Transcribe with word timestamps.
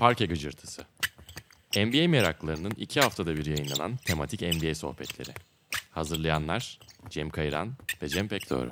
Parke 0.00 0.26
Gıcırtısı. 0.26 0.82
NBA 1.76 2.08
meraklarının 2.08 2.72
iki 2.76 3.00
haftada 3.00 3.36
bir 3.36 3.46
yayınlanan 3.46 3.96
tematik 3.96 4.40
NBA 4.42 4.74
sohbetleri. 4.74 5.30
Hazırlayanlar 5.90 6.78
Cem 7.10 7.30
Kayran 7.30 7.72
ve 8.02 8.08
Cem 8.08 8.28
Pekdoğru. 8.28 8.70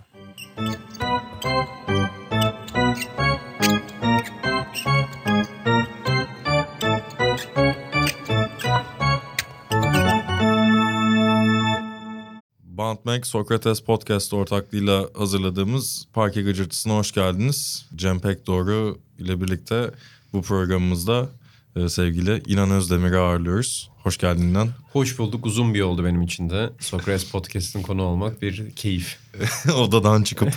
Bantmek 12.64 13.26
Sokrates 13.26 13.80
Podcast 13.80 14.34
ortaklığıyla 14.34 15.08
hazırladığımız 15.14 16.08
Parke 16.12 16.42
Gıcırtısı'na 16.42 16.96
hoş 16.96 17.12
geldiniz. 17.12 17.86
Cem 17.96 18.20
Pekdoğru 18.20 18.98
ile 19.18 19.40
birlikte 19.40 19.90
bu 20.32 20.42
programımızda 20.42 21.28
e, 21.76 21.88
sevgili 21.88 22.42
İnan 22.46 22.70
Özdemir'i 22.70 23.16
ağırlıyoruz. 23.16 23.90
Hoş 24.02 24.18
geldin 24.18 24.42
İnan. 24.42 24.68
Hoş 24.92 25.18
bulduk. 25.18 25.46
Uzun 25.46 25.74
bir 25.74 25.80
oldu 25.80 26.04
benim 26.04 26.22
için 26.22 26.50
de. 26.50 26.70
Sokrates 26.80 27.30
Podcast'ın 27.30 27.82
konu 27.82 28.02
olmak 28.02 28.42
bir 28.42 28.70
keyif. 28.70 29.18
Odadan 29.74 30.22
çıkıp 30.22 30.52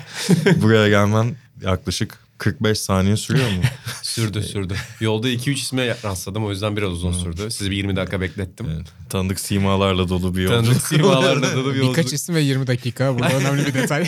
buraya 0.61 0.89
gelmen 0.89 1.35
yaklaşık 1.61 2.19
45 2.37 2.79
saniye 2.79 3.17
sürüyor 3.17 3.49
mu? 3.49 3.61
Sürdü 4.01 4.43
sürdü. 4.43 4.75
Yolda 4.99 5.29
2-3 5.29 5.51
isme 5.51 5.97
rastladım 6.03 6.45
o 6.45 6.49
yüzden 6.49 6.77
biraz 6.77 6.89
uzun 6.91 7.11
sürdü. 7.11 7.51
Sizi 7.51 7.71
bir 7.71 7.75
20 7.75 7.95
dakika 7.95 8.21
beklettim. 8.21 8.67
Evet, 8.75 8.87
tanıdık 9.09 9.39
simalarla 9.39 10.09
dolu 10.09 10.35
bir 10.35 10.41
yolculuk. 10.41 10.65
Tanıdık 10.65 10.87
simalarla 10.87 11.55
dolu 11.55 11.73
bir 11.73 11.75
yolculuk. 11.79 11.97
Birkaç 11.97 12.13
isim 12.13 12.35
ve 12.35 12.41
20 12.41 12.67
dakika. 12.67 13.19
Burada 13.19 13.33
önemli 13.33 13.65
bir 13.65 13.73
detay. 13.73 14.07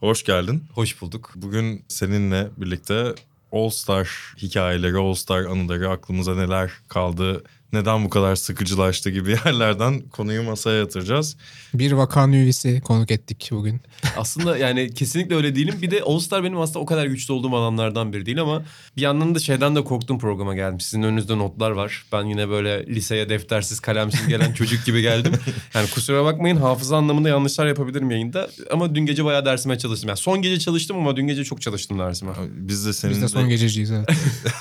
Hoş 0.00 0.24
geldin. 0.24 0.64
Hoş 0.72 1.00
bulduk. 1.00 1.32
Bugün 1.34 1.84
seninle 1.88 2.48
birlikte 2.56 3.14
All 3.52 3.70
Star 3.70 4.34
hikayeleri, 4.36 4.96
All 4.96 5.14
Star 5.14 5.44
anıları, 5.44 5.90
aklımıza 5.90 6.34
neler 6.34 6.70
kaldı, 6.88 7.44
neden 7.72 8.04
bu 8.04 8.10
kadar 8.10 8.36
sıkıcılaştı 8.36 9.10
gibi 9.10 9.30
yerlerden 9.46 10.00
konuyu 10.00 10.42
masaya 10.42 10.78
yatıracağız. 10.78 11.36
bir 11.74 11.92
vakan 11.92 12.32
üyesi 12.32 12.80
konuk 12.80 13.10
ettik 13.10 13.48
bugün. 13.52 13.80
Aslında 14.16 14.58
yani 14.58 14.94
kesinlikle 14.94 15.34
öyle 15.36 15.54
değilim. 15.54 15.74
Bir 15.82 15.90
de 15.90 16.02
All 16.02 16.18
Star 16.18 16.44
benim 16.44 16.60
aslında 16.60 16.78
o 16.78 16.86
kadar 16.86 17.06
güçlü 17.06 17.34
olduğum 17.34 17.56
alanlardan 17.56 18.12
biri 18.12 18.26
değil 18.26 18.40
ama 18.40 18.62
bir 18.96 19.02
yandan 19.02 19.34
da 19.34 19.38
şeyden 19.38 19.76
de 19.76 19.84
korktum 19.84 20.18
programa 20.18 20.54
geldim. 20.54 20.80
Sizin 20.80 21.02
önünüzde 21.02 21.38
notlar 21.38 21.70
var. 21.70 22.04
Ben 22.12 22.24
yine 22.24 22.48
böyle 22.48 22.86
liseye 22.86 23.28
deftersiz 23.28 23.80
kalemsiz 23.80 24.28
gelen 24.28 24.52
çocuk 24.52 24.84
gibi 24.86 25.02
geldim. 25.02 25.32
Yani 25.74 25.90
kusura 25.90 26.24
bakmayın 26.24 26.56
hafıza 26.56 26.96
anlamında 26.96 27.28
yanlışlar 27.28 27.66
yapabilirim 27.66 28.10
yayında. 28.10 28.50
Ama 28.70 28.94
dün 28.94 29.06
gece 29.06 29.24
bayağı 29.24 29.44
dersime 29.44 29.78
çalıştım. 29.78 30.08
Yani 30.08 30.16
son 30.16 30.42
gece 30.42 30.58
çalıştım 30.58 30.96
ama 30.96 31.16
dün 31.16 31.26
gece 31.26 31.44
çok 31.44 31.62
çalıştım 31.62 31.98
dersime. 31.98 32.32
Biz 32.48 32.86
de 32.86 32.92
senin 32.92 33.14
Biz 33.14 33.22
de 33.22 33.28
son 33.28 33.48
gececiyiz 33.48 33.90
evet. 33.90 34.08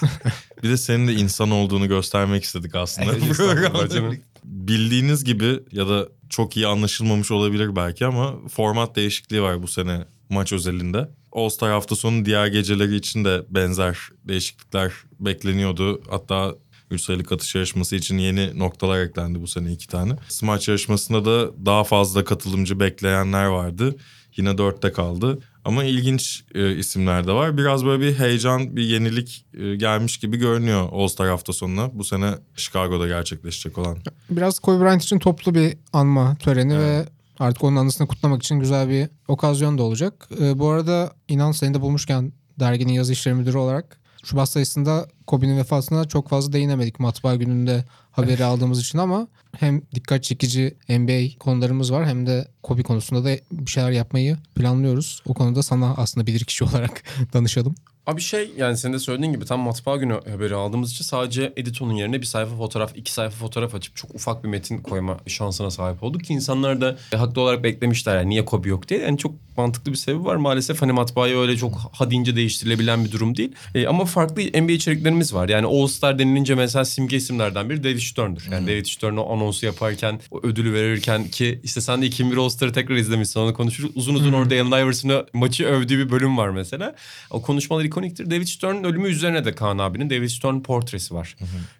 bir 0.64 0.70
de 0.70 0.78
senin 0.78 1.08
de 1.08 1.14
insan 1.14 1.52
olduğunu 1.52 1.88
göstermek 1.88 2.44
istedik 2.44 2.76
aslında. 2.76 2.99
Programda. 3.38 3.90
canım. 3.90 4.18
Bildiğiniz 4.44 5.24
gibi 5.24 5.60
ya 5.72 5.90
da 5.90 6.08
çok 6.30 6.58
iyi 6.58 6.68
anlaşılmamış 6.68 7.32
olabilir 7.32 7.76
belki 7.76 8.06
ama 8.06 8.36
format 8.50 8.96
değişikliği 8.96 9.42
var 9.42 9.64
bu 9.64 9.68
sene 9.68 10.06
maç 10.30 10.54
özelinde. 10.54 11.10
All 11.32 11.50
Star 11.50 11.72
hafta 11.72 11.96
sonu 11.96 12.26
diğer 12.26 12.48
geceleri 12.48 12.96
için 12.96 13.26
de 13.26 13.46
benzer 13.50 13.98
değişiklikler 14.28 14.92
bekleniyordu. 15.20 16.02
Hatta 16.10 16.56
3 16.92 17.02
sayılık 17.02 17.32
atış 17.32 17.56
yarışması 17.56 17.96
için 17.96 18.18
yeni 18.18 18.60
noktalar 18.60 19.00
eklendi 19.00 19.42
bu 19.42 19.48
sene 19.48 19.72
iki 19.72 19.88
tane. 19.88 20.14
Smaç 20.28 20.68
yarışmasında 20.68 21.26
da 21.26 21.66
daha 21.66 21.84
fazla 21.84 22.24
katılımcı 22.24 22.80
bekleyenler 22.80 23.46
vardı. 23.46 23.96
Yine 24.38 24.58
dörtte 24.58 24.92
kaldı. 24.92 25.40
Ama 25.66 25.84
ilginç 25.84 26.44
e, 26.56 26.76
isimler 26.76 27.28
de 27.28 27.32
var. 27.32 27.58
Biraz 27.58 27.86
böyle 27.86 28.04
bir 28.04 28.20
heyecan, 28.20 28.76
bir 28.76 28.84
yenilik 28.84 29.46
e, 29.54 29.76
gelmiş 29.76 30.18
gibi 30.18 30.38
görünüyor 30.38 30.90
All 30.92 31.08
Star 31.08 31.30
hafta 31.30 31.54
sonuna. 31.54 31.90
Bu 31.94 32.04
sene 32.04 32.32
Chicago'da 32.56 33.08
gerçekleşecek 33.08 33.78
olan. 33.78 33.98
Biraz 34.30 34.60
Kobe 34.60 34.84
Bryant 34.84 35.04
için 35.04 35.20
toplu 35.20 35.56
bir 35.56 35.78
anma 35.94 36.36
töreni 36.36 36.80
ve 36.80 37.06
artık 37.40 37.64
onun 37.64 37.76
anısını 37.76 38.08
kutlamak 38.08 38.44
için 38.44 38.60
güzel 38.60 38.90
bir 38.90 39.10
okazyon 39.28 39.78
da 39.78 39.84
olacak. 39.84 40.30
Ee, 40.42 40.60
bu 40.60 40.70
arada 40.70 41.14
inan 41.28 41.52
seni 41.52 41.74
de 41.74 41.82
bulmuşken 41.82 42.34
derginin 42.60 42.94
yazı 42.94 43.14
işleri 43.14 43.36
müdürü 43.36 43.58
olarak 43.58 44.00
Şubat 44.24 44.50
sayısında 44.50 45.08
Kobe'nin 45.30 45.58
vefatına 45.58 46.06
çok 46.06 46.30
fazla 46.30 46.54
değinemedik 46.54 47.00
matbaa 47.00 47.36
gününde 47.36 47.86
haberi 48.12 48.44
aldığımız 48.44 48.80
için 48.80 48.98
ama 48.98 49.28
hem 49.58 49.82
dikkat 49.96 50.24
çekici 50.24 50.78
NBA 50.90 51.40
konularımız 51.40 51.92
var 51.92 52.06
hem 52.06 52.28
de 52.28 52.48
Kobe 52.64 52.84
konusunda 52.84 53.26
da 53.26 53.38
bir 53.52 53.72
şeyler 53.72 53.92
yapmayı 53.92 54.38
planlıyoruz. 54.56 55.22
O 55.26 55.34
konuda 55.34 55.64
sana 55.64 55.94
aslında 55.98 56.28
bilirkişi 56.28 56.64
olarak 56.70 57.04
danışalım. 57.34 57.76
Abi 58.08 58.22
şey 58.22 58.52
yani 58.58 58.78
senin 58.78 58.94
de 58.94 59.00
söylediğin 59.00 59.34
gibi 59.34 59.46
tam 59.46 59.60
matbaa 59.60 59.98
günü 59.98 60.14
haberi 60.14 60.56
aldığımız 60.56 60.92
için 60.92 61.04
sadece 61.04 61.54
editonun 61.58 61.94
yerine 61.94 62.22
bir 62.22 62.26
sayfa 62.26 62.56
fotoğraf, 62.56 62.98
iki 62.98 63.14
sayfa 63.14 63.36
fotoğraf 63.36 63.76
açıp 63.76 63.96
çok 63.96 64.16
ufak 64.16 64.44
bir 64.44 64.50
metin 64.50 64.78
koyma 64.78 65.18
şansına 65.28 65.72
sahip 65.72 66.04
olduk 66.04 66.24
ki 66.24 66.34
insanlar 66.34 66.82
da 66.82 66.98
haklı 67.16 67.42
olarak 67.42 67.64
beklemişler 67.64 68.18
yani 68.18 68.30
niye 68.30 68.46
Kobe 68.46 68.70
yok 68.70 68.88
diye. 68.90 69.00
Yani 69.00 69.18
çok 69.18 69.36
mantıklı 69.60 69.92
bir 69.92 69.98
sebebi 69.98 70.26
var. 70.26 70.36
Maalesef 70.36 70.82
hani 70.82 70.92
matbaayı 70.92 71.38
öyle 71.38 71.58
çok 71.58 71.78
ha 71.94 72.12
deyince 72.12 72.36
değiştirilebilen 72.36 73.06
bir 73.06 73.12
durum 73.12 73.38
değil. 73.38 73.52
E, 73.76 73.88
ama 73.88 74.06
farklı 74.06 74.42
NBA 74.42 74.72
içeriklerimiz 74.72 75.34
var. 75.34 75.50
Yani 75.50 75.66
All 75.66 75.88
Star 75.88 76.20
denilince 76.20 76.56
mesela 76.56 76.86
simge 76.86 77.18
isimlerden 77.18 77.70
biri 77.70 77.84
David 77.84 78.00
Stern'dır. 78.00 78.48
Yani 78.52 78.68
David 78.68 78.86
Stern 78.86 79.18
o 79.18 79.34
anonsu 79.34 79.66
yaparken, 79.66 80.20
o 80.32 80.40
ödülü 80.44 80.74
verirken 80.74 81.28
ki 81.28 81.60
işte 81.64 81.82
sen 81.82 82.02
de 82.02 82.06
2001 82.06 82.38
All 82.38 82.50
Star'ı 82.50 82.74
tekrar 82.74 82.96
izlemişsin 82.96 83.40
onu 83.40 83.54
konuşuruz. 83.54 83.92
Uzun 83.96 84.16
uzun 84.16 84.34
orada 84.34 84.56
Allen 84.56 84.84
Iverson'ı 84.84 85.26
maçı 85.34 85.66
övdüğü 85.66 85.98
bir 86.06 86.12
bölüm 86.12 86.38
var 86.38 86.50
mesela. 86.50 86.96
O 87.30 87.42
konuşmalar 87.42 87.84
ikoniktir. 87.84 88.32
David 88.32 88.48
Stern'ın 88.48 88.84
ölümü 88.84 89.10
üzerine 89.10 89.46
de 89.46 89.56
Kaan 89.56 89.78
abinin 89.78 90.10
David 90.10 90.30
Stern 90.30 90.60
portresi 90.60 91.14
var. 91.14 91.36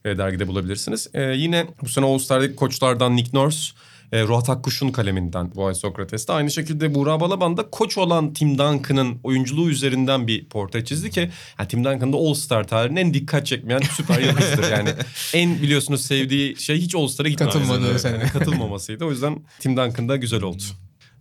E, 0.06 0.18
dergide 0.18 0.48
bulabilirsiniz. 0.48 1.08
E, 1.14 1.22
yine 1.22 1.68
bu 1.82 1.90
sene 1.90 2.06
All 2.06 2.18
Star'daki 2.18 2.56
koçlardan 2.56 3.16
Nick 3.16 3.30
Nurse, 3.34 3.74
e, 4.12 4.24
Ruhat 4.24 4.50
Akkuş'un 4.50 4.92
kaleminden 4.92 5.52
bu 5.56 5.66
ay 5.66 5.76
Sokrates'te. 5.76 6.34
Aynı 6.34 6.52
şekilde 6.52 6.96
Buğra 6.96 7.20
Balaban 7.20 7.58
da 7.58 7.70
koç 7.70 7.98
olan 7.98 8.34
Tim 8.34 8.58
Duncan'ın 8.58 9.20
oyunculuğu 9.24 9.70
üzerinden 9.70 10.28
bir 10.28 10.50
portre 10.50 10.86
çizdi 10.86 11.10
ki 11.10 11.30
yani 11.60 11.70
Tim 11.70 11.84
Duncan 11.84 12.14
da 12.14 12.18
All 12.18 12.34
Star 12.34 12.68
tarihinin 12.68 13.02
en 13.02 13.14
dikkat 13.14 13.46
çekmeyen 13.46 13.82
süper 13.98 14.20
yıldızıdır. 14.20 14.72
Yani 14.72 14.90
en 15.34 15.62
biliyorsunuz 15.62 16.02
sevdiği 16.02 16.56
şey 16.56 16.78
hiç 16.78 16.96
All 16.96 17.08
Star'a 17.08 17.30
gitmez. 17.30 17.54
Katılmadığı 17.54 18.08
Yani. 18.08 18.24
Katılmamasıydı. 18.34 19.06
O 19.06 19.12
yüzden 19.12 19.44
Tim 19.60 19.78
Duncan 19.78 20.10
da 20.10 20.16
güzel 20.16 20.42
oldu. 20.42 20.64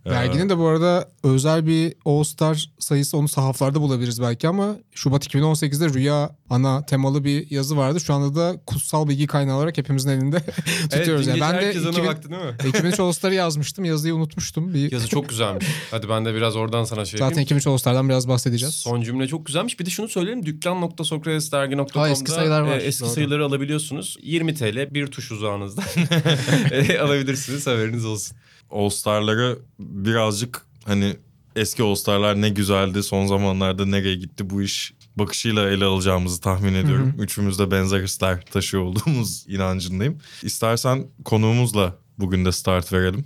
Derginin 0.09 0.49
de 0.49 0.57
bu 0.57 0.67
arada 0.67 1.09
özel 1.23 1.67
bir 1.67 1.93
All 2.05 2.23
Star 2.23 2.69
sayısı 2.79 3.17
onu 3.17 3.27
sahaflarda 3.27 3.81
bulabiliriz 3.81 4.21
belki 4.21 4.47
ama 4.47 4.75
Şubat 4.95 5.27
2018'de 5.27 5.93
Rüya 5.93 6.35
ana 6.49 6.85
temalı 6.85 7.23
bir 7.23 7.51
yazı 7.51 7.77
vardı. 7.77 7.99
Şu 7.99 8.13
anda 8.13 8.35
da 8.35 8.59
kutsal 8.65 9.07
bilgi 9.07 9.27
kaynağı 9.27 9.57
olarak 9.57 9.77
hepimizin 9.77 10.09
elinde 10.09 10.39
tutuyoruz. 10.91 11.27
Evet, 11.27 11.39
yani. 11.39 11.41
Ben 11.53 11.61
de 11.61 11.65
herkes 11.65 11.81
ona 11.83 11.89
2000, 11.89 12.05
baktı 12.07 12.29
değil 12.29 12.41
mi? 12.41 12.69
2003 12.69 12.99
All 12.99 13.11
Star'ı 13.11 13.35
yazmıştım. 13.35 13.85
Yazıyı 13.85 14.15
unutmuştum. 14.15 14.73
Bir, 14.73 14.91
Yazı 14.91 15.07
çok 15.07 15.29
güzelmiş. 15.29 15.65
Hadi 15.91 16.09
ben 16.09 16.25
de 16.25 16.33
biraz 16.33 16.55
oradan 16.55 16.83
sana 16.83 17.05
şey 17.05 17.17
Zaten 17.17 17.25
yapayım. 17.25 17.43
2003 17.45 17.67
All 17.67 17.77
Star'dan 17.77 18.09
biraz 18.09 18.27
bahsedeceğiz. 18.27 18.75
Son 18.75 19.01
cümle 19.01 19.27
çok 19.27 19.45
güzelmiş. 19.45 19.79
Bir 19.79 19.85
de 19.85 19.89
şunu 19.89 20.07
söyleyelim. 20.07 20.45
Dükkan.sokratesdergi.com'da 20.45 22.09
eski 22.09 22.31
sayılar 22.31 22.61
var. 22.61 22.77
e, 22.77 22.81
eski 22.81 23.03
Doğru. 23.03 23.09
sayıları 23.09 23.45
alabiliyorsunuz. 23.45 24.17
20 24.21 24.55
TL 24.55 24.93
bir 24.93 25.07
tuş 25.07 25.31
uzağınızda 25.31 25.81
e, 26.71 26.99
alabilirsiniz. 26.99 27.67
Haberiniz 27.67 28.05
olsun. 28.05 28.37
All 28.71 28.89
Star'ları 28.89 29.59
birazcık 29.79 30.61
hani 30.85 31.15
eski 31.55 31.83
All 31.83 31.95
Star'lar 31.95 32.41
ne 32.41 32.49
güzeldi, 32.49 33.03
son 33.03 33.25
zamanlarda 33.27 33.85
nereye 33.85 34.15
gitti 34.15 34.49
bu 34.49 34.61
iş 34.61 34.93
bakışıyla 35.15 35.69
ele 35.69 35.85
alacağımızı 35.85 36.41
tahmin 36.41 36.73
ediyorum. 36.73 37.13
Üçümüz 37.19 37.59
de 37.59 37.71
benzer 37.71 38.01
hisler 38.03 38.45
taşıyor 38.45 38.83
olduğumuz 38.83 39.45
inancındayım. 39.47 40.17
İstersen 40.43 41.05
konuğumuzla 41.25 41.95
bugün 42.19 42.45
de 42.45 42.51
start 42.51 42.93
verelim. 42.93 43.25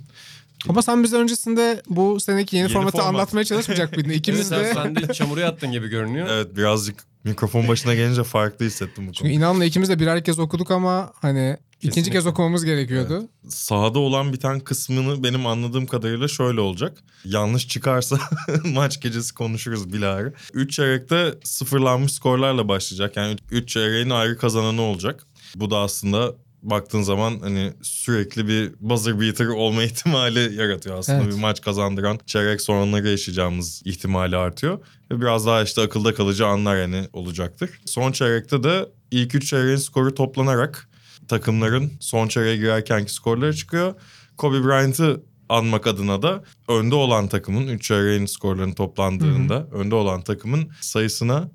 Ama 0.68 0.82
sen 0.82 1.02
bize 1.02 1.16
öncesinde 1.16 1.82
bu 1.88 2.20
seneki 2.20 2.56
yeni, 2.56 2.62
Yeni 2.64 2.72
formatı 2.72 2.96
format. 2.96 3.08
anlatmaya 3.14 3.44
çalışmayacak 3.44 3.96
mıydın? 3.96 4.10
İkimiz 4.18 4.52
Evet, 4.52 4.64
de... 4.64 4.74
sen, 4.74 4.82
sen 4.82 4.96
de 5.08 5.12
çamura 5.14 5.40
yattın 5.40 5.72
gibi 5.72 5.88
görünüyor. 5.88 6.26
Evet 6.30 6.56
birazcık 6.56 7.04
mikrofon 7.24 7.68
başına 7.68 7.94
gelince 7.94 8.24
farklı 8.24 8.66
hissettim 8.66 9.04
bu 9.08 9.12
Çünkü 9.12 9.18
konuyu. 9.18 9.34
inanla 9.36 9.64
ikimiz 9.64 9.88
de 9.88 9.98
birer 9.98 10.24
kez 10.24 10.38
okuduk 10.38 10.70
ama 10.70 11.12
hani 11.20 11.56
ikinci 11.84 12.10
kez 12.10 12.26
okumamız 12.26 12.64
gerekiyordu. 12.64 13.28
Sahada 13.48 13.98
olan 13.98 14.32
biten 14.32 14.60
kısmını 14.60 15.22
benim 15.22 15.46
anladığım 15.46 15.86
kadarıyla 15.86 16.28
şöyle 16.28 16.60
olacak. 16.60 16.98
Yanlış 17.24 17.68
çıkarsa 17.68 18.18
maç 18.64 19.00
gecesi 19.00 19.34
konuşuruz 19.34 19.92
bilahare. 19.92 20.32
3 20.54 20.72
çeyrekte 20.72 21.34
sıfırlanmış 21.44 22.12
skorlarla 22.12 22.68
başlayacak. 22.68 23.16
Yani 23.16 23.36
3 23.50 23.68
çeyreğin 23.68 24.10
ayrı 24.10 24.38
kazananı 24.38 24.82
olacak. 24.82 25.26
Bu 25.56 25.70
da 25.70 25.78
aslında 25.78 26.34
baktığın 26.64 27.02
zaman 27.02 27.38
hani 27.40 27.72
sürekli 27.82 28.48
bir 28.48 28.72
buzzer 28.80 29.20
beater 29.20 29.46
olma 29.46 29.82
ihtimali 29.84 30.54
yaratıyor 30.54 30.98
aslında. 30.98 31.22
Evet. 31.22 31.32
Bir 31.32 31.40
maç 31.40 31.60
kazandıran 31.60 32.18
çeyrek 32.26 32.60
sonraları 32.60 33.08
yaşayacağımız 33.08 33.82
ihtimali 33.84 34.36
artıyor. 34.36 34.78
Ve 35.10 35.20
biraz 35.20 35.46
daha 35.46 35.62
işte 35.62 35.80
akılda 35.80 36.14
kalıcı 36.14 36.46
anlar 36.46 36.76
yani 36.76 37.08
olacaktır. 37.12 37.70
Son 37.86 38.12
çeyrekte 38.12 38.62
de 38.62 38.88
ilk 39.10 39.34
3 39.34 39.46
çeyreğin 39.46 39.76
skoru 39.76 40.14
toplanarak 40.14 40.88
takımların 41.28 41.92
son 42.00 42.28
çeyreğe 42.28 42.56
girerkenki 42.56 43.12
skorları 43.12 43.54
çıkıyor. 43.56 43.94
Kobe 44.36 44.64
Bryant'ı 44.64 45.22
anmak 45.48 45.86
adına 45.86 46.22
da 46.22 46.44
önde 46.68 46.94
olan 46.94 47.28
takımın 47.28 47.66
3 47.66 47.82
çeyreğin 47.82 48.26
skorlarının 48.26 48.74
toplandığında 48.74 49.66
önde 49.72 49.94
olan 49.94 50.22
takımın 50.22 50.70
sayısına 50.80 51.50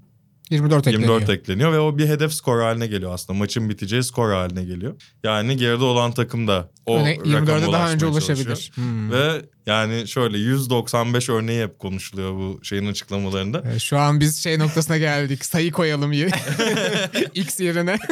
24 0.50 0.88
ekleniyor. 0.88 1.10
24 1.20 1.30
ekleniyor 1.30 1.72
ve 1.74 1.80
o 1.80 1.98
bir 1.98 2.08
hedef 2.08 2.34
skor 2.34 2.62
haline 2.62 2.88
geliyor 2.88 3.14
aslında. 3.14 3.40
Maçın 3.40 3.70
biteceği 3.70 4.04
skor 4.04 4.32
haline 4.32 4.64
geliyor. 4.64 4.96
Yani 5.24 5.58
geride 5.58 5.84
olan 5.84 6.12
takım 6.12 6.48
da 6.48 6.72
o 6.86 7.00
24'e 7.00 7.72
daha 7.72 7.92
önce 7.92 8.06
ulaşabilir. 8.06 8.72
Hmm. 8.76 9.12
Ve 9.12 9.42
yani 9.66 10.08
şöyle 10.08 10.38
195 10.38 11.30
örneği 11.30 11.64
hep 11.64 11.80
konuşuluyor 11.80 12.34
bu 12.34 12.60
şeyin 12.64 12.86
açıklamalarında. 12.88 13.64
Evet, 13.66 13.82
Şu 13.82 13.98
an 14.00 14.20
biz 14.20 14.44
şey 14.44 14.60
noktasına 14.60 14.98
geldik. 14.98 15.46
Sayı 15.46 15.72
koyalım 15.72 16.12
X 17.34 17.60
yerine. 17.60 17.98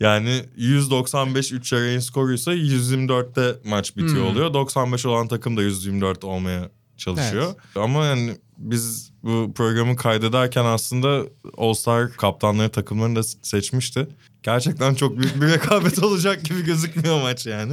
Yani 0.00 0.42
195 0.56 1.52
3 1.52 1.72
yarayın 1.72 2.00
skoruysa 2.00 2.54
124'te 2.54 3.68
maç 3.68 3.96
bitiyor 3.96 4.16
Hmm. 4.16 4.26
oluyor. 4.26 4.54
95 4.54 5.06
olan 5.06 5.28
takım 5.28 5.56
da 5.56 5.62
124 5.62 6.24
olmaya 6.24 6.70
çalışıyor. 6.96 7.54
Ama 7.76 8.04
yani 8.04 8.36
biz 8.58 9.12
bu 9.22 9.52
programı 9.54 9.96
kaydederken 9.96 10.64
aslında 10.64 11.22
All 11.58 11.74
Star 11.74 12.12
kaptanları 12.12 12.68
takımlarını 12.68 13.16
da 13.16 13.22
seçmişti. 13.42 14.08
Gerçekten 14.42 14.94
çok 14.94 15.18
büyük 15.18 15.40
bir 15.42 15.46
rekabet 15.48 15.98
olacak 16.04 16.44
gibi 16.44 16.64
gözükmüyor 16.64 17.22
maç 17.22 17.46
yani. 17.46 17.72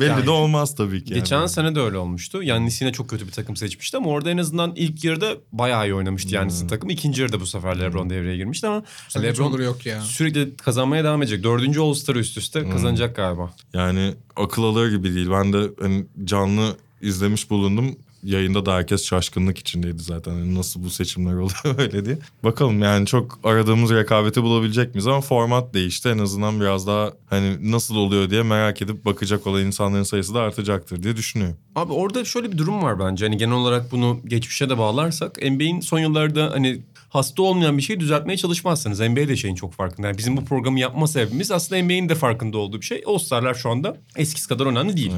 Belli 0.00 0.08
Yani- 0.08 0.26
de 0.26 0.30
olmaz 0.30 0.74
tabii 0.76 1.04
ki. 1.04 1.14
Geçen 1.14 1.36
yani. 1.38 1.48
sene 1.48 1.74
de 1.74 1.80
öyle 1.80 1.96
olmuştu. 1.98 2.42
Yannis 2.42 2.80
yine 2.82 2.92
çok 2.92 3.10
kötü 3.10 3.26
bir 3.26 3.32
takım 3.32 3.56
seçmişti 3.56 3.96
ama 3.96 4.10
orada 4.10 4.30
en 4.30 4.38
azından 4.38 4.72
ilk 4.76 5.04
yarıda 5.04 5.34
bayağı 5.52 5.88
iyi 5.88 5.94
oynamıştı 5.94 6.34
Yannis'in 6.34 6.60
Hmm. 6.60 6.68
takımı. 6.68 6.92
İkinci 6.92 7.20
yarıda 7.22 7.40
bu 7.40 7.46
sefer 7.46 7.80
LeBron 7.80 8.10
devreye 8.10 8.36
girmişti 8.36 8.66
ama 8.66 8.82
Hiç 9.08 9.16
LeBron 9.16 9.44
olur 9.46 9.60
yok 9.60 9.86
ya. 9.86 10.00
sürekli 10.00 10.56
kazanmaya 10.56 11.04
devam 11.04 11.22
edecek. 11.22 11.44
Dördüncü 11.44 11.80
All-Star 11.80 12.14
üst 12.16 12.38
üste 12.38 12.70
kazanacak 12.70 13.16
galiba. 13.16 13.54
Yani 13.74 14.14
akıl 14.36 14.62
alır 14.64 14.90
gibi 14.90 15.14
değil. 15.14 15.30
Ben 15.30 15.52
de 15.52 15.70
hani 15.80 16.06
canlı 16.24 16.76
izlemiş 17.02 17.50
bulundum. 17.50 17.96
Yayında 18.22 18.66
da 18.66 18.74
herkes 18.74 19.04
şaşkınlık 19.04 19.58
içindeydi 19.58 20.02
zaten. 20.02 20.32
Hani 20.32 20.54
nasıl 20.54 20.84
bu 20.84 20.90
seçimler 20.90 21.32
oluyor 21.32 21.78
öyle 21.78 22.04
diye. 22.04 22.18
Bakalım 22.44 22.82
yani 22.82 23.06
çok 23.06 23.40
aradığımız 23.44 23.90
rekabeti 23.90 24.42
bulabilecek 24.42 24.94
miyiz 24.94 25.06
ama 25.06 25.20
format 25.20 25.74
değişti. 25.74 26.08
En 26.08 26.18
azından 26.18 26.60
biraz 26.60 26.86
daha 26.86 27.12
hani 27.30 27.72
nasıl 27.72 27.96
oluyor 27.96 28.30
diye 28.30 28.42
merak 28.42 28.82
edip 28.82 29.04
bakacak 29.04 29.46
olan 29.46 29.62
insanların 29.62 30.02
sayısı 30.02 30.34
da 30.34 30.40
artacaktır 30.40 31.02
diye 31.02 31.16
düşünüyorum. 31.16 31.56
Abi 31.74 31.92
orada 31.92 32.24
şöyle 32.24 32.52
bir 32.52 32.58
durum 32.58 32.82
var 32.82 32.98
bence. 33.00 33.26
Hani 33.26 33.36
genel 33.36 33.54
olarak 33.54 33.92
bunu 33.92 34.20
geçmişe 34.26 34.70
de 34.70 34.78
bağlarsak 34.78 35.38
NBA'in 35.42 35.80
son 35.80 35.98
yıllarda 35.98 36.50
hani 36.52 36.82
hasta 37.08 37.42
olmayan 37.42 37.76
bir 37.78 37.82
şeyi 37.82 38.00
düzeltmeye 38.00 38.36
çalışmazsınız. 38.36 39.00
NBA 39.00 39.28
de 39.28 39.36
şeyin 39.36 39.54
çok 39.54 39.72
farkında. 39.72 40.06
Yani 40.06 40.18
bizim 40.18 40.36
bu 40.36 40.44
programı 40.44 40.80
yapma 40.80 41.06
sebebimiz 41.06 41.50
aslında 41.50 41.82
NBA'in 41.82 42.08
de 42.08 42.14
farkında 42.14 42.58
olduğu 42.58 42.80
bir 42.80 42.86
şey. 42.86 43.02
All-Star'lar 43.06 43.54
şu 43.54 43.70
anda 43.70 43.96
eskisi 44.16 44.48
kadar 44.48 44.66
önemli 44.66 44.96
değil. 44.96 45.12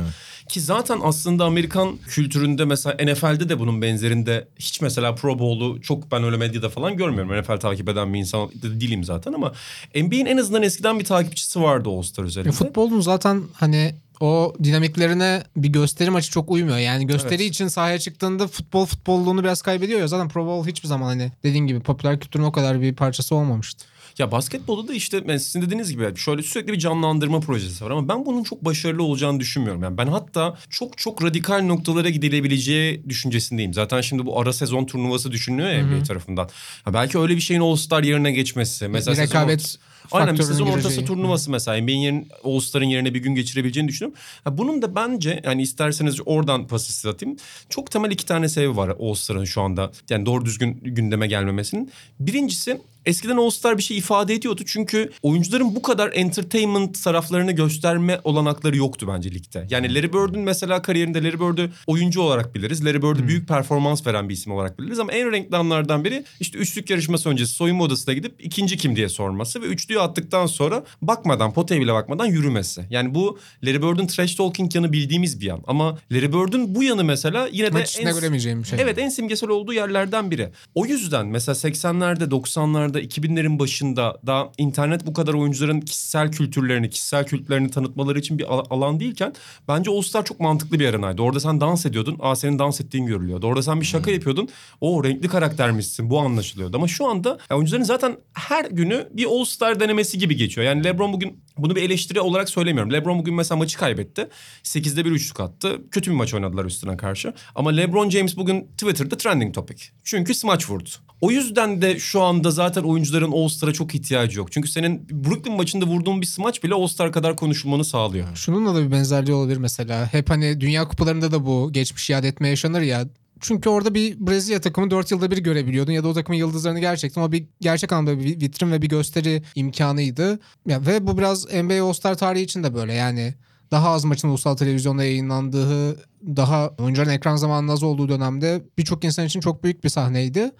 Ki 0.50 0.60
zaten 0.60 1.00
aslında 1.02 1.44
Amerikan 1.44 1.96
kültüründe 1.96 2.64
mesela 2.64 2.96
NFL'de 3.04 3.48
de 3.48 3.58
bunun 3.58 3.82
benzerinde 3.82 4.48
hiç 4.58 4.80
mesela 4.80 5.14
Pro 5.14 5.38
Bowl'u 5.38 5.80
çok 5.80 6.12
ben 6.12 6.24
öyle 6.24 6.36
medyada 6.36 6.68
falan 6.68 6.96
görmüyorum. 6.96 7.40
NFL 7.40 7.60
takip 7.60 7.88
eden 7.88 8.14
bir 8.14 8.18
insan 8.18 8.48
de 8.48 8.80
değilim 8.80 9.04
zaten 9.04 9.32
ama 9.32 9.52
NBA'in 9.94 10.26
en 10.26 10.36
azından 10.36 10.62
eskiden 10.62 10.98
bir 10.98 11.04
takipçisi 11.04 11.62
vardı 11.62 11.88
All-Star 11.88 12.24
üzerinde. 12.24 12.48
Ya 12.48 12.52
futbolun 12.52 13.00
zaten 13.00 13.42
hani 13.54 13.94
o 14.20 14.54
dinamiklerine 14.64 15.42
bir 15.56 15.68
gösteri 15.68 16.10
maçı 16.10 16.30
çok 16.30 16.50
uymuyor. 16.50 16.78
Yani 16.78 17.06
gösteri 17.06 17.42
Evet. 17.42 17.50
için 17.50 17.68
sahaya 17.68 17.98
çıktığında 17.98 18.46
futbol 18.48 18.86
futbolluğunu 18.86 19.42
biraz 19.42 19.62
kaybediyor 19.62 20.00
ya. 20.00 20.08
Zaten 20.08 20.28
Pro 20.28 20.46
Bowl 20.46 20.70
hiçbir 20.70 20.88
zaman 20.88 21.06
hani 21.06 21.32
dediğin 21.42 21.66
gibi 21.66 21.80
popüler 21.80 22.20
kültürün 22.20 22.44
o 22.44 22.52
kadar 22.52 22.80
bir 22.80 22.94
parçası 22.94 23.34
olmamıştı. 23.34 23.84
Ya 24.18 24.32
basketbolda 24.32 24.88
da 24.88 24.94
işte 24.94 25.28
ben 25.28 25.36
sizin 25.38 25.62
dediğiniz 25.62 25.90
gibi 25.90 26.16
şöyle 26.16 26.42
sürekli 26.42 26.72
bir 26.72 26.78
canlandırma 26.78 27.40
projesi 27.40 27.84
var 27.84 27.90
ama 27.90 28.08
ben 28.08 28.26
bunun 28.26 28.42
çok 28.42 28.64
başarılı 28.64 29.02
olacağını 29.02 29.40
düşünmüyorum. 29.40 29.82
Yani 29.82 29.98
ben 29.98 30.06
hatta 30.06 30.58
çok 30.70 30.98
çok 30.98 31.24
radikal 31.24 31.62
noktalara 31.64 32.08
gidilebileceği 32.10 33.04
düşüncesindeyim. 33.08 33.74
Zaten 33.74 34.00
şimdi 34.00 34.26
bu 34.26 34.40
ara 34.40 34.52
sezon 34.52 34.84
turnuvası 34.86 35.32
düşünülüyor 35.32 35.70
ya 35.70 35.86
NBA 35.86 36.02
tarafından. 36.02 36.48
Ha 36.84 36.94
belki 36.94 37.18
öyle 37.18 37.36
bir 37.36 37.40
şeyin 37.40 37.60
All-Star 37.60 38.02
yerine 38.02 38.32
geçmesi. 38.32 38.88
Mesela 38.88 39.12
bir 39.16 39.20
sezon 39.26 39.40
rekabet 39.40 39.60
orta- 39.60 40.16
Aynen 40.18 40.34
bir 40.38 40.42
sezon 40.42 40.66
ortası 40.66 40.82
gireceği. 40.88 41.06
turnuvası 41.06 41.50
mesela. 41.50 41.76
NBA'in 41.82 41.98
yerin, 41.98 42.28
All-Star'ın 42.44 42.84
yerine 42.84 43.14
bir 43.14 43.18
gün 43.18 43.34
geçirebileceğini 43.34 43.88
düşünüyorum. 43.88 44.20
Ha, 44.44 44.58
bunun 44.58 44.82
da 44.82 44.94
bence 44.94 45.40
yani 45.44 45.62
isterseniz 45.62 46.16
oradan 46.26 46.66
pas 46.66 46.86
size 46.86 47.08
atayım. 47.08 47.36
Çok 47.68 47.90
temel 47.90 48.10
iki 48.10 48.26
tane 48.26 48.48
sebebi 48.48 48.76
var 48.76 48.92
All-Star'ın 49.00 49.44
şu 49.44 49.60
anda. 49.62 49.90
Yani 50.10 50.26
doğru 50.26 50.44
düzgün 50.44 50.80
gündeme 50.82 51.26
gelmemesinin. 51.26 51.90
Birincisi 52.20 52.80
Eskiden 53.06 53.36
All-Star 53.36 53.78
bir 53.78 53.82
şey 53.82 53.98
ifade 53.98 54.34
ediyordu. 54.34 54.62
Çünkü 54.66 55.10
oyuncuların 55.22 55.74
bu 55.74 55.82
kadar 55.82 56.10
entertainment 56.14 57.04
taraflarını 57.04 57.52
gösterme 57.52 58.20
olanakları 58.24 58.76
yoktu 58.76 59.06
bence 59.14 59.30
ligde. 59.30 59.66
Yani 59.70 59.94
Larry 59.94 60.12
Bird'ün 60.12 60.40
mesela 60.40 60.82
kariyerinde 60.82 61.22
Larry 61.22 61.40
Bird'ü 61.40 61.70
oyuncu 61.86 62.20
olarak 62.20 62.54
biliriz. 62.54 62.84
Larry 62.84 63.02
Bird'ü 63.02 63.28
büyük 63.28 63.48
performans 63.48 64.06
veren 64.06 64.28
bir 64.28 64.34
isim 64.34 64.52
olarak 64.52 64.78
biliriz. 64.78 64.98
Ama 64.98 65.12
en 65.12 65.32
renkli 65.32 65.56
anlardan 65.56 66.04
biri 66.04 66.24
işte 66.40 66.58
üçlük 66.58 66.90
yarışması 66.90 67.28
öncesi 67.28 67.52
soyunma 67.52 67.84
odasına 67.84 68.14
gidip 68.14 68.34
ikinci 68.38 68.76
kim 68.76 68.96
diye 68.96 69.08
sorması. 69.08 69.62
Ve 69.62 69.66
üçlüyü 69.66 70.00
attıktan 70.00 70.46
sonra 70.46 70.84
bakmadan 71.02 71.52
potaya 71.52 71.80
bile 71.80 71.94
bakmadan 71.94 72.26
yürümesi. 72.26 72.84
Yani 72.90 73.14
bu 73.14 73.38
Larry 73.64 73.82
Bird'ün 73.82 74.06
trash 74.06 74.34
talking 74.34 74.74
yanı 74.74 74.92
bildiğimiz 74.92 75.40
bir 75.40 75.46
yan. 75.46 75.62
Ama 75.66 75.98
Larry 76.12 76.32
Bird'ün 76.32 76.74
bu 76.74 76.82
yanı 76.82 77.04
mesela 77.04 77.48
yine 77.52 77.66
de 77.66 77.70
Maç 77.70 77.90
içinde 77.90 78.12
göremeyeceğim 78.12 78.62
bir 78.62 78.68
şey. 78.68 78.78
Evet 78.82 78.98
en 78.98 79.08
simgesel 79.08 79.48
olduğu 79.48 79.72
yerlerden 79.72 80.30
biri. 80.30 80.48
O 80.74 80.86
yüzden 80.86 81.26
mesela 81.26 81.54
80'lerde 81.54 82.24
90'larda 82.24 82.89
2000'lerin 82.98 83.58
başında 83.58 84.20
da 84.26 84.52
internet 84.58 85.06
bu 85.06 85.12
kadar 85.12 85.34
oyuncuların 85.34 85.80
kişisel 85.80 86.32
kültürlerini, 86.32 86.90
kişisel 86.90 87.26
kültürlerini 87.26 87.70
tanıtmaları 87.70 88.18
için 88.18 88.38
bir 88.38 88.54
al- 88.54 88.64
alan 88.70 89.00
değilken 89.00 89.32
bence 89.68 89.90
All 89.90 90.02
Star 90.02 90.24
çok 90.24 90.40
mantıklı 90.40 90.80
bir 90.80 90.88
arenaydı. 90.88 91.22
Orada 91.22 91.40
sen 91.40 91.60
dans 91.60 91.86
ediyordun. 91.86 92.16
Aa 92.20 92.36
senin 92.36 92.58
dans 92.58 92.80
ettiğin 92.80 93.06
görülüyordu. 93.06 93.46
Orada 93.46 93.62
sen 93.62 93.80
bir 93.80 93.86
şaka 93.86 94.10
yapıyordun. 94.10 94.48
O 94.80 95.04
renkli 95.04 95.28
karaktermişsin. 95.28 96.10
Bu 96.10 96.20
anlaşılıyordu. 96.20 96.76
Ama 96.76 96.88
şu 96.88 97.06
anda 97.06 97.38
ya 97.50 97.56
oyuncuların 97.56 97.82
zaten 97.84 98.16
her 98.32 98.64
günü 98.64 99.08
bir 99.12 99.24
All 99.26 99.44
Star 99.44 99.80
denemesi 99.80 100.18
gibi 100.18 100.36
geçiyor. 100.36 100.66
Yani 100.66 100.84
LeBron 100.84 101.12
bugün 101.12 101.40
bunu 101.58 101.76
bir 101.76 101.82
eleştiri 101.82 102.20
olarak 102.20 102.48
söylemiyorum. 102.50 102.92
LeBron 102.92 103.18
bugün 103.18 103.34
mesela 103.34 103.58
maçı 103.58 103.78
kaybetti. 103.78 104.28
8'de 104.64 105.04
bir 105.04 105.10
üçlük 105.10 105.40
attı. 105.40 105.80
Kötü 105.90 106.10
bir 106.10 106.16
maç 106.16 106.34
oynadılar 106.34 106.64
üstüne 106.64 106.96
karşı. 106.96 107.32
Ama 107.54 107.70
LeBron 107.70 108.10
James 108.10 108.36
bugün 108.36 108.68
Twitter'da 108.78 109.16
trending 109.16 109.54
topic. 109.54 109.84
Çünkü 110.04 110.34
smaç 110.34 110.70
vurdu. 110.70 110.88
O 111.20 111.30
yüzden 111.30 111.82
de 111.82 111.98
şu 111.98 112.22
anda 112.22 112.50
zaten 112.50 112.82
oyuncuların 112.82 113.32
All-Star'a 113.32 113.72
çok 113.72 113.94
ihtiyacı 113.94 114.38
yok. 114.38 114.52
Çünkü 114.52 114.68
senin 114.68 115.08
Brooklyn 115.10 115.56
maçında 115.56 115.84
vurduğun 115.84 116.20
bir 116.20 116.26
smaç 116.26 116.64
bile 116.64 116.74
All-Star 116.74 117.12
kadar 117.12 117.36
konuşulmanı 117.36 117.84
sağlıyor. 117.84 118.36
Şununla 118.36 118.74
da 118.74 118.86
bir 118.86 118.92
benzerliği 118.92 119.36
olabilir 119.36 119.56
mesela. 119.56 120.12
Hep 120.12 120.30
hani 120.30 120.60
dünya 120.60 120.88
kupalarında 120.88 121.32
da 121.32 121.46
bu 121.46 121.72
geçmiş 121.72 122.10
iade 122.10 122.28
etme 122.28 122.48
yaşanır 122.48 122.80
ya. 122.80 123.04
Çünkü 123.40 123.68
orada 123.68 123.94
bir 123.94 124.26
Brezilya 124.26 124.60
takımı 124.60 124.90
4 124.90 125.10
yılda 125.10 125.30
bir 125.30 125.38
görebiliyordun 125.38 125.92
ya 125.92 126.04
da 126.04 126.08
o 126.08 126.14
takımın 126.14 126.38
yıldızlarını 126.38 126.80
gerçekten 126.80 127.22
o 127.22 127.32
bir 127.32 127.46
gerçek 127.60 127.92
anlamda 127.92 128.20
bir 128.20 128.40
vitrin 128.40 128.72
ve 128.72 128.82
bir 128.82 128.88
gösteri 128.88 129.42
imkanıydı. 129.54 130.40
Ya 130.66 130.86
ve 130.86 131.06
bu 131.06 131.18
biraz 131.18 131.46
NBA 131.52 131.84
All-Star 131.84 132.14
tarihi 132.14 132.44
için 132.44 132.62
de 132.62 132.74
böyle 132.74 132.92
yani 132.92 133.34
daha 133.70 133.90
az 133.90 134.04
maçın 134.04 134.28
ulusal 134.28 134.56
televizyonda 134.56 135.04
yayınlandığı, 135.04 135.96
daha 136.36 136.68
oyuncuların 136.78 137.10
ekran 137.10 137.36
zamanının 137.36 137.72
az 137.72 137.82
olduğu 137.82 138.08
dönemde 138.08 138.62
birçok 138.78 139.04
insan 139.04 139.26
için 139.26 139.40
çok 139.40 139.64
büyük 139.64 139.84
bir 139.84 139.88
sahneydi. 139.88 140.50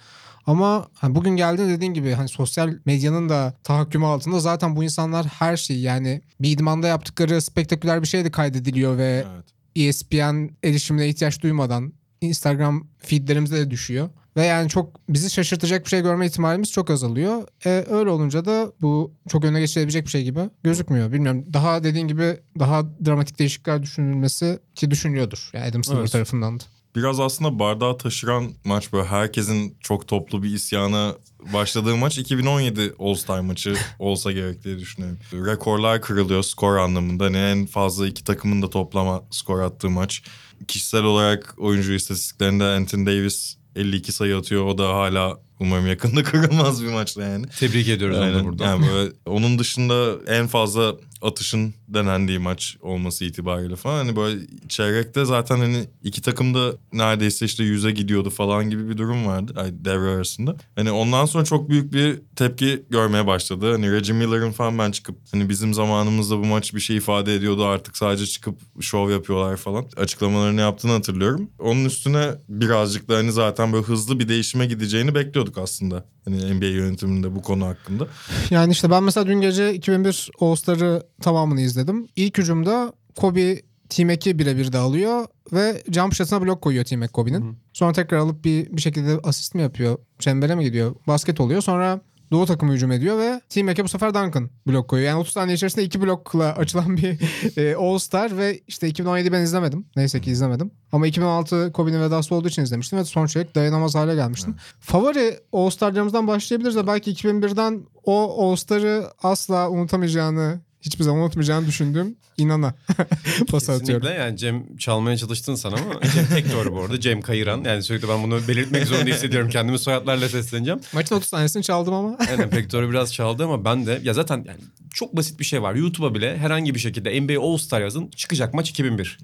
Ama 0.47 0.89
hani 0.95 1.15
bugün 1.15 1.37
geldiğinde 1.37 1.73
dediğin 1.73 1.95
gibi 1.95 2.13
hani 2.13 2.29
sosyal 2.29 2.75
medyanın 2.85 3.29
da 3.29 3.55
tahakkümü 3.65 4.07
altında 4.07 4.41
zaten 4.41 4.77
bu 4.77 4.85
insanlar 4.85 5.27
her 5.27 5.57
şeyi 5.57 5.81
yani 5.81 6.23
bir 6.41 6.51
idmanda 6.51 6.87
yaptıkları 6.87 7.41
spektaküler 7.43 8.03
bir 8.03 8.07
şey 8.07 8.25
de 8.25 8.31
kaydediliyor 8.31 8.99
ve 8.99 9.25
Evet. 9.35 9.45
ESPN 9.77 10.49
erişimine 10.65 11.09
ihtiyaç 11.09 11.43
duymadan 11.43 11.93
Instagram 12.21 12.89
feedlerimizde 12.99 13.57
de 13.57 13.71
düşüyor. 13.71 14.09
Ve 14.37 14.45
yani 14.45 14.69
çok 14.69 15.09
bizi 15.09 15.31
şaşırtacak 15.31 15.85
bir 15.85 15.91
şey 15.91 16.01
görme 16.03 16.27
ihtimalimiz 16.27 16.73
çok 16.73 16.91
azalıyor. 16.91 17.49
E, 17.67 17.85
öyle 17.91 18.11
olunca 18.11 18.45
da 18.45 18.73
bu 18.81 19.15
çok 19.29 19.45
öne 19.45 19.61
geçirebilecek 19.61 20.05
bir 20.05 20.11
şey 20.11 20.25
gibi 20.25 20.41
gözükmüyor. 20.63 21.13
Bilmiyorum 21.13 21.45
daha 21.53 21.85
dediğin 21.85 22.09
gibi 22.09 22.41
daha 22.59 22.83
dramatik 23.07 23.39
değişiklikler 23.39 23.83
düşünülmesi 23.83 24.59
ki 24.75 24.91
düşünülüyordur. 24.91 25.51
Yani 25.53 25.65
Adam 25.65 25.85
Silver 25.85 26.01
Evet. 26.01 26.13
tarafından 26.13 26.61
da. 26.61 26.65
Biraz 26.97 27.21
aslında 27.21 27.59
bardağı 27.59 27.99
taşıran 27.99 28.53
maç 28.65 28.93
böyle 28.93 29.07
herkesin 29.07 29.77
çok 29.81 30.09
toplu 30.09 30.43
bir 30.43 30.55
isyana 30.55 31.15
başladığı 31.53 31.97
maç 31.97 32.19
2017 32.19 32.95
All-Star 32.99 33.41
maçı 33.41 33.75
olsa 33.99 34.33
gerek 34.33 34.65
diye 34.65 34.79
düşünüyorum. 34.79 35.19
Rekorlar 35.33 36.03
kırılıyor 36.03 36.43
skor 36.43 36.77
anlamında. 36.77 37.25
Hani 37.25 37.37
en 37.37 37.67
fazla 37.67 38.07
iki 38.07 38.25
takımın 38.25 38.63
da 38.63 38.71
toplama 38.71 39.23
skor 39.31 39.61
attığı 39.61 39.91
maç. 39.91 40.23
Kişisel 40.69 41.03
olarak 41.03 41.55
oyuncu 41.59 41.93
istatistiklerinde 41.93 42.65
Anthony 42.65 43.07
Davis 43.07 43.57
52 43.77 44.13
sayı 44.13 44.37
atıyor. 44.37 44.67
O 44.67 44.79
da 44.79 44.89
hala 44.89 45.39
umarım 45.61 45.87
yakında 45.87 46.23
kırılmaz 46.25 46.83
bir 46.83 46.93
maçta 46.93 47.23
yani. 47.23 47.47
Tebrik 47.59 47.89
ediyoruz 47.89 48.17
onu 48.17 48.25
da 48.25 48.27
Aynen. 48.27 48.45
burada. 48.45 48.65
Yani 48.65 48.87
böyle 48.93 49.13
onun 49.27 49.59
dışında 49.59 50.15
en 50.27 50.47
fazla 50.47 50.95
atışın 51.23 51.75
denendiği 51.89 52.39
maç 52.39 52.77
olması 52.81 53.25
itibariyle 53.25 53.77
falan. 53.77 53.97
Hani 53.97 54.17
böyle 54.17 54.41
çeyrekte 54.69 55.25
zaten 55.25 55.57
hani 55.57 55.85
iki 56.03 56.23
takım 56.23 56.55
da 56.55 56.73
neredeyse 56.93 57.47
işte 57.47 57.65
yüze 57.65 57.91
gidiyordu 57.91 58.31
falan 58.31 58.71
gibi 58.71 58.89
bir 58.89 58.97
durum 58.99 59.27
vardı. 59.27 59.53
Ay, 59.57 59.71
devre 59.73 60.11
arasında. 60.11 60.57
Hani 60.77 60.91
ondan 60.91 61.25
sonra 61.25 61.45
çok 61.45 61.69
büyük 61.69 61.93
bir 61.93 62.19
tepki 62.37 62.83
görmeye 62.91 63.27
başladı. 63.27 63.73
Hani 63.73 63.93
Reggie 63.93 64.15
Miller'ın 64.15 64.53
falan 64.53 64.79
ben 64.79 64.91
çıkıp 64.91 65.17
hani 65.33 65.49
bizim 65.49 65.75
zamanımızda 65.75 66.39
bu 66.39 66.45
maç 66.45 66.75
bir 66.75 66.81
şey 66.81 66.97
ifade 66.97 67.35
ediyordu 67.35 67.65
artık 67.65 67.97
sadece 67.97 68.27
çıkıp 68.27 68.61
şov 68.81 69.11
yapıyorlar 69.11 69.57
falan. 69.57 69.87
Açıklamalarını 69.97 70.61
yaptığını 70.61 70.93
hatırlıyorum. 70.93 71.51
Onun 71.59 71.85
üstüne 71.85 72.31
birazcık 72.49 73.09
da 73.09 73.17
hani 73.17 73.33
zaten 73.33 73.73
böyle 73.73 73.85
hızlı 73.85 74.21
bir 74.21 74.29
değişime 74.29 74.67
gideceğini 74.67 75.15
bekliyorduk 75.15 75.59
aslında. 75.59 76.05
Hani 76.25 76.55
NBA 76.55 76.67
yönetiminde 76.67 77.35
bu 77.35 77.43
konu 77.43 77.67
hakkında. 77.67 78.07
Yani 78.51 78.73
işte 78.73 78.91
ben 78.91 79.03
mesela 79.03 79.27
dün 79.27 79.41
gece 79.41 79.75
2001 79.75 80.31
All-Star'ı 80.41 81.03
tamamını 81.21 81.61
izledim. 81.61 82.09
İlk 82.17 82.39
hücumda 82.39 82.93
Kobe 83.17 83.61
Team 83.89 84.11
Mac'i 84.11 84.39
birebir 84.39 84.73
de 84.73 84.79
alıyor 84.79 85.27
ve 85.53 85.83
jump 85.93 86.15
shot'ına 86.15 86.43
blok 86.43 86.63
koyuyor 86.63 86.85
Team 86.85 87.01
Mac 87.01 87.13
Kobe'nin. 87.13 87.59
Sonra 87.73 87.93
tekrar 87.93 88.19
alıp 88.19 88.45
bir, 88.45 88.77
bir 88.77 88.81
şekilde 88.81 89.19
asist 89.25 89.55
mi 89.55 89.63
yapıyor? 89.63 89.99
Çembere 90.19 90.55
mi 90.55 90.65
gidiyor? 90.65 90.95
Basket 91.07 91.41
oluyor. 91.41 91.61
Sonra 91.61 92.01
Doğu 92.31 92.47
takımı 92.47 92.73
hücum 92.73 92.93
ediyor 92.93 93.19
ve 93.19 93.41
Team 93.49 93.67
Mac'e 93.67 93.85
bu 93.85 93.89
sefer 93.89 94.15
Duncan 94.15 94.51
blok 94.67 94.89
koyuyor. 94.89 95.09
Yani 95.09 95.21
30 95.21 95.33
saniye 95.33 95.55
içerisinde 95.55 95.85
iki 95.85 96.01
blokla 96.01 96.45
açılan 96.57 96.97
bir 96.97 97.19
e, 97.57 97.77
All-Star 97.77 98.37
ve 98.37 98.61
işte 98.69 98.89
2017 98.89 99.33
ben 99.33 99.43
izlemedim. 99.43 99.87
Neyse 99.97 100.21
ki 100.21 100.31
izlemedim. 100.31 100.71
Ama 100.93 101.07
2016 101.07 101.73
Kobe'nin 101.73 102.01
vedası 102.01 102.35
olduğu 102.35 102.49
için 102.49 102.63
izlemiştim 102.63 102.99
ve 102.99 103.05
son 103.05 103.27
çeyrek 103.27 103.55
dayanamaz 103.55 103.95
hale 103.95 104.15
gelmiştim. 104.15 104.57
Favori 104.81 105.41
All-Star'larımızdan 105.53 106.27
başlayabiliriz 106.27 106.77
de 106.77 106.87
belki 106.87 107.13
2001'den 107.13 107.87
o 108.05 108.45
All-Star'ı 108.45 109.11
asla 109.23 109.71
unutamayacağını 109.71 110.61
hiçbir 110.83 111.05
zaman 111.05 111.23
unutmayacağını 111.23 111.67
düşündüğüm 111.67 112.17
inana 112.37 112.75
pas 113.51 113.71
atıyorum. 113.71 114.09
Yani 114.19 114.37
Cem 114.37 114.77
çalmaya 114.77 115.17
çalıştın 115.17 115.55
sana 115.55 115.75
ama 115.77 116.01
Cem 116.15 116.27
tek 116.27 116.53
doğru 116.53 116.73
bu 116.73 116.81
arada. 116.81 117.01
Cem 117.01 117.21
Kayıran. 117.21 117.65
Yani 117.65 117.83
sürekli 117.83 118.09
ben 118.09 118.23
bunu 118.23 118.49
belirtmek 118.49 118.87
zorunda 118.87 119.11
hissediyorum. 119.11 119.49
Kendimi 119.51 119.79
soyadlarla 119.79 120.29
sesleneceğim. 120.29 120.81
Maçın 120.93 121.15
30 121.17 121.31
tanesini 121.31 121.63
çaldım 121.63 121.95
ama. 121.95 122.17
Aynen 122.31 122.51
Pektor'u 122.51 122.91
biraz 122.91 123.15
çaldı 123.15 123.45
ama 123.45 123.65
ben 123.65 123.87
de 123.87 124.01
ya 124.03 124.15
zaten 124.15 124.45
yani 124.49 124.61
çok 124.95 125.17
basit 125.17 125.41
bir 125.41 125.45
şey 125.45 125.63
var. 125.63 125.75
YouTube'a 125.75 126.15
bile 126.15 126.39
herhangi 126.39 126.75
bir 126.75 126.81
şekilde 126.81 127.21
NBA 127.21 127.41
All 127.41 127.57
Star 127.57 127.81
yazın 127.81 128.09
çıkacak 128.09 128.55
maç 128.55 128.71
2001. 128.71 129.19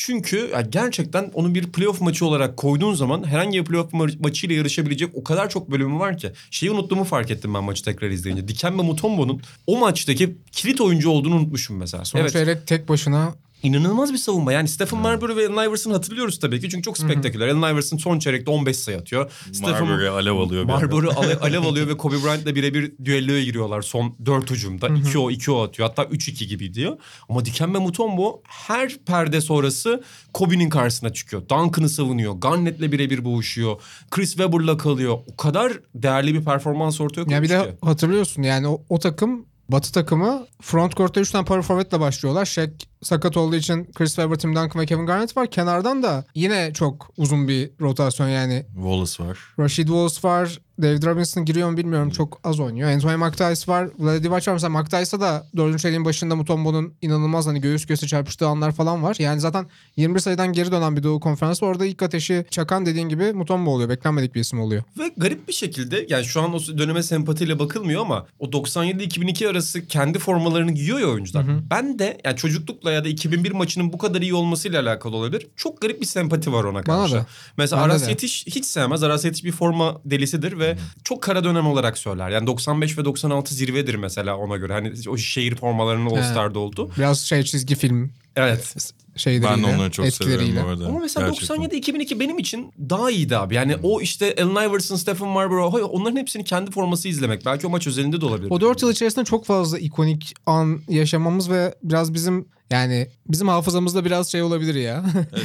Çünkü 0.00 0.50
ya 0.52 0.60
gerçekten 0.60 1.30
onu 1.34 1.54
bir 1.54 1.66
playoff 1.66 2.00
maçı 2.00 2.26
olarak 2.26 2.56
koyduğun 2.56 2.94
zaman 2.94 3.26
herhangi 3.26 3.60
bir 3.60 3.64
playoff 3.64 3.92
ma- 3.92 4.22
maçıyla 4.22 4.56
yarışabilecek 4.56 5.10
o 5.14 5.24
kadar 5.24 5.50
çok 5.50 5.70
bölümü 5.70 5.98
var 5.98 6.18
ki. 6.18 6.32
Şeyi 6.50 6.70
unuttuğumu 6.70 7.04
fark 7.04 7.30
ettim 7.30 7.54
ben 7.54 7.64
maçı 7.64 7.84
tekrar 7.84 8.10
izleyince. 8.10 8.48
Dikembe 8.48 8.82
Mutombo'nun 8.82 9.42
o 9.66 9.78
maçtaki 9.78 10.36
kilit 10.52 10.80
oyuncu 10.80 11.10
olduğunu 11.10 11.34
unutmuşum 11.34 11.76
mesela. 11.76 12.04
Son 12.04 12.20
evet. 12.20 12.32
çeyrek 12.32 12.66
tek 12.66 12.88
başına 12.88 13.34
İnanılmaz 13.62 14.12
bir 14.12 14.18
savunma. 14.18 14.52
Yani 14.52 14.68
Stephen 14.68 14.98
Marbury 15.00 15.36
ve 15.36 15.48
Allen 15.48 15.68
Iverson 15.68 15.90
hatırlıyoruz 15.90 16.38
tabii 16.38 16.60
ki. 16.60 16.68
Çünkü 16.70 16.82
çok 16.82 16.98
spektaküler. 16.98 17.48
Allen 17.48 17.74
Iverson 17.74 17.96
son 17.96 18.18
çeyrekte 18.18 18.50
15 18.50 18.76
sayı 18.76 18.98
atıyor. 18.98 19.30
Marbury 19.62 20.08
alev 20.08 20.32
alıyor. 20.32 20.64
Marbury 20.64 21.06
ale- 21.16 21.36
alev 21.38 21.62
alıyor 21.62 21.88
ve 21.88 21.96
Kobe 21.96 22.16
Bryant'la 22.24 22.54
birebir 22.54 22.92
düelloya 23.04 23.44
giriyorlar 23.44 23.82
son 23.82 24.14
4 24.26 24.50
hücumda. 24.50 24.88
2 24.88 25.18
o 25.18 25.30
2 25.30 25.50
o 25.50 25.62
atıyor. 25.62 25.88
Hatta 25.88 26.02
3-2 26.04 26.44
gibi 26.46 26.74
diyor. 26.74 26.96
Ama 27.28 27.44
Dikembe 27.44 27.78
Mutombo 27.78 28.42
her 28.48 28.96
perde 29.06 29.40
sonrası 29.40 30.02
Kobe'nin 30.32 30.68
karşısına 30.68 31.12
çıkıyor. 31.12 31.42
Duncan'ı 31.48 31.88
savunuyor. 31.88 32.32
Garnett'le 32.34 32.92
birebir 32.92 33.24
boğuşuyor. 33.24 33.80
Chris 34.10 34.30
Webber'la 34.36 34.76
kalıyor. 34.76 35.18
O 35.32 35.36
kadar 35.36 35.72
değerli 35.94 36.34
bir 36.34 36.44
performans 36.44 37.00
ortaya 37.00 37.24
koymuş 37.24 37.32
Ya 37.34 37.42
bir 37.42 37.48
ki. 37.48 37.52
de 37.54 37.76
hatırlıyorsun 37.86 38.42
yani 38.42 38.68
o, 38.68 38.82
o 38.88 38.98
takım 38.98 39.46
Batı 39.68 39.92
takımı 39.92 40.46
front 40.62 40.96
court'ta 40.96 41.20
3 41.20 41.30
tane 41.30 41.44
power 41.44 41.62
forward'la 41.62 42.00
başlıyorlar. 42.00 42.44
Shaq 42.44 42.70
sakat 43.02 43.36
olduğu 43.36 43.56
için 43.56 43.84
Chris 43.94 44.14
Webber, 44.14 44.36
Tim 44.36 44.50
Duncan 44.56 44.80
ve 44.82 44.86
Kevin 44.86 45.06
Garnett 45.06 45.36
var. 45.36 45.50
Kenardan 45.50 46.02
da 46.02 46.24
yine 46.34 46.72
çok 46.72 47.10
uzun 47.16 47.48
bir 47.48 47.70
rotasyon 47.80 48.28
yani. 48.28 48.66
Wallace 48.74 49.24
var. 49.24 49.38
Rashid 49.58 49.86
Wallace 49.86 50.28
var. 50.28 50.58
David 50.82 51.02
Robinson 51.02 51.44
giriyor 51.44 51.70
mu 51.70 51.76
bilmiyorum. 51.76 52.10
Çok 52.10 52.40
az 52.44 52.60
oynuyor. 52.60 52.90
Anthony 52.90 53.16
McTyess 53.16 53.68
var. 53.68 53.88
Vlade 53.98 54.22
Divac 54.22 54.48
var. 54.48 54.52
Mesela 54.52 54.70
McTyess'a 54.82 55.20
da 55.20 55.46
4. 55.56 55.78
çeyreğin 55.78 56.04
başında 56.04 56.36
Mutombo'nun 56.36 56.94
inanılmaz 57.02 57.46
hani 57.46 57.60
göğüs 57.60 57.86
göğüse 57.86 58.06
çarpıştığı 58.06 58.46
anlar 58.46 58.72
falan 58.72 59.02
var. 59.02 59.16
Yani 59.18 59.40
zaten 59.40 59.66
21 59.96 60.20
sayıdan 60.20 60.52
geri 60.52 60.72
dönen 60.72 60.96
bir 60.96 61.02
Doğu 61.02 61.20
Konferansı. 61.20 61.66
Orada 61.66 61.86
ilk 61.86 62.02
ateşi 62.02 62.44
çakan 62.50 62.86
dediğin 62.86 63.08
gibi 63.08 63.32
Mutombo 63.32 63.70
oluyor. 63.70 63.88
Beklenmedik 63.88 64.34
bir 64.34 64.40
isim 64.40 64.60
oluyor. 64.60 64.82
Ve 64.98 65.10
garip 65.16 65.48
bir 65.48 65.52
şekilde 65.52 66.06
yani 66.08 66.24
şu 66.24 66.40
an 66.42 66.54
o 66.54 66.58
döneme 66.78 67.02
sempatiyle 67.02 67.58
bakılmıyor 67.58 68.02
ama 68.02 68.26
o 68.38 68.46
97-2002 68.46 69.48
arası 69.48 69.86
kendi 69.86 70.18
formalarını 70.18 70.72
giyiyor 70.72 70.98
ya 70.98 71.06
oyuncular. 71.06 71.46
Ben 71.70 71.98
de 71.98 72.20
yani 72.24 72.36
çocuklukla 72.36 72.92
ya 72.92 73.04
da 73.04 73.08
2001 73.08 73.52
maçının 73.52 73.92
bu 73.92 73.98
kadar 73.98 74.22
iyi 74.22 74.34
olmasıyla 74.34 74.82
alakalı 74.82 75.16
olabilir. 75.16 75.46
Çok 75.56 75.80
garip 75.80 76.00
bir 76.00 76.06
sempati 76.06 76.52
var 76.52 76.64
ona 76.64 76.82
karşı. 76.82 77.14
da. 77.14 77.26
Mesela 77.56 77.82
Bende 77.82 77.92
Aras 77.92 78.06
de. 78.06 78.10
Yetiş 78.10 78.46
hiç 78.46 78.64
sevmez. 78.64 79.02
Aras 79.02 79.24
Yetiş 79.24 79.44
bir 79.44 79.52
forma 79.52 80.00
delisidir 80.04 80.58
ve 80.58 80.67
çok 81.04 81.22
kara 81.22 81.44
dönem 81.44 81.66
olarak 81.66 81.98
söyler. 81.98 82.30
Yani 82.30 82.46
95 82.46 82.98
ve 82.98 83.04
96 83.04 83.54
zirvedir 83.54 83.94
mesela 83.94 84.36
ona 84.36 84.56
göre. 84.56 84.72
Hani 84.72 84.92
o 85.08 85.16
şehir 85.16 85.54
formalarının 85.56 86.06
All 86.10 86.22
Star'da 86.22 86.58
oldu. 86.58 86.90
Biraz 86.98 87.20
şey 87.20 87.42
çizgi 87.42 87.74
film 87.74 88.10
Evet. 88.36 88.74
şeyleriyle, 89.16 89.50
Ben 89.50 89.62
de 89.62 89.66
onları 89.76 89.90
çok 89.90 90.06
etkileriyle. 90.06 90.46
seviyorum 90.46 90.64
bu 90.68 90.72
arada. 90.72 90.86
Ama 90.86 90.98
mesela 90.98 91.28
Gerçekten. 91.28 91.56
97-2002 91.56 92.20
benim 92.20 92.38
için 92.38 92.72
daha 92.90 93.10
iyiydi 93.10 93.36
abi. 93.36 93.54
Yani 93.54 93.76
o 93.82 94.00
işte 94.00 94.34
Allen 94.42 94.68
Iverson, 94.70 94.96
Stephen 94.96 95.26
hay- 95.70 95.82
onların 95.90 96.16
hepsini 96.16 96.44
kendi 96.44 96.70
forması 96.70 97.08
izlemek. 97.08 97.46
Belki 97.46 97.66
o 97.66 97.70
maç 97.70 97.86
özelinde 97.86 98.20
de 98.20 98.26
olabilir. 98.26 98.50
O 98.50 98.60
4 98.60 98.82
yıl 98.82 98.92
içerisinde 98.92 99.24
çok 99.24 99.46
fazla 99.46 99.78
ikonik 99.78 100.34
an 100.46 100.80
yaşamamız 100.88 101.50
ve 101.50 101.74
biraz 101.82 102.14
bizim 102.14 102.48
yani 102.70 103.08
bizim 103.28 103.48
hafızamızda 103.48 104.04
biraz 104.04 104.32
şey 104.32 104.42
olabilir 104.42 104.74
ya. 104.74 105.04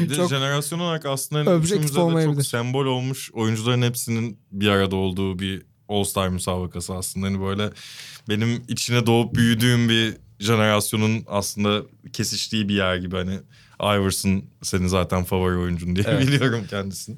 De 0.09 0.15
çok 0.15 0.29
jenerasyon 0.29 0.79
olarak 0.79 1.05
aslında 1.05 1.39
hani 1.39 1.49
objektif 1.49 1.95
de 1.95 1.99
olmayabilir. 1.99 2.35
çok 2.35 2.45
sembol 2.45 2.85
olmuş 2.85 3.31
oyuncuların 3.33 3.81
hepsinin 3.81 4.39
bir 4.51 4.67
arada 4.67 4.95
olduğu 4.95 5.39
bir 5.39 5.61
All-Star 5.89 6.29
müsabakası 6.29 6.93
aslında. 6.93 7.25
Hani 7.25 7.41
böyle 7.41 7.69
benim 8.29 8.63
içine 8.67 9.05
doğup 9.05 9.35
büyüdüğüm 9.35 9.89
bir 9.89 10.17
jenerasyonun 10.39 11.23
aslında 11.27 11.81
kesiştiği 12.13 12.69
bir 12.69 12.75
yer 12.75 12.95
gibi 12.95 13.15
hani 13.15 13.39
Iverson 13.81 14.43
senin 14.61 14.87
zaten 14.87 15.23
favori 15.23 15.57
oyuncun 15.57 15.95
diye 15.95 16.05
Evet. 16.09 16.21
biliyorum 16.27 16.61
kendisini. 16.69 17.17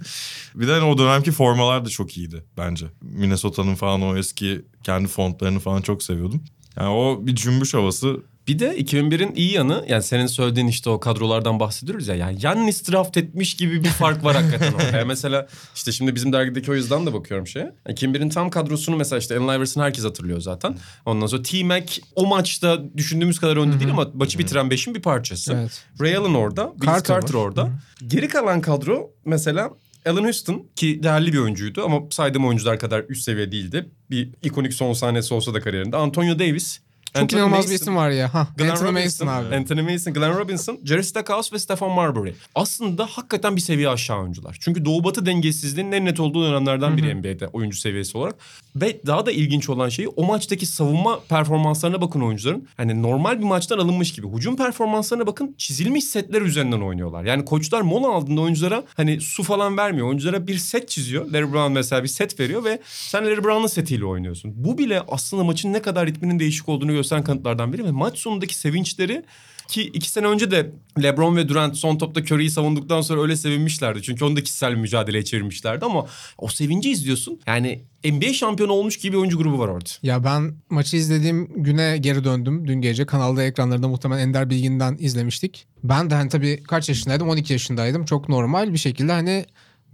Bir 0.56 0.68
de 0.68 0.72
hani 0.72 0.84
o 0.84 0.98
dönemki 0.98 1.32
formalar 1.32 1.86
da 1.86 1.90
çok 1.90 2.18
iyiydi 2.18 2.44
bence. 2.58 2.86
Minnesota'nın 3.02 3.76
falan 3.76 4.02
o 4.02 4.18
eski 4.18 4.66
kendi 4.84 5.08
fontlarını 5.08 5.60
falan 5.60 5.82
çok 5.82 6.04
seviyordum. 6.04 6.44
Yani 6.78 6.90
o 6.90 7.28
bir 7.28 7.36
cümbüş 7.36 7.74
havası 7.74 8.24
Bir 8.48 8.60
de 8.60 8.78
2001'in 8.78 9.36
iyi 9.36 9.52
yanı 9.52 9.86
yani 9.88 10.04
senin 10.04 10.28
söylediğin 10.28 10.68
işte 10.68 10.90
o 10.90 11.00
kadrolardan 11.00 11.60
bahsediyoruz 11.60 12.08
ya. 12.08 12.16
Yani 12.16 12.38
Yannis 12.42 12.92
draft 12.92 13.18
etmiş 13.18 13.56
gibi 13.56 13.84
bir 13.84 13.90
fark 13.90 14.24
var 14.24 14.36
hakikaten 14.36 14.74
orada. 14.74 14.86
Yani 14.98 15.08
mesela 15.08 15.48
işte 15.76 15.92
şimdi 15.92 16.16
bizim 16.16 16.34
dergideki 16.34 16.72
o 16.72 16.76
yüzden 16.76 17.06
de 17.06 17.14
bakıyorum 17.14 17.48
şeye. 17.48 17.76
2001'in 17.88 18.30
tam 18.30 18.50
kadrosunu 18.50 18.96
mesela 18.96 19.20
işte 19.20 19.38
Allen 19.40 19.58
Iverson 19.58 19.82
herkes 19.82 20.04
hatırlıyor 20.06 20.42
zaten. 20.42 20.78
Ondan 21.06 21.28
sonra 21.28 21.42
T-Mac 21.42 22.02
o 22.16 22.26
maçta 22.26 22.98
düşündüğümüz 22.98 23.40
kadar 23.40 23.58
önde 23.58 23.80
değil 23.80 23.92
ama 23.92 24.08
maçı 24.14 24.40
bitiren 24.40 24.70
beşin 24.70 24.96
bir 24.96 25.02
parçası. 25.02 25.54
Evet. 25.54 25.84
Ray 26.02 26.18
Allen 26.18 26.34
orada. 26.34 26.74
Carter 26.86 27.16
Carter, 27.16 27.34
var. 27.34 27.40
orada. 27.40 27.70
Geri 28.08 28.28
kalan 28.28 28.62
kadro 28.62 29.12
mesela 29.26 29.70
Allen 30.06 30.24
Houston 30.24 30.68
ki 30.76 31.04
değerli 31.04 31.34
bir 31.34 31.38
oyuncuydu 31.38 31.84
ama 31.86 32.00
saydığım 32.10 32.46
oyuncular 32.46 32.80
kadar 32.80 33.06
üst 33.10 33.24
seviye 33.24 33.52
değildi. 33.52 33.90
Bir 34.10 34.30
ikonik 34.44 34.74
son 34.74 34.94
sahnesi 34.94 35.34
olsa 35.34 35.54
da 35.54 35.62
kariyerinde. 35.62 35.98
Antonio 35.98 36.40
Davis. 36.40 36.85
Çok 37.16 37.24
Anthony 37.24 37.40
inanılmaz 37.40 37.58
Mason, 37.58 37.72
bir 37.72 37.76
isim 37.76 37.96
var 37.96 38.10
ya. 38.10 38.34
Ha, 38.34 38.48
Glenn 38.58 38.70
Anthony 38.70 38.92
Robinson, 38.92 39.28
Mason 39.28 39.46
abi. 39.46 39.56
Anthony 39.56 39.82
Mason, 39.82 40.14
Glenn 40.14 40.38
Robinson, 40.38 40.80
Jerry 40.84 41.04
Stackhouse 41.04 41.56
ve 41.56 41.60
Stephen 41.60 41.92
Marbury. 41.92 42.34
Aslında 42.56 43.06
hakikaten 43.06 43.56
bir 43.56 43.62
seviye 43.62 43.90
aşağı 43.90 44.20
oyuncular. 44.20 44.58
Çünkü 44.60 44.86
Doğu 44.86 45.04
Batı 45.04 45.26
dengesizliğinin 45.26 45.92
en 45.92 46.06
net 46.06 46.20
olduğu 46.20 46.46
dönemlerden 46.46 46.98
biri 46.98 47.16
NBA'de 47.16 47.48
oyuncu 47.48 47.78
seviyesi 47.78 48.18
olarak. 48.18 48.36
Ve 48.76 49.02
daha 49.06 49.26
da 49.26 49.32
ilginç 49.32 49.70
olan 49.70 49.90
şey 49.90 50.08
o 50.16 50.24
maçtaki 50.26 50.66
savunma 50.66 51.20
performanslarına 51.30 52.02
bakın 52.02 52.22
oyuncuların. 52.22 52.68
Hani 52.78 53.02
normal 53.02 53.40
bir 53.40 53.44
maçtan 53.46 53.78
alınmış 53.78 54.14
gibi. 54.14 54.28
Hücum 54.28 54.58
performanslarına 54.58 55.28
bakın 55.28 55.56
çizilmiş 55.58 56.04
setler 56.04 56.42
üzerinden 56.42 56.82
oynuyorlar. 56.82 57.24
Yani 57.24 57.46
koçlar 57.46 57.82
mola 57.82 58.12
aldığında 58.12 58.42
oyunculara 58.42 58.84
hani 58.94 59.22
su 59.22 59.44
falan 59.44 59.78
vermiyor. 59.78 60.08
Oyunculara 60.08 60.48
bir 60.48 60.58
set 60.58 60.90
çiziyor. 60.90 61.32
Larry 61.32 61.54
Brown 61.54 61.72
mesela 61.72 62.04
bir 62.04 62.08
set 62.08 62.40
veriyor 62.40 62.64
ve 62.64 62.80
sen 62.84 63.26
Larry 63.26 63.44
Brown'ın 63.44 63.68
setiyle 63.68 64.06
oynuyorsun. 64.06 64.52
Bu 64.56 64.78
bile 64.78 65.02
aslında 65.08 65.44
maçın 65.44 65.74
ne 65.74 65.82
kadar 65.82 66.08
ritminin 66.08 66.40
değişik 66.40 66.70
olduğunu 66.70 66.92
gösteren 67.06 67.24
kanıtlardan 67.24 67.74
biri 67.74 67.84
ve 67.84 67.92
maç 67.92 68.18
sonundaki 68.18 68.56
sevinçleri 68.56 69.24
ki 69.68 69.82
iki 69.82 70.10
sene 70.10 70.28
önce 70.28 70.52
de 70.52 70.72
LeBron 71.04 71.36
ve 71.36 71.50
Durant 71.50 71.78
son 71.78 71.98
topta 71.98 72.22
Curry'i 72.22 72.50
savunduktan 72.50 73.02
sonra 73.02 73.22
öyle 73.22 73.36
sevinmişlerdi. 73.36 74.02
Çünkü 74.02 74.26
onu 74.26 74.36
da 74.36 74.44
kişisel 74.44 74.74
mücadeleye 74.76 75.24
çevirmişlerdi 75.24 75.86
ama 75.86 76.06
o 76.38 76.48
sevinci 76.48 76.92
izliyorsun. 76.92 77.40
Yani 77.48 77.82
NBA 78.06 78.34
şampiyonu 78.34 78.72
olmuş 78.72 78.98
gibi 78.98 79.14
bir 79.14 79.18
oyuncu 79.18 79.38
grubu 79.38 79.60
var 79.60 79.68
orada. 79.68 79.90
Ya 80.04 80.24
ben 80.24 80.56
maçı 80.70 80.98
izlediğim 80.98 81.64
güne 81.64 81.98
geri 81.98 82.24
döndüm 82.24 82.68
dün 82.68 82.82
gece. 82.82 83.06
Kanalda 83.06 83.44
ekranlarında 83.44 83.88
muhtemelen 83.88 84.22
Ender 84.28 84.50
Bilgin'den 84.50 84.98
izlemiştik. 85.00 85.68
Ben 85.84 86.10
de 86.10 86.16
hani 86.16 86.30
tabii 86.30 86.64
kaç 86.64 86.90
yaşındaydım? 86.90 87.30
12 87.30 87.54
yaşındaydım. 87.54 88.06
Çok 88.06 88.30
normal 88.30 88.74
bir 88.74 88.78
şekilde 88.78 89.12
hani 89.12 89.46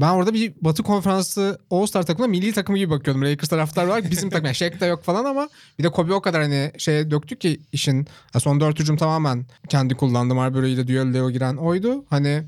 ben 0.02 0.10
orada 0.10 0.34
bir 0.34 0.54
Batı 0.62 0.84
Konferansı 0.84 1.60
All-Star 1.72 2.04
takımına 2.04 2.32
milli 2.32 2.54
takımı 2.54 2.78
gibi 2.78 2.90
bakıyordum. 2.90 3.24
Lakers 3.24 3.50
taraftar 3.50 3.88
var. 3.88 4.12
Bizim 4.12 4.30
takım 4.30 4.46
yani 4.46 4.56
Shaq 4.56 4.80
da 4.80 4.86
yok 4.86 5.04
falan 5.04 5.26
ama 5.26 5.50
bir 5.80 5.84
de 5.84 5.90
Kobe 5.90 6.14
o 6.14 6.22
kadar 6.22 6.42
hani 6.42 6.72
şeye 6.78 7.12
döktü 7.12 7.36
ki 7.36 7.60
işin 7.72 8.08
son 8.38 8.60
dört 8.60 8.80
hücum 8.80 8.98
tamamen 8.98 9.46
kendi 9.70 9.96
kullandı. 9.96 10.36
Marbury 10.36 10.74
ile 10.74 10.88
düelloya 10.88 11.30
giren 11.30 11.58
oydu. 11.58 12.06
Hani 12.10 12.44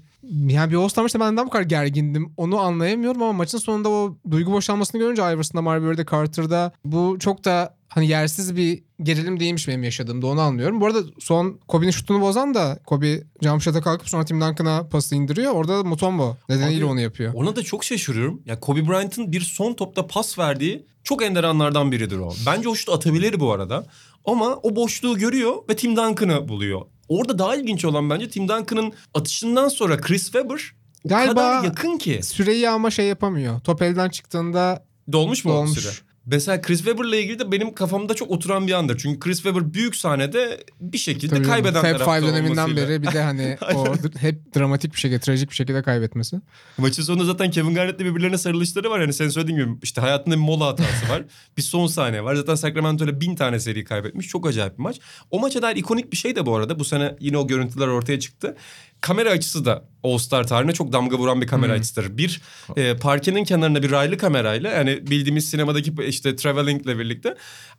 yani 0.48 0.72
bir 0.72 0.76
All-Star 0.76 1.02
maçta 1.02 1.20
ben 1.20 1.34
neden 1.34 1.46
bu 1.46 1.50
kadar 1.50 1.64
gergindim 1.64 2.34
onu 2.38 2.60
anlayamıyorum 2.60 3.24
ama 3.24 3.34
maçın 3.34 3.58
sonunda 3.58 3.90
o 3.90 4.18
duygu 4.32 4.52
boşalmasını 4.52 5.02
görünce 5.02 5.22
Iverson'da, 5.22 5.62
Marbury'de, 5.62 6.06
Carter'da 6.12 6.72
bu 6.86 7.18
çok 7.20 7.46
da 7.46 7.76
hani 7.94 8.08
yersiz 8.08 8.56
bir 8.56 8.84
gerilim 9.04 9.40
değilmiş 9.40 9.68
benim 9.68 9.84
yaşadığımda 9.84 10.28
onu 10.28 10.42
anlıyorum. 10.42 10.82
Bu 10.82 10.86
arada 10.86 11.00
son 11.20 11.60
Kobe'nin 11.68 11.92
şutunu 11.92 12.22
bozan 12.22 12.54
da 12.54 12.80
Kobe 12.86 13.24
jump 13.42 13.62
shot'a 13.62 13.82
kalkıp 13.82 14.10
sonra 14.10 14.26
Tim 14.26 14.42
Duncan'a 14.42 14.88
pası 14.88 15.16
indiriyor. 15.16 15.52
Orada 15.52 15.78
da 15.80 15.84
Mutombo 15.84 16.38
nedeniyle 16.50 16.86
Abi, 16.86 16.92
onu 16.92 17.02
yapıyor. 17.02 17.34
Ona 17.34 17.56
da 17.56 17.64
çok 17.64 17.84
şaşırıyorum. 17.84 18.42
Ya 18.46 18.60
Kobe 18.60 18.88
Bryant'ın 18.88 19.32
bir 19.32 19.42
son 19.42 19.74
topta 19.74 20.08
pas 20.08 20.40
verdiği 20.40 20.86
çok 21.04 21.24
ender 21.24 21.44
anlardan 21.44 21.92
biridir 21.92 22.18
o. 22.18 22.34
Bence 22.46 22.70
o 22.70 22.76
şut 22.76 22.90
atabilir 22.90 23.40
bu 23.40 23.52
arada. 23.52 23.86
Ama 24.26 24.56
o 24.64 24.76
boşluğu 24.76 25.18
görüyor 25.18 25.56
ve 25.70 25.76
Tim 25.76 25.96
Duncan'ı 25.96 26.48
buluyor. 26.48 26.82
Orada 27.10 27.40
daha 27.40 27.56
ilginç 27.56 27.86
olan 27.86 28.10
bence 28.10 28.30
Tim 28.30 28.48
Duncan'ın 28.48 28.94
atışından 29.14 29.68
sonra 29.68 29.98
Chris 29.98 30.24
Webber 30.24 30.72
Galiba- 31.06 31.28
kadar 31.28 31.64
yakın 31.64 31.98
ki. 31.98 32.20
Süreyi 32.24 32.70
ama 32.70 32.92
şey 32.92 33.06
yapamıyor. 33.06 33.60
Top 33.60 33.82
elden 33.82 34.10
çıktığında 34.10 34.86
Dolmuş 35.12 35.46
mu 35.46 35.52
Dolmuş. 35.52 35.80
süre? 35.80 35.92
Mesela 36.26 36.62
Chris 36.62 36.78
Webber'la 36.78 37.16
ilgili 37.16 37.40
de 37.40 37.52
benim 37.52 37.74
kafamda 37.74 38.14
çok 38.14 38.32
oturan 38.32 38.68
bir 38.68 38.72
andır. 38.72 38.98
Çünkü 38.98 39.20
Chris 39.20 39.42
Webber 39.42 39.74
büyük 39.74 39.96
sahnede 39.96 40.64
bir 40.82 40.98
şekilde 40.98 41.36
tabii 41.36 41.48
kaybeden 41.48 41.82
Fab 41.82 41.82
tarafta 41.82 42.20
Five 42.20 42.28
döneminden 42.28 42.64
olmasıyla. 42.64 42.90
beri 42.90 43.02
bir 43.02 43.12
de 43.12 43.22
hani 43.24 43.58
o 43.76 43.96
hep 44.18 44.56
dramatik 44.56 44.94
bir 44.94 45.00
şekilde, 45.00 45.20
trajik 45.20 45.50
bir 45.50 45.56
şekilde 45.56 45.84
kaybetmesi. 45.84 46.42
Maçın 46.78 47.04
sonunda 47.04 47.26
zaten 47.26 47.52
Kevin 47.52 47.76
Garnett'le 47.76 48.00
birbirlerine 48.00 48.38
sarılışları 48.38 48.90
var. 48.90 49.00
Yani 49.00 49.14
sen 49.14 49.30
söylediğin 49.30 49.60
gibi 49.60 49.72
işte 49.84 50.02
hayatında 50.02 50.36
bir 50.36 50.42
mola 50.42 50.68
hatası 50.68 51.10
var. 51.10 51.24
bir 51.58 51.62
son 51.62 51.88
saniye 51.88 52.24
var. 52.24 52.36
Zaten 52.36 52.56
Sacramento'yla 52.56 53.22
bin 53.22 53.36
tane 53.36 53.60
seri 53.60 53.84
kaybetmiş. 53.84 54.28
Çok 54.28 54.48
acayip 54.48 54.78
bir 54.78 54.84
maç. 54.84 55.00
O 55.32 55.40
maça 55.40 55.62
dair 55.62 55.76
ikonik 55.76 56.12
bir 56.12 56.18
şey 56.18 56.36
de 56.36 56.46
bu 56.46 56.56
arada. 56.56 56.80
Bu 56.80 56.86
sene 56.86 57.16
yine 57.20 57.38
o 57.38 57.48
görüntüler 57.48 57.88
ortaya 57.88 58.20
çıktı. 58.20 58.56
Kamera 59.04 59.30
açısı 59.30 59.66
da 59.66 59.84
All-Star 60.04 60.48
tarihine 60.48 60.74
çok 60.74 60.94
damga 60.94 61.18
vuran 61.18 61.42
bir 61.42 61.48
kamera 61.48 61.74
açısıdır. 61.74 62.18
Bir 62.18 62.42
e, 62.76 62.98
parkenin 62.98 63.44
kenarına 63.44 63.84
bir 63.84 63.92
raylı 63.92 64.18
kamerayla 64.18 64.72
yani 64.72 65.08
bildiğimiz 65.08 65.50
sinemadaki 65.50 65.94
işte 66.08 66.36
traveling'le 66.36 67.00
birlikte 67.00 67.36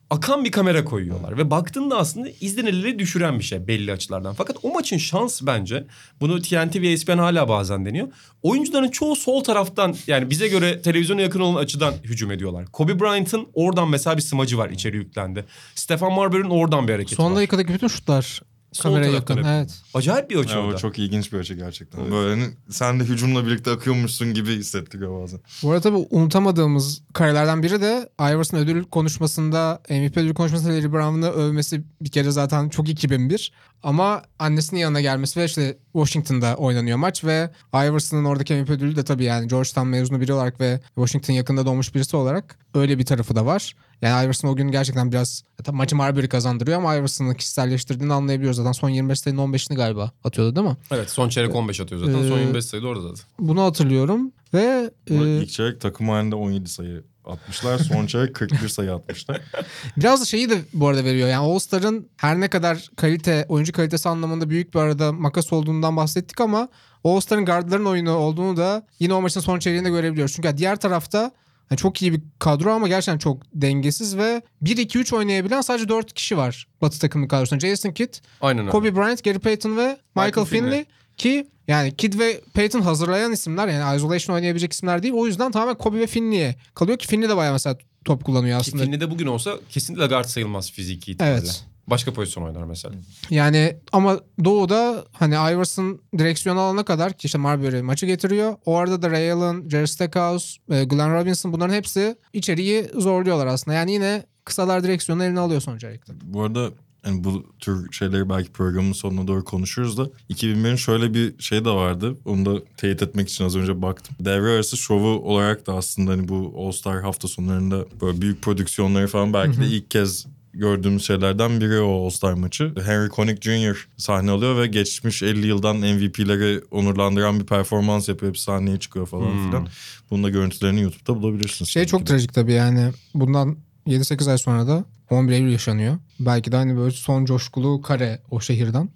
akan 0.09 0.45
bir 0.45 0.51
kamera 0.51 0.85
koyuyorlar. 0.85 1.37
Ve 1.37 1.51
baktığında 1.51 1.97
aslında 1.97 2.29
izlenirleri 2.41 2.99
düşüren 2.99 3.39
bir 3.39 3.43
şey 3.43 3.67
belli 3.67 3.91
açılardan. 3.91 4.33
Fakat 4.33 4.57
o 4.63 4.73
maçın 4.73 4.97
şans 4.97 5.41
bence 5.41 5.87
bunu 6.21 6.41
TNT 6.41 6.75
ve 6.75 6.91
ESPN 6.91 7.17
hala 7.17 7.49
bazen 7.49 7.85
deniyor. 7.85 8.07
Oyuncuların 8.43 8.87
çoğu 8.87 9.15
sol 9.15 9.43
taraftan 9.43 9.95
yani 10.07 10.29
bize 10.29 10.47
göre 10.47 10.81
televizyona 10.81 11.21
yakın 11.21 11.39
olan 11.39 11.61
açıdan 11.61 11.93
hücum 12.03 12.31
ediyorlar. 12.31 12.65
Kobe 12.65 12.99
Bryant'ın 12.99 13.47
oradan 13.53 13.89
mesela 13.89 14.17
bir 14.17 14.21
smacı 14.21 14.57
var 14.57 14.69
içeri 14.69 14.97
yüklendi. 14.97 15.45
Stefan 15.75 16.13
Marbury'nin 16.13 16.49
oradan 16.49 16.87
bir 16.87 16.93
hareketi 16.93 17.15
Son 17.15 17.31
var. 17.31 17.37
dakikadaki 17.37 17.73
bütün 17.73 17.87
şutlar 17.87 18.41
kameraya 18.83 19.11
yakın. 19.11 19.37
hep. 19.37 19.45
Evet. 19.47 19.81
Acayip 19.93 20.29
bir 20.29 20.35
açı 20.35 20.53
Ya, 20.55 20.61
o 20.61 20.65
orada. 20.65 20.77
çok 20.77 20.99
ilginç 20.99 21.33
bir 21.33 21.39
açı 21.39 21.53
gerçekten. 21.53 22.11
Böyle 22.11 22.41
hani 22.41 22.53
sen 22.69 22.99
de 22.99 23.03
hücumla 23.03 23.45
birlikte 23.45 23.71
akıyormuşsun 23.71 24.33
gibi 24.33 24.55
hissettiriyor 24.55 25.21
bazen. 25.23 25.39
Bu 25.63 25.71
arada 25.71 25.81
tabii 25.81 26.07
unutamadığımız 26.09 27.01
karelerden 27.13 27.63
biri 27.63 27.81
de 27.81 28.09
Iverson 28.21 28.57
ödül 28.57 28.83
konuşmasında 28.83 29.81
MVP 29.89 30.17
ödül 30.17 30.33
konuşmasında 30.33 30.73
Larry 30.73 30.91
Brown'u 30.91 31.25
övmesi 31.27 31.83
bir 32.01 32.09
kere 32.11 32.31
zaten 32.31 32.69
çok 32.69 32.89
2001. 32.89 33.51
Ama 33.83 34.21
annesinin 34.39 34.79
yanına 34.79 35.01
gelmesi 35.01 35.39
ve 35.39 35.45
işte 35.45 35.77
Washington'da 35.93 36.55
oynanıyor 36.55 36.97
maç 36.97 37.23
ve 37.23 37.49
Iverson'ın 37.73 38.25
oradaki 38.25 38.53
MVP 38.55 38.69
ödülü 38.69 38.95
de 38.95 39.03
tabii 39.03 39.23
yani 39.23 39.47
Georgetown 39.47 39.87
mezunu 39.87 40.21
biri 40.21 40.33
olarak 40.33 40.59
ve 40.59 40.81
Washington 40.95 41.33
yakında 41.33 41.65
doğmuş 41.65 41.95
birisi 41.95 42.17
olarak 42.17 42.59
öyle 42.73 42.97
bir 42.99 43.05
tarafı 43.05 43.35
da 43.35 43.45
var. 43.45 43.75
Yani 44.01 44.25
Iverson 44.25 44.49
o 44.49 44.55
gün 44.55 44.71
gerçekten 44.71 45.11
biraz 45.11 45.43
tabii 45.63 45.77
maçı 45.77 45.95
Marbury 45.95 46.27
kazandırıyor 46.27 46.77
ama 46.77 46.95
Iverson'ı 46.95 47.35
kişiselleştirdiğini 47.35 48.13
anlayabiliyoruz 48.13 48.57
zaten. 48.57 48.71
Son 48.71 48.89
25 48.89 49.19
sayının 49.19 49.41
15'ini 49.53 49.75
galiba 49.75 50.11
atıyordu 50.23 50.55
değil 50.55 50.67
mi? 50.67 50.77
Evet 50.91 51.09
son 51.09 51.29
çeyrek 51.29 51.55
15 51.55 51.79
atıyor 51.81 52.01
zaten. 52.05 52.29
Son 52.29 52.37
Ee, 52.37 52.41
25 52.41 52.65
sayıda 52.65 52.87
orada 52.87 53.01
zaten. 53.01 53.25
Bunu 53.39 53.63
hatırlıyorum 53.63 54.31
ve 54.53 54.91
e, 55.09 55.15
ilk 55.15 55.49
çeyrek 55.49 55.81
takım 55.81 56.09
halinde 56.09 56.35
17 56.35 56.69
sayı 56.69 57.03
atmışlar. 57.25 57.77
Son 57.77 58.05
çeyrek 58.07 58.35
41 58.35 58.69
sayı 58.69 58.93
atmışlar. 58.93 59.41
Biraz 59.97 60.21
da 60.21 60.25
şeyi 60.25 60.49
de 60.49 60.57
bu 60.73 60.87
arada 60.87 61.03
veriyor. 61.03 61.29
Yani 61.29 61.45
All-Star'ın 61.53 62.09
her 62.17 62.39
ne 62.39 62.47
kadar 62.47 62.89
kalite, 62.95 63.45
oyuncu 63.49 63.71
kalitesi 63.73 64.09
anlamında 64.09 64.49
büyük 64.49 64.73
bir 64.73 64.79
arada 64.79 65.11
makas 65.11 65.53
olduğundan 65.53 65.97
bahsettik 65.97 66.41
ama 66.41 66.69
All-Star'ın 67.03 67.45
guardların 67.45 67.85
oyunu 67.85 68.11
olduğunu 68.11 68.57
da 68.57 68.87
yine 68.99 69.13
o 69.13 69.21
maçın 69.21 69.39
son 69.41 69.59
çeyreğinde 69.59 69.89
görebiliyoruz. 69.89 70.33
Çünkü 70.35 70.57
diğer 70.57 70.75
tarafta 70.75 71.31
yani 71.71 71.77
çok 71.79 72.01
iyi 72.01 72.13
bir 72.13 72.21
kadro 72.39 72.71
ama 72.71 72.87
gerçekten 72.87 73.17
çok 73.17 73.43
dengesiz 73.53 74.17
ve 74.17 74.41
1-2-3 74.63 75.15
oynayabilen 75.15 75.61
sadece 75.61 75.89
4 75.89 76.13
kişi 76.13 76.37
var 76.37 76.67
Batı 76.81 76.99
takımı 76.99 77.27
kadrosunda. 77.27 77.59
Jason 77.59 77.91
Kidd, 77.91 78.13
Aynen 78.41 78.61
öyle. 78.61 78.71
Kobe 78.71 78.95
Bryant, 78.95 79.23
Gary 79.23 79.37
Payton 79.37 79.77
ve 79.77 79.97
Michael, 80.15 80.27
Michael 80.27 80.47
Finley. 80.47 80.69
Finley. 80.69 80.85
Ki 81.17 81.47
yani 81.67 81.95
Kidd 81.95 82.19
ve 82.19 82.41
Payton 82.53 82.81
hazırlayan 82.81 83.31
isimler 83.31 83.67
yani 83.67 83.97
isolation 83.97 84.35
oynayabilecek 84.35 84.73
isimler 84.73 85.03
değil. 85.03 85.13
O 85.13 85.25
yüzden 85.25 85.51
tamamen 85.51 85.75
Kobe 85.77 85.99
ve 85.99 86.07
Finley'e 86.07 86.55
kalıyor 86.73 86.97
ki 86.97 87.07
Finley 87.07 87.29
de 87.29 87.37
bayağı 87.37 87.53
mesela 87.53 87.77
top 88.05 88.23
kullanıyor 88.23 88.59
aslında. 88.59 88.83
Finley 88.83 89.01
de 89.01 89.11
bugün 89.11 89.27
olsa 89.27 89.53
kesinlikle 89.69 90.05
guard 90.05 90.25
sayılmaz 90.25 90.71
fiziki 90.71 91.11
itibariyle. 91.11 91.37
Evet. 91.37 91.65
Başka 91.87 92.13
pozisyon 92.13 92.43
oynar 92.43 92.63
mesela. 92.63 92.95
Yani 93.29 93.77
ama 93.91 94.19
Doğu'da 94.43 95.05
hani 95.11 95.33
Iverson 95.33 96.01
direksiyon 96.17 96.57
alana 96.57 96.85
kadar 96.85 97.13
ki 97.13 97.25
işte 97.25 97.37
Marbury 97.37 97.81
maçı 97.81 98.05
getiriyor. 98.05 98.55
O 98.65 98.77
arada 98.77 99.01
da 99.01 99.11
Ray 99.11 99.31
Allen, 99.31 99.69
Jerry 99.69 99.87
Stackhouse, 99.87 100.61
e, 100.69 100.83
Glenn 100.83 101.13
Robinson 101.13 101.53
bunların 101.53 101.73
hepsi 101.73 102.15
içeriği 102.33 102.89
zorluyorlar 102.95 103.47
aslında. 103.47 103.77
Yani 103.77 103.91
yine 103.91 104.23
kısalar 104.45 104.83
direksiyonu 104.83 105.23
eline 105.23 105.39
alıyor 105.39 105.61
sonuç 105.61 105.83
olarak. 105.83 106.07
Bu 106.23 106.41
arada 106.41 106.71
yani 107.05 107.23
bu 107.23 107.45
tür 107.59 107.91
şeyleri 107.91 108.29
belki 108.29 108.51
programın 108.51 108.93
sonuna 108.93 109.27
doğru 109.27 109.43
konuşuruz 109.43 109.97
da 109.97 110.09
2001'in 110.29 110.75
şöyle 110.75 111.13
bir 111.13 111.39
şey 111.39 111.65
de 111.65 111.69
vardı. 111.69 112.17
Onu 112.25 112.45
da 112.45 112.65
teyit 112.77 113.01
etmek 113.01 113.29
için 113.29 113.45
az 113.45 113.55
önce 113.55 113.81
baktım. 113.81 114.15
Devre 114.19 114.51
arası 114.51 114.77
şovu 114.77 115.07
olarak 115.07 115.67
da 115.67 115.73
aslında 115.73 116.11
hani 116.11 116.27
bu 116.27 116.53
All 116.57 116.71
Star 116.71 117.01
hafta 117.01 117.27
sonlarında 117.27 117.85
böyle 118.01 118.21
büyük 118.21 118.41
prodüksiyonları 118.41 119.07
falan 119.07 119.33
belki 119.33 119.59
de 119.59 119.67
ilk 119.67 119.91
kez 119.91 120.25
gördüğümüz 120.55 121.05
şeylerden 121.05 121.61
biri 121.61 121.79
o 121.79 122.05
All 122.05 122.09
Star 122.09 122.33
maçı. 122.33 122.73
Henry 122.85 123.09
Connick 123.09 123.41
Jr. 123.41 123.87
sahne 123.97 124.31
alıyor 124.31 124.57
ve 124.61 124.67
geçmiş 124.67 125.23
50 125.23 125.47
yıldan 125.47 125.77
MVP'leri 125.77 126.61
onurlandıran 126.71 127.39
bir 127.39 127.45
performans 127.45 128.09
yapıyor. 128.09 128.29
Hep 128.31 128.37
sahneye 128.39 128.79
çıkıyor 128.79 129.05
falan 129.05 129.31
Hmm. 129.31 129.47
filan. 129.47 129.67
Bunun 130.11 130.23
da 130.23 130.29
görüntülerini 130.29 130.81
YouTube'da 130.81 131.21
bulabilirsiniz. 131.21 131.69
Şey 131.71 131.85
çok 131.85 132.01
de. 132.01 132.05
trajik 132.05 132.33
tabii 132.33 132.53
yani 132.53 132.91
bundan 133.13 133.57
7-8 133.87 134.31
ay 134.31 134.37
sonra 134.37 134.67
da 134.67 134.85
11 135.09 135.33
Eylül 135.33 135.51
yaşanıyor. 135.51 135.97
Belki 136.19 136.51
de 136.51 136.55
hani 136.55 136.77
böyle 136.77 136.91
son 136.91 137.25
coşkulu 137.25 137.81
kare 137.81 138.19
o 138.31 138.39
şehirden. 138.39 138.89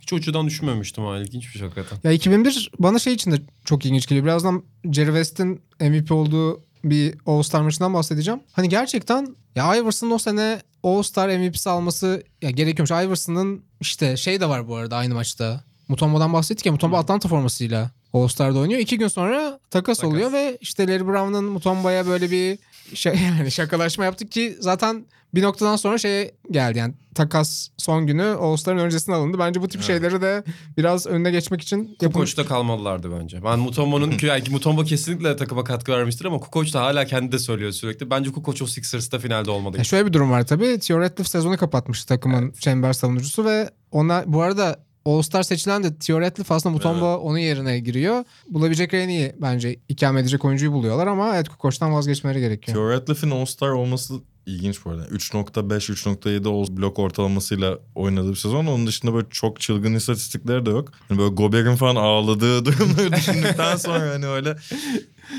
Hiç 0.00 0.12
o 0.12 0.16
açıdan 0.16 0.46
düşünmemiştim 0.46 1.04
ha. 1.04 1.18
İlginç 1.18 1.44
bir 1.46 1.58
şey 1.58 1.62
hakikaten. 1.68 1.98
Ya 2.04 2.12
2001 2.12 2.70
bana 2.78 2.98
şey 2.98 3.12
için 3.14 3.30
de 3.32 3.36
çok 3.64 3.84
ilginç 3.86 4.06
geliyor. 4.06 4.26
Birazdan 4.26 4.62
Jerry 4.92 5.06
West'in 5.06 5.60
MVP 5.80 6.12
olduğu 6.12 6.60
bir 6.84 7.14
All-Star 7.26 7.60
maçından 7.62 7.94
bahsedeceğim. 7.94 8.40
Hani 8.52 8.68
gerçekten 8.68 9.36
ya 9.56 9.76
Iverson'ın 9.76 10.10
o 10.10 10.18
sene 10.18 10.60
All-Star 10.84 11.28
MVP'si 11.38 11.70
alması 11.70 12.22
ya 12.42 12.50
gerekiyormuş. 12.50 12.90
Iverson'ın 12.90 13.64
işte 13.80 14.16
şey 14.16 14.40
de 14.40 14.48
var 14.48 14.68
bu 14.68 14.76
arada 14.76 14.96
aynı 14.96 15.14
maçta. 15.14 15.64
Mutomba'dan 15.88 16.32
bahsettik 16.32 16.66
ya 16.66 16.72
Mutomba 16.72 16.98
Atlanta 16.98 17.28
formasıyla 17.28 17.90
All-Star'da 18.12 18.58
oynuyor. 18.58 18.80
İki 18.80 18.98
gün 18.98 19.08
sonra 19.08 19.60
takas, 19.70 19.98
Takas. 19.98 20.04
oluyor 20.12 20.32
ve 20.32 20.58
işte 20.60 20.88
Larry 20.88 21.06
Brown'un 21.06 21.44
Mutomba'ya 21.44 22.06
böyle 22.06 22.30
bir 22.30 22.58
yani 23.04 23.50
şakalaşma 23.50 24.04
yaptık 24.04 24.32
ki 24.32 24.56
zaten 24.60 25.06
bir 25.34 25.42
noktadan 25.42 25.76
sonra 25.76 25.98
şeye 25.98 26.34
geldi 26.50 26.78
yani 26.78 26.94
takas 27.14 27.68
son 27.76 28.06
günü 28.06 28.22
All-Star'ın 28.22 28.78
öncesine 28.78 29.14
alındı. 29.14 29.38
Bence 29.38 29.62
bu 29.62 29.68
tip 29.68 29.82
şeyleri 29.82 30.22
de 30.22 30.44
biraz 30.76 31.06
önüne 31.06 31.30
geçmek 31.30 31.62
için 31.62 31.78
yapılmış. 31.78 32.12
Kukoç'ta 32.12 32.46
kalmalılardı 32.46 33.20
bence. 33.20 33.44
Ben 33.44 33.58
Mutomba'nın 33.58 34.14
belki 34.22 34.50
Mutomba 34.52 34.84
kesinlikle 34.84 35.36
takıma 35.36 35.64
katkı 35.64 35.92
vermiştir 35.92 36.24
ama 36.24 36.38
Kukoç 36.38 36.74
da 36.74 36.80
hala 36.80 37.04
kendi 37.04 37.32
de 37.32 37.38
söylüyor 37.38 37.72
sürekli. 37.72 38.10
Bence 38.10 38.32
Kukoç 38.32 38.62
o 38.62 38.66
Sixers'ta 38.66 39.18
finalde 39.18 39.50
olmalı. 39.50 39.78
Ya 39.78 39.84
şöyle 39.84 40.06
bir 40.06 40.12
durum 40.12 40.30
var 40.30 40.46
tabii. 40.46 40.78
Theo 40.78 41.08
sezonu 41.24 41.56
kapatmış 41.56 42.04
takımın 42.04 42.52
çember 42.52 42.92
savunucusu 42.92 43.44
ve 43.44 43.70
ona 43.90 44.24
bu 44.26 44.42
arada 44.42 44.84
All-Star 45.04 45.42
seçilen 45.42 45.84
de 45.84 45.94
Theo 45.98 46.20
Ratliff 46.20 46.52
aslında 46.52 46.72
Mutombo 46.74 47.14
onun 47.16 47.38
yerine 47.38 47.78
giriyor. 47.80 48.24
Bulabilecek 48.48 48.94
en 48.94 49.08
iyi 49.08 49.32
bence 49.42 49.76
ikame 49.88 50.20
edecek 50.20 50.44
oyuncuyu 50.44 50.72
buluyorlar 50.72 51.06
ama 51.06 51.34
evet 51.36 51.48
Kukoç'tan 51.48 51.92
vazgeçmeleri 51.94 52.40
gerekiyor. 52.40 52.76
Theo 52.76 52.90
Ratliff'in 52.90 53.30
All-Star 53.30 53.68
olması 53.70 54.14
ilginç 54.46 54.84
bu 54.84 54.90
arada. 54.90 55.06
3.5-3.7 55.06 56.48
All 56.48 56.76
blok 56.76 56.98
ortalamasıyla 56.98 57.78
oynadığı 57.94 58.30
bir 58.30 58.36
sezon. 58.36 58.66
Onun 58.66 58.86
dışında 58.86 59.14
böyle 59.14 59.26
çok 59.30 59.60
çılgın 59.60 59.94
istatistikleri 59.94 60.66
de 60.66 60.70
yok. 60.70 60.92
Hani 61.08 61.18
böyle 61.18 61.34
Gobert'in 61.34 61.76
falan 61.76 61.96
ağladığı 61.96 62.64
durumları 62.64 63.12
düşündükten 63.12 63.76
sonra 63.76 64.10
hani 64.14 64.26
öyle 64.26 64.56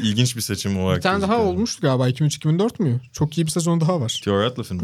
ilginç 0.03 0.35
bir 0.35 0.41
seçim 0.41 0.79
olarak 0.79 0.97
Bir 0.97 1.01
tane 1.01 1.21
daha 1.21 1.31
gözüküyor. 1.33 1.53
olmuştu 1.55 1.81
galiba 1.81 2.09
2003-2004 2.09 2.83
mü? 2.83 3.01
Çok 3.13 3.37
iyi 3.37 3.45
bir 3.45 3.51
sezon 3.51 3.81
daha 3.81 4.01
var. 4.01 4.21
Theo 4.23 4.39
Ratliff'in. 4.39 4.81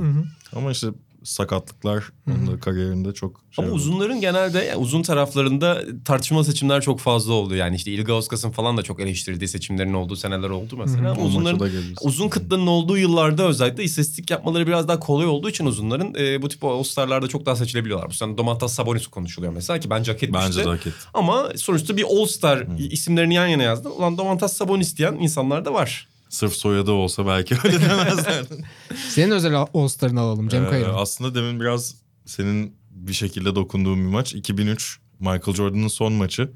Ama 0.55 0.71
işte 0.71 0.87
sakatlıklar 1.23 2.03
onun 2.27 2.57
kariyerinde 2.57 3.13
çok 3.13 3.41
şey 3.51 3.65
Ama 3.65 3.73
oldu. 3.73 3.81
uzunların 3.81 4.21
genelde 4.21 4.59
yani 4.59 4.75
uzun 4.77 5.01
taraflarında 5.01 5.81
tartışmalı 6.05 6.45
seçimler 6.45 6.81
çok 6.81 6.99
fazla 6.99 7.33
oldu. 7.33 7.55
Yani 7.55 7.75
işte 7.75 7.91
Ilgauskas 7.91 8.45
falan 8.51 8.77
da 8.77 8.83
çok 8.83 8.99
eleştirildiği 8.99 9.47
seçimlerin 9.47 9.93
olduğu 9.93 10.15
seneler 10.15 10.49
oldu 10.49 10.77
mesela. 10.77 11.11
Ama 11.11 11.21
uzunların 11.21 11.71
uzun 12.01 12.29
kıtlanın 12.29 12.67
olduğu 12.67 12.97
yıllarda 12.97 13.47
özellikle 13.47 13.83
istatistik 13.83 14.31
yapmaları 14.31 14.67
biraz 14.67 14.87
daha 14.87 14.99
kolay 14.99 15.27
olduğu 15.27 15.49
için 15.49 15.65
uzunların 15.65 16.15
e, 16.19 16.41
bu 16.41 16.47
tip 16.47 16.63
All-Star'larda 16.63 17.27
çok 17.27 17.45
daha 17.45 17.55
seçilebiliyorlar. 17.55 18.09
Bu 18.09 18.13
sene 18.13 18.37
Domantas 18.37 18.73
Sabonis 18.73 19.07
konuşuluyor 19.07 19.53
mesela 19.53 19.79
ki 19.79 19.89
bence 19.89 20.11
hak 20.11 20.23
etmişti. 20.23 20.47
Bence 20.47 20.65
de 20.65 20.69
hak 20.69 20.87
etti. 20.87 20.97
Ama 21.13 21.49
sonuçta 21.55 21.97
bir 21.97 22.03
All-Star 22.03 22.67
isimlerini 22.91 23.33
yan 23.33 23.47
yana 23.47 23.63
yazdın. 23.63 23.89
Ulan 23.91 24.17
Domantas 24.17 24.53
Sabonis 24.53 24.97
diyen 24.97 25.13
insanlar 25.13 25.65
da 25.65 25.73
var. 25.73 26.07
Sırf 26.31 26.53
soyadı 26.53 26.91
olsa 26.91 27.27
belki 27.27 27.55
öyle 27.63 27.81
demezlerdi. 27.81 28.65
Senin 29.09 29.31
özel 29.31 29.55
All-Star'ını 29.73 30.19
alalım 30.19 30.49
Cem 30.49 30.63
Ee, 30.65 30.85
aslında 30.85 31.35
demin 31.35 31.59
biraz 31.59 31.95
senin 32.25 32.75
bir 32.91 33.13
şekilde 33.13 33.55
dokunduğun 33.55 33.99
bir 33.99 34.09
maç. 34.09 34.33
2003 34.33 34.99
Michael 35.19 35.53
Jordan'ın 35.53 35.87
son 35.87 36.13
maçı. 36.13 36.51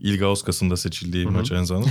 Ilgauskas'ın 0.00 0.70
da 0.70 0.76
seçildiği 0.76 1.26
maç 1.26 1.52
en 1.52 1.64
zamanda. 1.64 1.88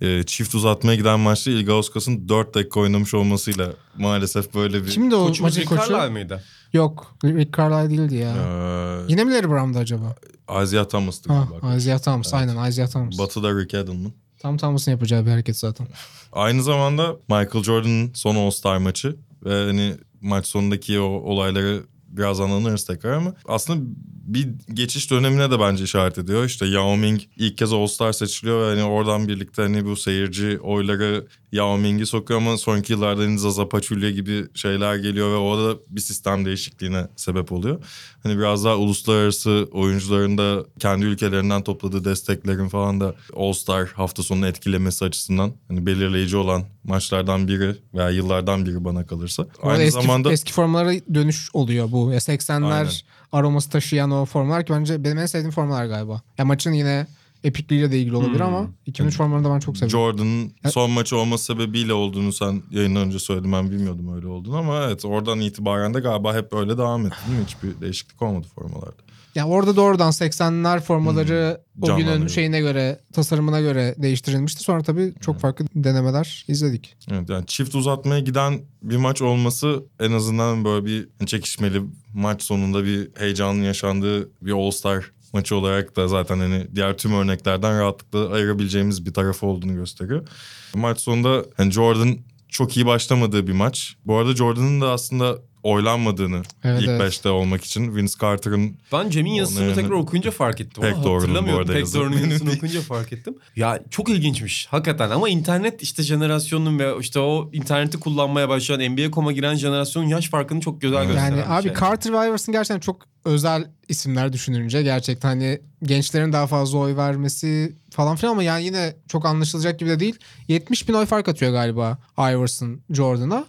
Ee, 0.00 0.22
çift 0.22 0.54
uzatmaya 0.54 0.96
giden 0.96 1.20
maçta 1.20 1.50
Ilgauskas'ın 1.50 2.28
4 2.28 2.54
dakika 2.54 2.80
oynamış 2.80 3.14
olmasıyla 3.14 3.72
maalesef 3.98 4.54
böyle 4.54 4.84
bir... 4.84 4.90
Kimdi 4.90 5.14
o 5.14 5.26
Koçumuz 5.26 5.40
maçın 5.40 5.60
Rick 5.60 5.68
koçu? 5.68 5.90
Carlisle 5.92 6.10
mıydı? 6.12 6.42
Yok. 6.72 7.16
Rick 7.24 7.56
Carlisle 7.58 7.90
değildi 7.90 8.14
ya. 8.14 8.36
Ee, 8.36 9.04
Yine 9.08 9.24
mi 9.24 9.32
Larry 9.32 9.48
Brown'du 9.50 9.78
acaba? 9.78 10.16
Isaiah 10.62 10.88
Thomas'tı 10.88 11.32
Ha, 11.32 11.48
galiba. 11.50 11.76
Isaiah 11.76 11.98
Thomas. 11.98 12.34
Aynen 12.34 12.68
Isaiah 12.68 12.88
Thomas. 12.88 13.18
Batı'da 13.18 13.58
Rick 13.60 13.74
Edelman. 13.74 14.12
Tam 14.46 14.56
Thomas'ın 14.56 14.92
yapacağı 14.92 15.26
bir 15.26 15.30
hareket 15.30 15.56
zaten. 15.56 15.86
Aynı 16.32 16.62
zamanda 16.62 17.16
Michael 17.28 17.64
Jordan'ın 17.64 18.10
son 18.14 18.36
All-Star 18.36 18.78
maçı 18.78 19.16
ve 19.44 19.64
hani 19.64 19.94
maç 20.20 20.46
sonundaki 20.46 21.00
o 21.00 21.04
olayları 21.04 21.82
biraz 22.16 22.40
anlanırız 22.40 22.84
tekrar 22.84 23.12
ama 23.12 23.34
aslında 23.48 23.84
bir 24.26 24.48
geçiş 24.72 25.10
dönemine 25.10 25.50
de 25.50 25.60
bence 25.60 25.84
işaret 25.84 26.18
ediyor. 26.18 26.44
İşte 26.44 26.66
Yao 26.66 26.96
Ming 26.96 27.20
ilk 27.36 27.58
kez 27.58 27.72
All-Star 27.72 28.12
seçiliyor 28.12 28.60
ve 28.60 28.70
hani 28.70 28.84
oradan 28.84 29.28
birlikte 29.28 29.62
hani 29.62 29.84
bu 29.84 29.96
seyirci 29.96 30.58
oyları 30.58 31.26
Yao 31.52 31.78
Ming'i 31.78 32.06
sokuyor 32.06 32.40
ama 32.40 32.56
sonraki 32.56 32.92
yıllarda 32.92 33.22
hani 33.22 33.38
Zaza 33.38 33.68
Pachulia 33.68 34.10
gibi 34.10 34.46
şeyler 34.54 34.96
geliyor 34.96 35.30
ve 35.30 35.36
o 35.36 35.58
da 35.58 35.78
bir 35.88 36.00
sistem 36.00 36.44
değişikliğine 36.44 37.08
sebep 37.16 37.52
oluyor. 37.52 37.84
Hani 38.22 38.38
biraz 38.38 38.64
daha 38.64 38.76
uluslararası 38.76 39.68
oyuncuların 39.72 40.38
da 40.38 40.64
kendi 40.78 41.04
ülkelerinden 41.04 41.62
topladığı 41.62 42.04
desteklerin 42.04 42.68
falan 42.68 43.00
da 43.00 43.14
All-Star 43.36 43.86
hafta 43.86 44.22
sonunu 44.22 44.46
etkilemesi 44.46 45.04
açısından 45.04 45.52
hani 45.68 45.86
belirleyici 45.86 46.36
olan 46.36 46.64
maçlardan 46.88 47.48
biri 47.48 47.76
veya 47.94 48.10
yıllardan 48.10 48.66
biri 48.66 48.84
bana 48.84 49.06
kalırsa. 49.06 49.42
Bu 49.62 49.68
arada 49.68 49.72
Aynı 49.72 49.82
eski, 49.82 50.02
zamanda 50.02 50.32
eski 50.32 50.52
formlara 50.52 50.92
dönüş 51.14 51.48
oluyor 51.52 51.92
bu. 51.92 52.12
Ya 52.12 52.18
80'ler 52.18 52.72
Aynen. 52.72 52.90
aroması 53.32 53.70
taşıyan 53.70 54.10
o 54.10 54.24
formlar 54.24 54.66
ki 54.66 54.72
bence 54.72 55.04
benim 55.04 55.18
en 55.18 55.26
sevdiğim 55.26 55.50
formlar 55.52 55.86
galiba. 55.86 56.22
Ya 56.38 56.44
maçın 56.44 56.72
yine 56.72 57.06
epikliğiyle 57.44 57.92
de 57.92 57.98
ilgili 57.98 58.16
olabilir 58.16 58.40
Hmm. 58.40 58.54
ama 58.54 58.66
2003 58.86 59.16
formlarını 59.16 59.44
da 59.44 59.54
ben 59.54 59.58
çok 59.60 59.76
seviyorum. 59.76 60.00
Jordan'ın 60.18 60.52
son 60.70 60.90
maçı 60.90 61.16
olması 61.16 61.44
sebebiyle 61.44 61.92
olduğunu 61.92 62.32
sen 62.32 62.62
yayından 62.70 63.06
önce 63.06 63.18
söyledin 63.18 63.52
ben 63.52 63.70
bilmiyordum 63.70 64.14
öyle 64.16 64.26
olduğunu 64.26 64.56
ama 64.56 64.82
evet 64.84 65.04
oradan 65.04 65.40
itibaren 65.40 65.94
de 65.94 66.00
galiba 66.00 66.34
hep 66.34 66.52
öyle 66.52 66.78
devam 66.78 67.06
etti 67.06 67.16
değil 67.28 67.38
mi? 67.38 67.44
Hiçbir 67.46 67.80
değişiklik 67.80 68.22
olmadı 68.22 68.46
formalarda. 68.54 69.05
Ya 69.36 69.46
orada 69.46 69.76
doğrudan 69.76 70.10
80'ler 70.10 70.80
formaları 70.80 71.60
o 71.80 71.96
günün 71.96 72.26
şeyine 72.26 72.60
göre, 72.60 73.00
tasarımına 73.12 73.60
göre 73.60 73.94
değiştirilmişti. 73.98 74.62
Sonra 74.62 74.82
tabii 74.82 75.14
çok 75.20 75.40
farklı 75.40 75.66
denemeler 75.74 76.44
izledik. 76.48 76.96
Evet 77.10 77.28
yani 77.28 77.46
çift 77.46 77.74
uzatmaya 77.74 78.20
giden 78.20 78.60
bir 78.82 78.96
maç 78.96 79.22
olması 79.22 79.84
en 80.00 80.12
azından 80.12 80.64
böyle 80.64 80.86
bir 80.86 81.26
çekişmeli 81.26 81.82
maç 82.14 82.42
sonunda 82.42 82.84
bir 82.84 83.10
heyecanın 83.18 83.62
yaşandığı 83.62 84.28
bir 84.42 84.52
All-Star 84.52 85.10
maçı 85.32 85.56
olarak 85.56 85.96
da 85.96 86.08
zaten 86.08 86.38
hani 86.38 86.66
diğer 86.74 86.96
tüm 86.96 87.14
örneklerden 87.14 87.80
rahatlıkla 87.80 88.28
ayırabileceğimiz 88.28 89.06
bir 89.06 89.14
tarafı 89.14 89.46
olduğunu 89.46 89.74
gösteriyor. 89.74 90.28
Maç 90.74 91.00
sonunda 91.00 91.44
hani 91.56 91.72
Jordan 91.72 92.18
çok 92.48 92.76
iyi 92.76 92.86
başlamadığı 92.86 93.46
bir 93.46 93.52
maç. 93.52 93.96
Bu 94.06 94.16
arada 94.16 94.36
Jordan'ın 94.36 94.80
da 94.80 94.90
aslında 94.90 95.38
oylanmadığını 95.66 96.42
Evet, 96.64 96.82
ilk 96.82 96.88
evet. 96.88 97.00
beşte 97.00 97.28
olmak 97.28 97.64
için 97.64 97.96
Vince 97.96 98.12
Carter'ın 98.20 98.76
Ben 98.92 99.10
Cem'in 99.10 99.32
yazısını 99.32 99.74
tekrar 99.74 99.90
okuyunca 99.90 100.30
fark 100.30 100.60
ettim. 100.60 100.82
Pek 100.82 101.04
doğrudur 101.04 101.46
bu 101.46 101.56
arada 101.56 101.72
Pek 101.72 101.94
doğru'nun 101.94 102.18
yazısını 102.18 102.50
okuyunca 102.56 102.80
fark 102.80 103.12
ettim. 103.12 103.34
Ya 103.56 103.80
çok 103.90 104.08
ilginçmiş 104.08 104.66
hakikaten 104.66 105.10
ama 105.10 105.28
internet 105.28 105.82
işte 105.82 106.02
jenerasyonun 106.02 106.78
ve 106.78 106.92
işte 107.00 107.20
o 107.20 107.50
interneti 107.52 108.00
kullanmaya 108.00 108.48
başlayan 108.48 108.92
NBA.com'a 108.92 109.32
giren 109.32 109.54
jenerasyonun 109.54 110.08
yaş 110.08 110.30
farkını 110.30 110.60
çok 110.60 110.80
güzel 110.80 110.96
Evet. 110.98 111.06
gösteren 111.06 111.36
Yani 111.36 111.44
bir 111.46 111.56
abi 111.58 111.62
şey. 111.62 111.74
Carter 111.80 112.12
ve 112.12 112.28
Iverson 112.28 112.52
gerçekten 112.52 112.80
çok 112.80 112.96
özel 113.24 113.70
isimler 113.88 114.32
düşününce 114.32 114.82
gerçekten 114.82 115.28
hani 115.28 115.60
gençlerin 115.82 116.32
daha 116.32 116.46
fazla 116.46 116.78
oy 116.78 116.96
vermesi 116.96 117.76
falan 117.90 118.16
filan 118.16 118.32
ama 118.32 118.42
yani 118.42 118.64
yine 118.64 118.94
çok 119.08 119.26
anlaşılacak 119.26 119.78
gibi 119.78 119.90
de 119.90 120.00
değil. 120.00 120.14
70 120.48 120.88
bin 120.88 120.94
oy 120.94 121.06
fark 121.06 121.28
atıyor 121.28 121.52
galiba 121.52 121.98
Iverson 122.18 122.80
Jordan'a. 122.90 123.44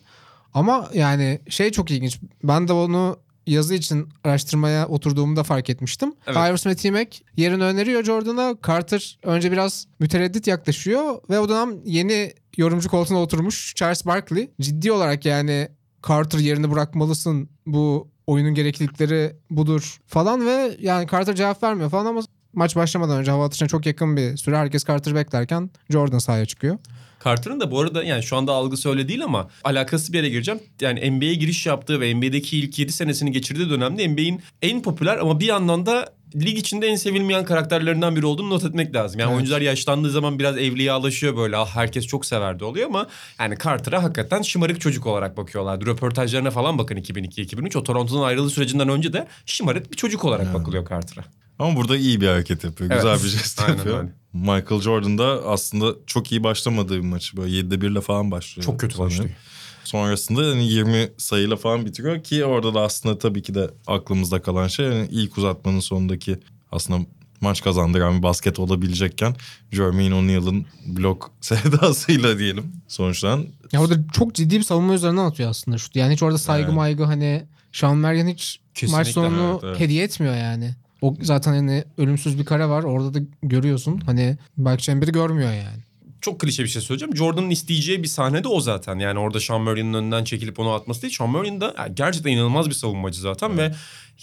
Ama 0.57 0.89
yani 0.93 1.39
şey 1.49 1.71
çok 1.71 1.91
ilginç. 1.91 2.19
Ben 2.43 2.67
de 2.67 2.73
onu 2.73 3.17
yazı 3.47 3.73
için 3.73 4.09
araştırmaya 4.23 4.87
oturduğumda 4.87 5.43
fark 5.43 5.69
etmiştim. 5.69 6.13
Evet. 6.27 6.37
Iverson 6.37 6.71
ve 6.71 6.75
T-Mac 6.75 7.17
yerini 7.35 7.63
öneriyor 7.63 8.03
Jordan'a. 8.03 8.55
Carter 8.67 9.19
önce 9.23 9.51
biraz 9.51 9.87
mütereddit 9.99 10.47
yaklaşıyor 10.47 11.21
ve 11.29 11.39
o 11.39 11.49
dönem 11.49 11.69
yeni 11.85 12.33
yorumcu 12.57 12.89
koltuğuna 12.89 13.21
oturmuş 13.21 13.75
Charles 13.75 14.05
Barkley. 14.05 14.51
Ciddi 14.61 14.91
olarak 14.91 15.25
yani 15.25 15.67
Carter 16.07 16.39
yerini 16.39 16.71
bırakmalısın 16.71 17.49
bu 17.65 18.07
oyunun 18.27 18.53
gereklilikleri 18.53 19.35
budur 19.49 19.99
falan 20.07 20.45
ve 20.45 20.77
yani 20.79 21.07
Carter 21.11 21.35
cevap 21.35 21.63
vermiyor 21.63 21.89
falan 21.89 22.05
ama 22.05 22.21
maç 22.53 22.75
başlamadan 22.75 23.17
önce 23.17 23.31
hava 23.31 23.45
atışına 23.45 23.67
çok 23.67 23.85
yakın 23.85 24.17
bir 24.17 24.37
süre 24.37 24.57
herkes 24.57 24.85
Carter 24.85 25.15
beklerken 25.15 25.69
Jordan 25.89 26.19
sahaya 26.19 26.45
çıkıyor. 26.45 26.77
Carter'ın 27.25 27.59
da 27.59 27.71
bu 27.71 27.79
arada 27.79 28.03
yani 28.03 28.23
şu 28.23 28.37
anda 28.37 28.51
algısı 28.53 28.89
öyle 28.89 29.07
değil 29.07 29.23
ama 29.23 29.47
alakası 29.63 30.13
bir 30.13 30.17
yere 30.17 30.29
gireceğim. 30.29 30.59
Yani 30.81 31.11
NBA'ye 31.11 31.33
giriş 31.35 31.65
yaptığı 31.65 32.01
ve 32.01 32.15
NBA'deki 32.15 32.59
ilk 32.59 32.79
7 32.79 32.91
senesini 32.91 33.31
geçirdiği 33.31 33.69
dönemde 33.69 34.07
NBA'in 34.07 34.41
en 34.61 34.81
popüler 34.81 35.17
ama 35.17 35.39
bir 35.39 35.45
yandan 35.45 35.85
da 35.85 36.13
lig 36.35 36.57
içinde 36.57 36.87
en 36.87 36.95
sevilmeyen 36.95 37.45
karakterlerinden 37.45 38.15
biri 38.15 38.25
olduğunu 38.25 38.49
not 38.49 38.63
etmek 38.65 38.95
lazım. 38.95 39.19
Yani 39.19 39.27
Evet. 39.29 39.35
oyuncular 39.37 39.61
yaşlandığı 39.61 40.11
zaman 40.11 40.39
biraz 40.39 40.57
evliyalaşıyor 40.57 41.37
böyle. 41.37 41.57
Ah 41.57 41.75
herkes 41.75 42.07
çok 42.07 42.25
severdi 42.25 42.63
oluyor 42.63 42.87
ama 42.87 43.07
yani 43.39 43.55
Carter'a 43.63 44.03
hakikaten 44.03 44.41
şımarık 44.41 44.81
çocuk 44.81 45.05
olarak 45.05 45.37
bakıyorlardı. 45.37 45.85
Röportajlarına 45.85 46.51
falan 46.51 46.77
bakın 46.77 46.95
2002-2003. 46.95 47.77
O 47.77 47.83
Toronto'dan 47.83 48.21
ayrılığı 48.21 48.49
sürecinden 48.49 48.89
önce 48.89 49.13
de 49.13 49.27
şımarık 49.45 49.91
bir 49.91 49.97
çocuk 49.97 50.25
olarak 50.25 50.53
bakılıyor 50.53 50.89
Carter'a. 50.89 51.25
ama 51.59 51.75
burada 51.75 51.97
iyi 51.97 52.21
bir 52.21 52.27
hareket 52.27 52.63
yapıyor. 52.63 52.91
Evet. 52.91 53.01
Güzel 53.03 53.23
bir 53.23 53.29
jest 53.37 53.61
Aynen 53.61 53.77
yapıyor. 53.77 53.97
öyle. 53.99 54.09
Michael 54.41 54.81
Jordan 54.81 55.17
da 55.17 55.25
aslında 55.45 55.95
çok 56.07 56.31
iyi 56.31 56.43
başlamadığı 56.43 56.97
bir 56.97 57.07
maçı. 57.07 57.37
Böyle 57.37 57.55
7'de 57.59 57.75
1'le 57.75 58.01
falan 58.01 58.31
başlıyor. 58.31 58.65
Çok 58.65 58.79
kötü 58.79 58.95
sanırım. 58.95 59.11
başlıyor. 59.11 59.35
Sonrasında 59.83 60.41
hani 60.41 60.67
20 60.71 61.09
sayıyla 61.17 61.55
falan 61.55 61.85
bitiriyor 61.85 62.23
ki 62.23 62.45
orada 62.45 62.73
da 62.73 62.81
aslında 62.81 63.17
tabii 63.17 63.41
ki 63.41 63.55
de 63.55 63.69
aklımızda 63.87 64.41
kalan 64.41 64.67
şey 64.67 64.85
yani 64.85 65.07
ilk 65.11 65.37
uzatmanın 65.37 65.79
sonundaki 65.79 66.39
aslında 66.71 67.05
maç 67.41 67.61
kazandıran 67.63 68.17
bir 68.17 68.23
basket 68.23 68.59
olabilecekken 68.59 69.35
Jermaine 69.71 70.15
O'Neal'ın 70.15 70.65
blok 70.85 71.31
sevdasıyla 71.41 72.39
diyelim 72.39 72.71
sonuçtan. 72.87 73.45
Ya 73.71 73.81
orada 73.81 73.95
çok 74.13 74.35
ciddi 74.35 74.57
bir 74.57 74.63
savunma 74.63 74.93
üzerinden 74.93 75.25
atıyor 75.25 75.49
aslında 75.49 75.77
şutu. 75.77 75.99
Yani 75.99 76.13
hiç 76.13 76.23
orada 76.23 76.37
saygı 76.37 76.65
Evet. 76.65 76.75
maygı 76.75 77.03
hani 77.03 77.43
Sean 77.71 77.97
Marion 77.97 78.27
hiç 78.27 78.59
Kesinlikle, 78.73 78.97
maç 78.97 79.07
sonunu 79.07 79.51
evet, 79.51 79.63
evet. 79.63 79.79
hediye 79.79 80.03
etmiyor 80.03 80.35
yani. 80.35 80.75
O 81.01 81.15
zaten 81.21 81.53
hani 81.53 81.83
ölümsüz 81.97 82.39
bir 82.39 82.45
kare 82.45 82.65
var. 82.69 82.83
Orada 82.83 83.13
da 83.13 83.19
görüyorsun. 83.43 84.01
Hani 84.05 84.37
Mike 84.57 84.77
Chamber'ı 84.83 85.11
görmüyor 85.11 85.53
yani. 85.53 85.83
çok 86.21 86.39
klişe 86.39 86.63
bir 86.63 86.67
şey 86.69 86.81
söyleyeceğim. 86.81 87.15
Jordan'ın 87.15 87.49
isteyeceği 87.49 88.03
bir 88.03 88.07
sahne 88.07 88.43
de 88.43 88.47
o 88.47 88.59
zaten. 88.61 88.99
Yani 88.99 89.19
orada 89.19 89.39
Sean 89.39 89.61
Murray'nin 89.61 89.93
önünden 89.93 90.23
çekilip 90.23 90.59
onu 90.59 90.69
atması 90.69 91.01
değil. 91.01 91.13
Sean 91.17 91.29
Murray'nin 91.29 91.61
de 91.61 91.73
gerçekten 91.93 92.31
inanılmaz 92.31 92.69
bir 92.69 92.73
savunmacı 92.73 93.21
zaten 93.21 93.57
ve 93.57 93.71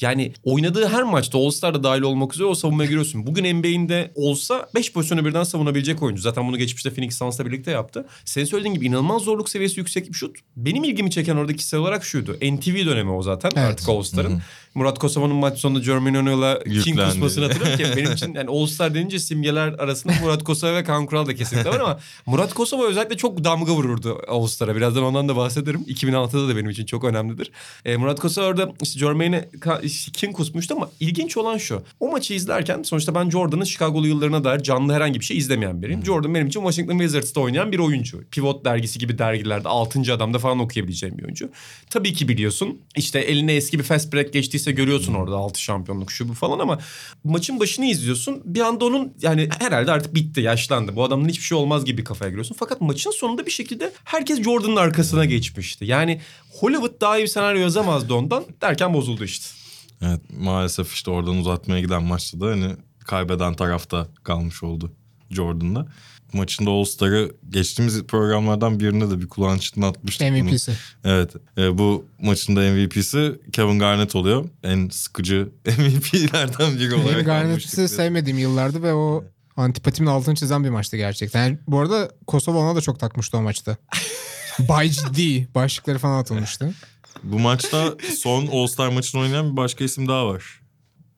yani 0.01 0.33
oynadığı 0.45 0.89
her 0.89 1.03
maçta 1.03 1.39
All-Star'da 1.39 1.83
dahil 1.85 2.01
olmak 2.03 2.35
üzere 2.35 2.47
o 2.47 2.55
savunmaya 2.55 2.87
giriyorsun. 2.87 3.27
Bugün 3.27 3.57
NBA'inde 3.59 4.13
olsa 4.15 4.69
5 4.75 4.93
pozisyonu 4.93 5.25
birden 5.25 5.45
savunabilecek 5.45 6.03
oyuncu. 6.03 6.23
Zaten 6.23 6.49
bunu 6.49 6.57
geçmişte 6.57 6.91
Phoenix 6.91 7.19
Suns'la 7.19 7.47
birlikte 7.47 7.71
yaptı. 7.71 8.07
Senin 8.25 8.45
söylediğin 8.45 8.75
gibi 8.75 8.87
inanılmaz 8.87 9.23
zorluk 9.23 9.49
seviyesi 9.49 9.81
yüksek 9.81 10.09
bir 10.09 10.15
şut. 10.15 10.37
Benim 10.57 10.85
ilgimi 10.85 11.11
çeken 11.11 11.37
orada 11.37 11.53
kişisel 11.53 11.81
olarak 11.81 12.05
şuydu. 12.05 12.37
NTV 12.43 12.87
dönemi 12.87 13.11
o 13.11 13.23
zaten 13.23 13.51
Evet. 13.57 13.69
artık 13.69 13.89
All-Star'ın. 13.89 14.43
Murat 14.75 14.99
Kosova'nın 14.99 15.37
maç 15.37 15.59
sonunda 15.59 15.83
Jermaine 15.83 16.19
O'Neal'a 16.19 16.59
King 16.65 17.01
kusmasını 17.01 17.45
hatırlıyorum 17.45 17.77
ki 17.85 17.97
benim 17.97 18.13
için 18.13 18.35
yani 18.35 18.51
All-Star 18.51 18.95
denince 18.95 19.19
simgeler 19.19 19.69
arasında 19.69 20.13
Murat 20.23 20.45
Kosova 20.45 20.75
ve 20.75 20.85
Kaan 20.85 21.07
Kural 21.07 21.27
da 21.27 21.35
kesinlikle 21.35 21.71
var 21.71 21.81
ama 21.81 21.99
Murat 22.27 22.55
Kosova 22.55 22.87
özellikle 22.87 23.17
çok 23.17 23.45
damga 23.45 23.73
vururdu 23.73 24.23
All-Star'a. 24.29 24.77
Birazdan 24.77 25.03
ondan 25.03 25.29
da 25.29 25.37
bahsederim. 25.37 25.81
2006'da 25.89 26.49
da 26.49 26.57
benim 26.57 26.71
için 26.71 26.85
çok 26.87 27.05
önemlidir. 27.05 27.51
E, 27.85 27.97
Murat 27.97 28.21
Kosova 28.21 28.47
orada 28.47 28.73
işte 28.83 28.99
Jermaine'e 28.99 29.49
ka- 29.61 30.11
King 30.13 30.37
kusmuştu 30.37 30.75
ama 30.75 30.91
ilginç 31.01 31.37
olan 31.37 31.59
şu. 31.59 31.83
O 32.01 32.11
maçı 32.11 32.35
izlerken 32.35 32.83
sonuçta 32.83 33.15
ben 33.15 33.31
Jordan'ın 33.31 33.65
Chicago'lu 33.65 34.07
yıllarına 34.07 34.45
dair 34.45 34.63
canlı 34.63 34.93
herhangi 34.93 35.21
bir 35.21 35.25
şey 35.25 35.37
izlemeyen 35.39 35.83
biriyim. 35.83 36.05
Jordan 36.05 36.35
benim 36.35 36.47
için 36.47 36.61
Washington 36.61 36.99
Wizards'ta 36.99 37.41
oynayan 37.41 37.73
bir 37.73 37.79
oyuncu. 37.79 38.25
Pivot 38.31 38.65
dergisi 38.65 38.99
gibi 38.99 39.19
dergilerde 39.19 39.69
6. 39.69 40.15
adamda 40.15 40.39
falan 40.39 40.59
okuyabileceğim 40.59 41.19
bir 41.19 41.25
oyuncu. 41.25 41.51
Tabii 41.91 42.13
ki 42.13 42.29
biliyorsun 42.29 42.81
işte 42.97 43.19
eline 43.19 43.55
eski 43.55 43.79
bir 43.79 43.85
fast 43.85 44.13
break 44.13 44.33
geçtiyse 44.65 44.73
görüyorsun 44.73 45.15
orada 45.15 45.37
6 45.37 45.61
şampiyonluk 45.61 46.13
şu 46.13 46.29
bu 46.29 46.35
falan 46.35 46.59
ama 46.59 46.79
maçın 47.25 47.61
başını 47.61 47.87
izliyorsun. 47.87 48.43
Bir 48.45 48.61
anda 48.61 48.85
onun 48.85 49.13
yani 49.23 49.49
herhalde 49.59 49.93
artık 49.93 50.15
bitti 50.15 50.41
yaşlandı. 50.41 50.97
Bu 50.97 51.05
adamın 51.05 51.29
hiçbir 51.29 51.45
şey 51.45 51.59
olmaz 51.59 51.85
gibi 51.85 52.05
kafaya 52.05 52.29
giriyorsun. 52.29 52.57
Fakat 52.59 52.81
maçın 52.81 53.11
sonunda 53.11 53.47
bir 53.47 53.51
şekilde 53.51 53.93
herkes 54.05 54.43
Jordan'ın 54.43 54.77
arkasına 54.77 55.25
geçmişti. 55.25 55.85
Yani 55.85 56.21
Hollywood 56.61 57.01
daha 57.01 57.19
iyi 57.19 57.23
bir 57.23 57.29
senaryo 57.29 57.61
yazamazdı 57.61 58.15
ondan 58.15 58.45
derken 58.61 58.95
bozuldu 58.95 59.25
işte. 59.25 59.47
Evet 60.03 60.21
maalesef 60.39 60.93
işte 60.93 61.11
oradan 61.11 61.37
uzatmaya 61.37 61.81
giden 61.81 62.03
maçta 62.03 62.41
da 62.41 62.47
hani 62.47 62.77
kaybeden 63.05 63.55
tarafta 63.55 64.07
kalmış 64.23 64.63
oldu 64.63 64.93
Jordan'la. 65.31 65.87
Maçında 66.35 66.71
All-Star'ı 66.71 67.33
geçtiğimiz 67.51 68.03
programlardan 68.03 68.81
birinde 68.81 69.11
de 69.11 69.21
bir 69.21 69.29
kulağın 69.29 69.59
çınlatmıştık. 69.59 70.33
bunu. 70.33 70.43
MVP'si. 70.45 70.73
Evet. 71.05 71.31
e, 71.59 71.79
bu 71.79 72.05
maçın 72.23 72.57
da 72.57 72.61
MVP'si 72.61 73.41
Kevin 73.53 73.79
Garnett 73.79 74.17
oluyor. 74.17 74.45
En 74.63 74.89
sıkıcı 74.89 75.49
MVP'lerden 75.67 76.79
biri 76.79 76.95
olarak. 76.95 77.13
Benim 77.13 77.25
Garnett'i 77.25 77.89
sevmediğim 77.89 78.39
yıllardı 78.39 78.83
ve 78.83 78.95
o 78.95 79.25
antipatimin 79.57 80.09
altını 80.09 80.35
çizen 80.35 80.65
bir 80.65 80.71
maçtı 80.71 80.97
gerçekten. 80.97 81.45
Yani 81.45 81.59
bu 81.67 81.81
arada 81.81 82.11
Kosova 82.27 82.59
ona 82.59 82.77
da 82.77 82.81
çok 82.81 83.01
takmıştı 83.01 83.37
o 83.37 83.43
maçta. 83.43 83.77
Bay 84.69 84.91
ciddi 84.91 85.49
başlıkları 85.55 85.99
falan 85.99 86.21
atılmıştı. 86.21 86.75
Bu 87.23 87.39
maçta 87.39 87.95
son 88.19 88.47
All-Star 88.47 88.89
maçını 88.89 89.21
oynayan 89.21 89.53
bir 89.53 89.57
başka 89.57 89.85
isim 89.85 90.09
daha 90.09 90.27
var. 90.27 90.61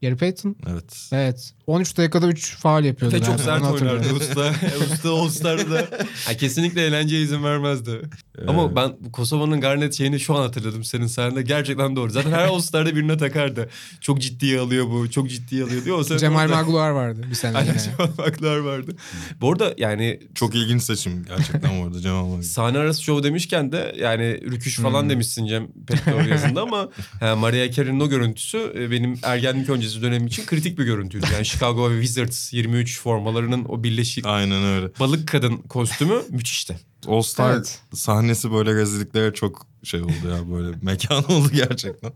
Gary 0.07 0.17
Payton 0.17 0.57
Evet. 0.71 1.09
evet 1.13 1.53
13 1.67 1.99
dakikada 1.99 2.27
3 2.29 2.57
faal 2.57 2.85
yapıyordu. 2.85 3.17
Ve 3.17 3.23
çok 3.23 3.41
sert 3.41 3.63
oynardı 3.65 4.15
usta. 4.15 4.53
usta 4.93 5.11
All-Star'da. 5.11 5.87
Ha, 6.27 6.35
kesinlikle 6.35 6.87
eğlenceye 6.87 7.23
izin 7.23 7.45
vermezdi. 7.45 8.01
Ama 8.49 8.77
ben 8.77 8.93
bu 9.01 9.13
Kosova'nın 9.13 9.61
Garnet 9.61 9.95
şeyini 9.95 10.21
şu 10.21 10.35
an 10.35 10.43
hatırladım 10.43 10.85
senin 10.85 11.07
sayende. 11.07 11.43
Gerçekten 11.43 11.97
doğru. 11.97 12.11
Zaten 12.11 12.31
her 12.33 12.45
All-Star'da 12.49 12.97
birine 12.97 13.17
takardı. 13.17 13.69
Çok 14.01 14.21
ciddiye 14.21 14.61
alıyor 14.61 14.87
bu. 14.91 15.11
Çok 15.11 15.31
ciddiye 15.31 15.65
alıyor 15.65 15.85
diyor. 15.85 15.99
O 15.99 16.19
Cemal 16.19 16.45
orada- 16.45 16.57
Magluar 16.57 16.91
vardı 16.91 17.21
bir 17.31 17.35
sene 17.35 17.57
Aynen 17.59 17.71
yine. 17.71 17.83
Cemal 17.83 18.11
Maglar 18.19 18.59
vardı. 18.59 18.97
Bu 19.41 19.53
arada 19.53 19.75
yani 19.79 20.21
Çok 20.35 20.55
ilginç 20.55 20.83
seçim 20.83 21.25
gerçekten 21.29 21.81
bu 21.81 21.85
arada 21.87 22.01
Cemal 22.01 22.27
Maggi. 22.27 22.47
sahne 22.47 22.79
arası 22.79 23.03
şov 23.03 23.23
demişken 23.23 23.73
de 23.73 23.95
yani 23.99 24.41
rüküş 24.51 24.77
falan 24.77 25.03
Hmm. 25.03 25.11
demişsin 25.11 25.47
Cem 25.47 25.69
pek 25.89 26.07
doğru 26.07 26.29
yazında 26.29 26.63
ama 26.63 26.89
ha, 27.21 27.37
Maria 27.37 27.71
Carey'nin 27.71 28.01
o 28.01 28.09
görüntüsü 28.09 28.73
e, 28.79 28.91
benim 28.91 29.19
ergenlik 29.23 29.69
öncesi 29.71 30.03
dönemim 30.03 30.27
için 30.27 30.47
kritik 30.47 30.79
bir 30.79 30.85
görüntüydü. 30.85 31.27
Yani 31.33 31.45
Chicago 31.45 31.91
Wizards 31.93 32.53
23 32.53 33.01
formalarının 33.01 33.65
o 33.69 33.83
birleşik 33.85 34.27
Aynen 34.27 34.65
öyle. 34.65 34.87
balık 35.01 35.29
kadın 35.29 35.57
kostümü 35.57 36.15
müthişti. 36.31 36.77
All-Star 37.09 37.55
Evet. 37.55 37.81
sahnesi 37.95 38.53
böyle 38.53 38.75
rezilliklere 38.75 39.35
çok 39.35 39.67
şey 39.83 40.03
oldu 40.03 40.13
ya 40.31 40.51
böyle 40.55 40.77
mekan 40.83 41.25
oldu 41.33 41.49
gerçekten. 41.53 42.13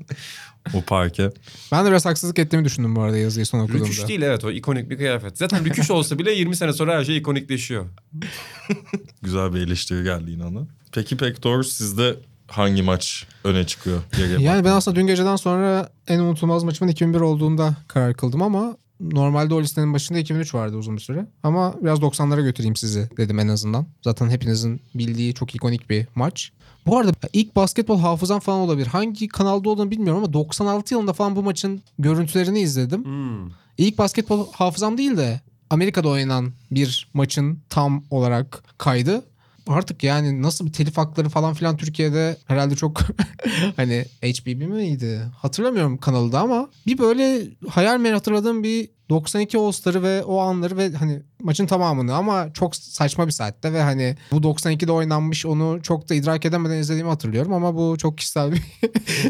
o 0.74 0.82
parke. 0.82 1.30
Ben 1.72 1.84
de 1.86 1.88
biraz 1.90 2.06
haksızlık 2.06 2.38
ettiğimi 2.38 2.64
düşündüm 2.64 2.96
bu 2.96 3.00
arada 3.02 3.16
yazıyı 3.16 3.46
son 3.46 3.58
okuduğumda. 3.60 3.84
Rüküş 3.84 4.08
değil 4.08 4.22
evet 4.22 4.44
o 4.44 4.50
ikonik 4.50 4.90
bir 4.90 4.96
kıyafet. 4.96 5.38
Zaten 5.38 5.64
rüküş 5.64 5.90
olsa 5.90 6.18
bile 6.18 6.32
20 6.32 6.56
sene 6.56 6.72
sonra 6.72 6.98
her 6.98 7.04
şey 7.04 7.16
ikonikleşiyor. 7.16 7.86
Güzel 9.22 9.54
bir 9.54 9.60
eleştiri 9.60 10.04
geldi 10.04 10.30
inanın. 10.30 10.68
Peki 10.92 11.16
Pektor 11.16 11.62
sizde 11.62 12.16
hangi 12.46 12.82
maç 12.82 13.26
öne 13.44 13.66
çıkıyor? 13.66 14.02
Yani 14.38 14.64
ben 14.64 14.70
aslında 14.72 14.96
dün 14.96 15.06
geceden 15.06 15.36
sonra 15.36 15.92
en 16.08 16.18
unutulmaz 16.20 16.62
maçımın 16.62 16.92
2001 16.92 17.20
olduğunda 17.20 17.76
karar 17.88 18.14
kıldım 18.14 18.42
ama 18.42 18.76
normalde 19.00 19.54
o 19.54 19.62
listenin 19.62 19.94
başında 19.94 20.18
2003 20.18 20.54
vardı 20.54 20.76
uzun 20.76 20.96
bir 20.96 21.00
süre. 21.00 21.26
Ama 21.42 21.74
biraz 21.82 21.98
90'lara 21.98 22.42
götüreyim 22.42 22.76
sizi 22.76 23.08
dedim 23.16 23.38
en 23.38 23.48
azından. 23.48 23.86
Zaten 24.02 24.30
hepinizin 24.30 24.80
bildiği 24.94 25.34
çok 25.34 25.54
ikonik 25.54 25.90
bir 25.90 26.06
maç. 26.14 26.52
Bu 26.86 26.98
arada 26.98 27.12
ilk 27.32 27.56
basketbol 27.56 27.98
hafızam 27.98 28.40
falan 28.40 28.60
olabilir. 28.60 28.86
Hangi 28.86 29.28
kanalda 29.28 29.70
olduğunu 29.70 29.90
bilmiyorum 29.90 30.22
ama 30.22 30.32
96 30.32 30.94
yılında 30.94 31.12
falan 31.12 31.36
bu 31.36 31.42
maçın 31.42 31.82
görüntülerini 31.98 32.60
izledim. 32.60 33.04
Hmm. 33.04 33.50
İlk 33.78 33.98
basketbol 33.98 34.46
hafızam 34.52 34.98
değil 34.98 35.16
de 35.16 35.40
Amerika'da 35.70 36.08
oynanan 36.08 36.52
bir 36.70 37.08
maçın 37.14 37.58
tam 37.68 38.04
olarak 38.10 38.62
kaydı. 38.78 39.22
Artık 39.66 40.02
yani 40.02 40.42
nasıl 40.42 40.66
bir 40.66 40.72
telif 40.72 40.96
hakları 40.96 41.28
falan 41.28 41.54
filan 41.54 41.76
Türkiye'de 41.76 42.36
herhalde 42.46 42.76
çok 42.76 43.00
hani 43.76 44.04
HBB 44.22 44.62
miydi? 44.62 45.20
Hatırlamıyorum 45.36 45.98
kanalı 45.98 46.32
da 46.32 46.40
ama 46.40 46.68
bir 46.86 46.98
böyle 46.98 47.42
hayal 47.68 47.98
meyil 47.98 48.14
hatırladığım 48.14 48.62
bir 48.62 48.88
92 49.10 49.58
All-Star'ı 49.58 50.02
ve 50.02 50.24
o 50.24 50.40
anları 50.40 50.76
ve 50.76 50.92
hani 50.92 51.22
maçın 51.42 51.66
tamamını 51.66 52.14
ama 52.14 52.52
çok 52.52 52.76
saçma 52.76 53.26
bir 53.26 53.32
saatte 53.32 53.72
ve 53.72 53.82
hani 53.82 54.16
bu 54.32 54.36
92'de 54.36 54.92
oynanmış 54.92 55.46
onu 55.46 55.82
çok 55.82 56.08
da 56.08 56.14
idrak 56.14 56.44
edemeden 56.44 56.78
izlediğimi 56.78 57.10
hatırlıyorum 57.10 57.52
ama 57.52 57.76
bu 57.76 57.98
çok 57.98 58.18
kişisel 58.18 58.52
bir, 58.52 58.62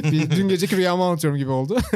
bir 0.12 0.30
dün 0.30 0.48
geceki 0.48 0.76
rüyamı 0.76 1.04
anlatıyorum 1.04 1.38
gibi 1.38 1.50
oldu. 1.50 1.78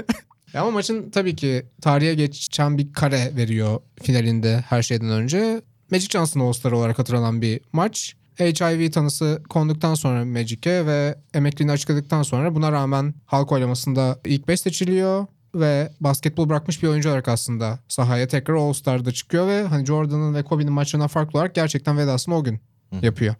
Ama 0.54 0.70
maçın 0.70 1.10
tabii 1.10 1.36
ki 1.36 1.66
tarihe 1.82 2.14
geçen 2.14 2.78
bir 2.78 2.92
kare 2.92 3.32
veriyor 3.36 3.80
finalinde 4.02 4.64
her 4.68 4.82
şeyden 4.82 5.10
önce. 5.10 5.62
Magic 5.90 6.08
Johnson 6.08 6.40
All-Star 6.40 6.72
olarak 6.72 6.98
hatırlanan 6.98 7.42
bir 7.42 7.60
maç. 7.72 8.16
HIV 8.38 8.90
tanısı 8.90 9.42
konduktan 9.48 9.94
sonra 9.94 10.24
Magic'e 10.24 10.86
ve 10.86 11.18
emekliliğini 11.34 11.72
açıkladıktan 11.72 12.22
sonra 12.22 12.54
buna 12.54 12.72
rağmen 12.72 13.14
halk 13.26 13.52
oylamasında 13.52 14.20
ilk 14.24 14.48
5 14.48 14.60
seçiliyor 14.60 15.26
ve 15.54 15.92
basketbol 16.00 16.48
bırakmış 16.48 16.82
bir 16.82 16.88
oyuncu 16.88 17.08
olarak 17.08 17.28
aslında 17.28 17.78
sahaya 17.88 18.28
tekrar 18.28 18.54
All-Star'da 18.54 19.12
çıkıyor 19.12 19.48
ve 19.48 19.62
hani 19.62 19.86
Jordan'ın 19.86 20.34
ve 20.34 20.42
Kobe'nin 20.42 20.72
maçlarından 20.72 21.08
farklı 21.08 21.38
olarak 21.38 21.54
gerçekten 21.54 21.98
vedasını 21.98 22.36
o 22.36 22.44
gün 22.44 22.60
yapıyor. 23.02 23.34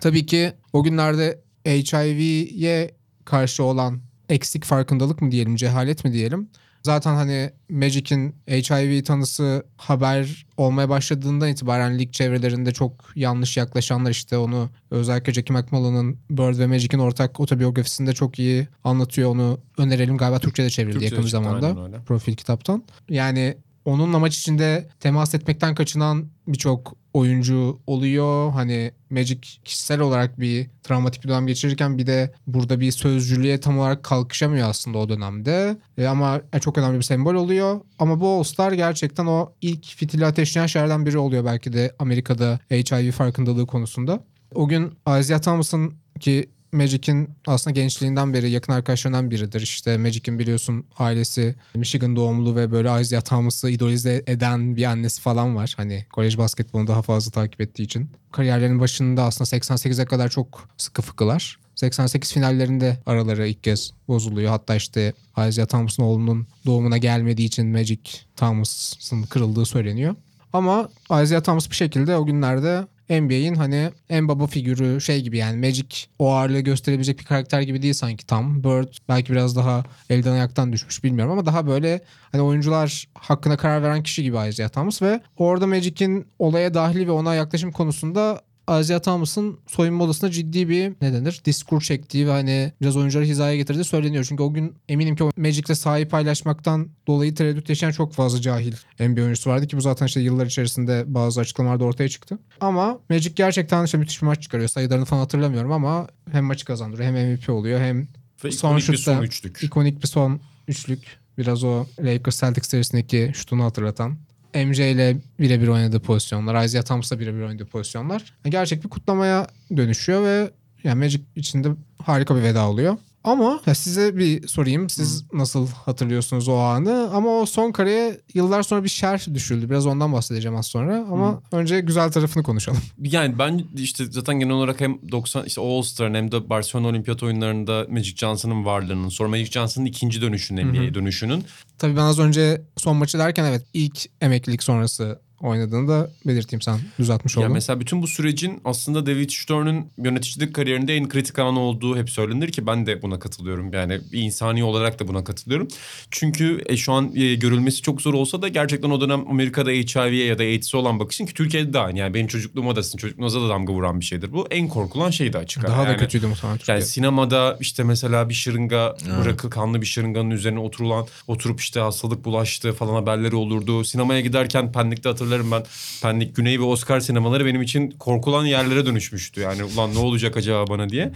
Tabii 0.00 0.26
ki 0.26 0.52
o 0.72 0.82
günlerde 0.82 1.40
HIV'ye 1.66 2.94
karşı 3.24 3.64
olan 3.64 4.00
eksik 4.28 4.64
farkındalık 4.64 5.22
mı 5.22 5.30
diyelim, 5.30 5.56
cehalet 5.56 6.04
mi 6.04 6.12
diyelim. 6.12 6.50
Zaten 6.88 7.14
hani 7.14 7.50
Magic'in 7.70 8.34
HIV 8.48 9.02
tanısı 9.02 9.66
haber 9.76 10.46
olmaya 10.56 10.88
başladığından 10.88 11.48
itibaren 11.48 11.98
lig 11.98 12.12
çevrelerinde 12.12 12.72
çok 12.72 12.92
yanlış 13.14 13.56
yaklaşanlar 13.56 14.10
işte 14.10 14.36
onu 14.36 14.70
özellikle 14.90 15.32
Jackie 15.32 15.56
McMullen'ın 15.56 16.18
Bird 16.30 16.58
ve 16.58 16.66
Magic'in 16.66 16.98
ortak 16.98 17.40
otobiyografisinde 17.40 18.12
çok 18.12 18.38
iyi 18.38 18.68
anlatıyor. 18.84 19.30
Onu 19.30 19.60
önerelim 19.78 20.16
galiba 20.16 20.38
Türkçe'de 20.38 20.70
çevrildi 20.70 20.92
Türkçe'de 20.92 21.14
yakın 21.14 21.24
bir 21.24 21.30
zamanda 21.30 22.00
profil 22.06 22.34
kitaptan. 22.34 22.84
Yani 23.08 23.56
onunla 23.84 24.18
maç 24.18 24.38
içinde 24.38 24.88
temas 25.00 25.34
etmekten 25.34 25.74
kaçınan 25.74 26.28
birçok 26.46 26.96
oyuncu 27.12 27.80
oluyor. 27.86 28.52
Hani 28.52 28.92
Magic 29.10 29.40
kişisel 29.64 30.00
olarak 30.00 30.40
bir 30.40 30.70
travmatik 30.82 31.24
bir 31.24 31.28
dönem 31.28 31.46
geçirirken 31.46 31.98
bir 31.98 32.06
de 32.06 32.32
burada 32.46 32.80
bir 32.80 32.90
sözcülüğe 32.90 33.60
tam 33.60 33.78
olarak 33.78 34.02
kalkışamıyor 34.02 34.68
aslında 34.68 34.98
o 34.98 35.08
dönemde. 35.08 35.76
E, 35.98 36.06
ama 36.06 36.40
çok 36.60 36.78
önemli 36.78 36.96
bir 36.96 37.02
sembol 37.02 37.34
oluyor. 37.34 37.80
Ama 37.98 38.20
bu 38.20 38.28
All-Star 38.28 38.72
gerçekten 38.72 39.26
o 39.26 39.52
ilk 39.60 39.86
fitili 39.86 40.26
ateşleyen 40.26 40.66
şeylerden 40.66 41.06
biri 41.06 41.18
oluyor 41.18 41.44
belki 41.44 41.72
de 41.72 41.94
Amerika'da 41.98 42.60
HIV 42.70 43.10
farkındalığı 43.10 43.66
konusunda. 43.66 44.24
O 44.54 44.68
gün 44.68 44.92
Isaiah 45.18 45.38
Thomas'ın 45.38 45.94
ki 46.20 46.50
Magic'in 46.72 47.30
aslında 47.46 47.74
gençliğinden 47.74 48.34
beri 48.34 48.50
yakın 48.50 48.72
arkadaşlarından 48.72 49.30
biridir. 49.30 49.60
İşte 49.60 49.98
Magic'in 49.98 50.38
biliyorsun 50.38 50.84
ailesi 50.98 51.54
Michigan 51.74 52.16
doğumlu 52.16 52.56
ve 52.56 52.72
böyle 52.72 53.00
Isaiah 53.00 53.22
Thomas'ı 53.22 53.70
idolize 53.70 54.22
eden 54.26 54.76
bir 54.76 54.84
annesi 54.84 55.20
falan 55.20 55.56
var. 55.56 55.74
Hani 55.76 56.06
kolej 56.12 56.38
basketbolunu 56.38 56.86
daha 56.86 57.02
fazla 57.02 57.30
takip 57.30 57.60
ettiği 57.60 57.82
için. 57.82 58.10
Kariyerlerinin 58.32 58.80
başında 58.80 59.22
aslında 59.22 59.48
88'e 59.48 60.04
kadar 60.04 60.28
çok 60.28 60.68
sıkı 60.76 61.02
fıkılar. 61.02 61.58
88 61.74 62.32
finallerinde 62.32 62.98
araları 63.06 63.48
ilk 63.48 63.64
kez 63.64 63.92
bozuluyor. 64.08 64.50
Hatta 64.50 64.76
işte 64.76 65.12
Isaiah 65.48 65.66
Thomas'ın 65.66 66.02
oğlunun 66.02 66.46
doğumuna 66.66 66.98
gelmediği 66.98 67.46
için 67.46 67.66
Magic 67.66 68.00
Thomas'ın 68.36 69.22
kırıldığı 69.22 69.66
söyleniyor. 69.66 70.14
Ama 70.52 70.88
Isaiah 71.04 71.42
Thomas 71.42 71.70
bir 71.70 71.76
şekilde 71.76 72.16
o 72.16 72.26
günlerde 72.26 72.86
NBA'in 73.10 73.54
hani 73.54 73.90
en 74.10 74.28
baba 74.28 74.46
figürü 74.46 75.00
şey 75.00 75.22
gibi 75.22 75.38
yani 75.38 75.66
Magic 75.66 75.96
o 76.18 76.32
ağırlığı 76.32 76.60
gösterebilecek 76.60 77.18
bir 77.18 77.24
karakter 77.24 77.60
gibi 77.60 77.82
değil 77.82 77.94
sanki 77.94 78.26
tam. 78.26 78.64
Bird 78.64 78.94
belki 79.08 79.32
biraz 79.32 79.56
daha 79.56 79.84
elden 80.10 80.32
ayaktan 80.32 80.72
düşmüş 80.72 81.04
bilmiyorum 81.04 81.32
ama 81.32 81.46
daha 81.46 81.66
böyle 81.66 82.00
hani 82.32 82.42
oyuncular 82.42 83.08
hakkında 83.14 83.56
karar 83.56 83.82
veren 83.82 84.02
kişi 84.02 84.22
gibi 84.22 84.36
Isaiah 84.48 84.68
Thomas 84.68 85.02
ve 85.02 85.20
orada 85.36 85.66
Magic'in 85.66 86.26
olaya 86.38 86.74
dahili 86.74 87.06
ve 87.06 87.10
ona 87.10 87.34
yaklaşım 87.34 87.72
konusunda 87.72 88.40
Isaiah 88.80 89.00
Thomas'ın 89.02 89.58
soyunma 89.66 90.04
odasında 90.04 90.30
ciddi 90.30 90.68
bir 90.68 90.92
ne 91.02 91.12
denir 91.12 91.40
diskur 91.44 91.80
çektiği 91.80 92.26
ve 92.26 92.30
hani 92.30 92.72
biraz 92.80 92.96
oyuncuları 92.96 93.26
hizaya 93.26 93.56
getirdiği 93.56 93.84
söyleniyor. 93.84 94.26
Çünkü 94.28 94.42
o 94.42 94.52
gün 94.52 94.74
eminim 94.88 95.16
ki 95.16 95.24
o 95.24 95.30
Magic'le 95.36 95.74
sahip 95.74 96.10
paylaşmaktan 96.10 96.88
dolayı 97.06 97.34
tereddüt 97.34 97.68
yaşayan 97.68 97.90
çok 97.90 98.12
fazla 98.12 98.40
cahil 98.40 98.72
NBA 99.00 99.20
oyuncusu 99.22 99.50
vardı 99.50 99.66
ki 99.66 99.76
bu 99.76 99.80
zaten 99.80 100.06
işte 100.06 100.20
yıllar 100.20 100.46
içerisinde 100.46 101.04
bazı 101.06 101.40
açıklamalarda 101.40 101.84
ortaya 101.84 102.08
çıktı. 102.08 102.38
Ama 102.60 102.98
Magic 103.10 103.32
gerçekten 103.36 103.84
işte 103.84 103.98
müthiş 103.98 104.22
bir 104.22 104.26
maç 104.26 104.42
çıkarıyor. 104.42 104.68
Sayılarını 104.68 105.04
falan 105.04 105.20
hatırlamıyorum 105.20 105.72
ama 105.72 106.06
hem 106.32 106.44
maçı 106.44 106.64
kazandırıyor 106.64 107.08
hem 107.14 107.28
MVP 107.32 107.48
oluyor 107.52 107.80
hem 107.80 108.08
Ve 108.44 108.50
Son 108.52 108.68
ikonik 108.68 108.88
bir 108.88 108.96
şutta- 108.96 109.14
son 109.16 109.22
üçlük. 109.22 109.62
ikonik 109.62 110.02
bir 110.02 110.08
son 110.08 110.40
üçlük. 110.68 111.18
Biraz 111.38 111.64
o 111.64 111.86
Lakers 112.02 112.40
Celtics 112.40 112.68
serisindeki 112.68 113.30
şutunu 113.34 113.64
hatırlatan. 113.64 114.16
MJ 114.54 114.78
ile 114.78 115.16
birebir 115.40 115.68
oynadığı 115.68 116.00
pozisyonlar. 116.00 116.64
Isaiah 116.64 116.82
Thomas'la 116.82 117.20
birebir 117.20 117.42
oynadığı 117.42 117.66
pozisyonlar. 117.66 118.34
Gerçek 118.44 118.84
bir 118.84 118.88
kutlamaya 118.88 119.46
dönüşüyor 119.76 120.24
ve 120.24 120.50
yani 120.84 121.04
Magic 121.04 121.20
içinde 121.36 121.68
harika 122.02 122.36
bir 122.36 122.42
veda 122.42 122.68
oluyor. 122.68 122.96
Ama 123.24 123.60
ya 123.66 123.74
size 123.74 124.16
bir 124.16 124.48
sorayım. 124.48 124.90
Siz 124.90 125.24
nasıl 125.32 125.68
hatırlıyorsunuz 125.68 126.48
o 126.48 126.56
anı? 126.56 127.10
Ama 127.12 127.30
o 127.30 127.46
son 127.46 127.72
kareye 127.72 128.20
yıllar 128.34 128.62
sonra 128.62 128.84
bir 128.84 128.88
şerh 128.88 129.34
düşüldü. 129.34 129.70
Biraz 129.70 129.86
ondan 129.86 130.12
bahsedeceğim 130.12 130.56
az 130.56 130.66
sonra. 130.66 131.06
Ama 131.12 131.42
önce 131.52 131.80
güzel 131.80 132.12
tarafını 132.12 132.42
konuşalım. 132.42 132.80
Yani 133.02 133.38
ben 133.38 133.64
işte 133.76 134.04
zaten 134.10 134.40
genel 134.40 134.52
olarak 134.54 134.80
hem 134.80 134.98
90 135.12 135.44
işte 135.44 135.60
All 135.60 135.82
Star'ın 135.82 136.14
hem 136.14 136.32
de 136.32 136.50
Barcelona 136.50 136.86
Olimpiyat 136.88 137.22
oyunlarında 137.22 137.86
Magic 137.90 138.16
Johnson'ın 138.16 138.64
varlığının 138.64 139.08
sonra 139.08 139.28
Magic 139.28 139.50
Johnson'ın 139.50 139.86
ikinci 139.86 140.20
dönüşünün 140.20 140.68
NBA'ye 140.68 140.94
dönüşünün 140.94 141.44
Tabii 141.78 141.96
ben 141.96 142.00
az 142.02 142.18
önce 142.18 142.62
son 142.76 142.96
maçı 142.96 143.18
derken 143.18 143.44
evet 143.44 143.66
ilk 143.72 143.98
emeklilik 144.20 144.62
sonrası 144.62 145.20
oynadığını 145.40 145.88
da 145.88 146.10
belirteyim 146.26 146.60
sen 146.62 146.78
düzeltmiş 146.98 147.36
Ya 147.36 147.42
oldun. 147.42 147.52
mesela 147.52 147.80
bütün 147.80 148.02
bu 148.02 148.06
sürecin 148.06 148.60
aslında 148.64 149.06
David 149.06 149.30
Stern'ın 149.30 149.86
yöneticilik 149.98 150.54
kariyerinde 150.54 150.96
en 150.96 151.08
kritik 151.08 151.38
anı 151.38 151.60
olduğu 151.60 151.96
hep 151.96 152.10
söylenir 152.10 152.52
ki 152.52 152.66
ben 152.66 152.86
de 152.86 153.02
buna 153.02 153.18
katılıyorum. 153.18 153.72
Yani 153.72 154.00
bir 154.12 154.20
insani 154.22 154.64
olarak 154.64 155.00
da 155.00 155.08
buna 155.08 155.24
katılıyorum. 155.24 155.68
Çünkü 156.10 156.62
e, 156.66 156.76
şu 156.76 156.92
an 156.92 157.12
e, 157.16 157.34
görülmesi 157.34 157.82
çok 157.82 158.02
zor 158.02 158.14
olsa 158.14 158.42
da 158.42 158.48
gerçekten 158.48 158.90
o 158.90 159.00
dönem 159.00 159.28
Amerika'da 159.30 159.70
HIV'ye 159.70 160.24
ya 160.26 160.38
da 160.38 160.42
AIDS'e 160.42 160.76
olan 160.76 161.00
bakışın 161.00 161.26
ki 161.26 161.34
Türkiye'de 161.34 161.72
de 161.72 161.78
aynı. 161.78 161.98
Yani 161.98 162.14
benim 162.14 162.26
çocukluğuma 162.26 162.76
da 162.76 162.82
sizin 162.82 162.98
çocukluğunuza 162.98 163.40
da 163.42 163.48
damga 163.48 163.72
vuran 163.72 164.00
bir 164.00 164.04
şeydir 164.04 164.32
bu. 164.32 164.46
En 164.50 164.68
korkulan 164.68 165.10
şey 165.10 165.32
de 165.32 165.38
açık. 165.38 165.64
ara. 165.64 165.72
Daha 165.72 165.84
da 165.84 165.88
Yani- 165.88 165.98
kötüydü 165.98 166.26
muhtemelen 166.26 166.58
Türkiye'de. 166.58 166.80
Yani 166.80 166.88
sinemada 166.90 167.56
işte 167.60 167.84
mesela 167.84 168.28
bir 168.28 168.34
şırınga 168.34 168.96
bırakı 169.22 169.50
kanlı 169.50 169.80
bir 169.80 169.86
şırınganın 169.86 170.30
üzerine 170.30 170.58
oturulan 170.58 171.06
oturup 171.26 171.60
işte 171.60 171.80
hastalık 171.80 172.24
bulaştı 172.24 172.72
falan 172.72 172.94
haberleri 172.94 173.36
olurdu. 173.36 173.84
Sinemaya 173.84 174.20
giderken 174.20 174.72
Pendik'te 174.72 175.08
hatırlarım 175.28 175.50
ben 175.50 175.64
Pendik 176.02 176.36
Güney 176.36 176.60
ve 176.60 176.62
Oscar 176.62 177.00
sinemaları 177.00 177.46
benim 177.46 177.62
için 177.62 177.90
korkulan 177.90 178.44
yerlere 178.46 178.86
dönüşmüştü. 178.86 179.40
Yani 179.40 179.64
ulan 179.64 179.94
ne 179.94 179.98
olacak 179.98 180.36
acaba 180.36 180.66
bana 180.66 180.88
diye. 180.88 181.12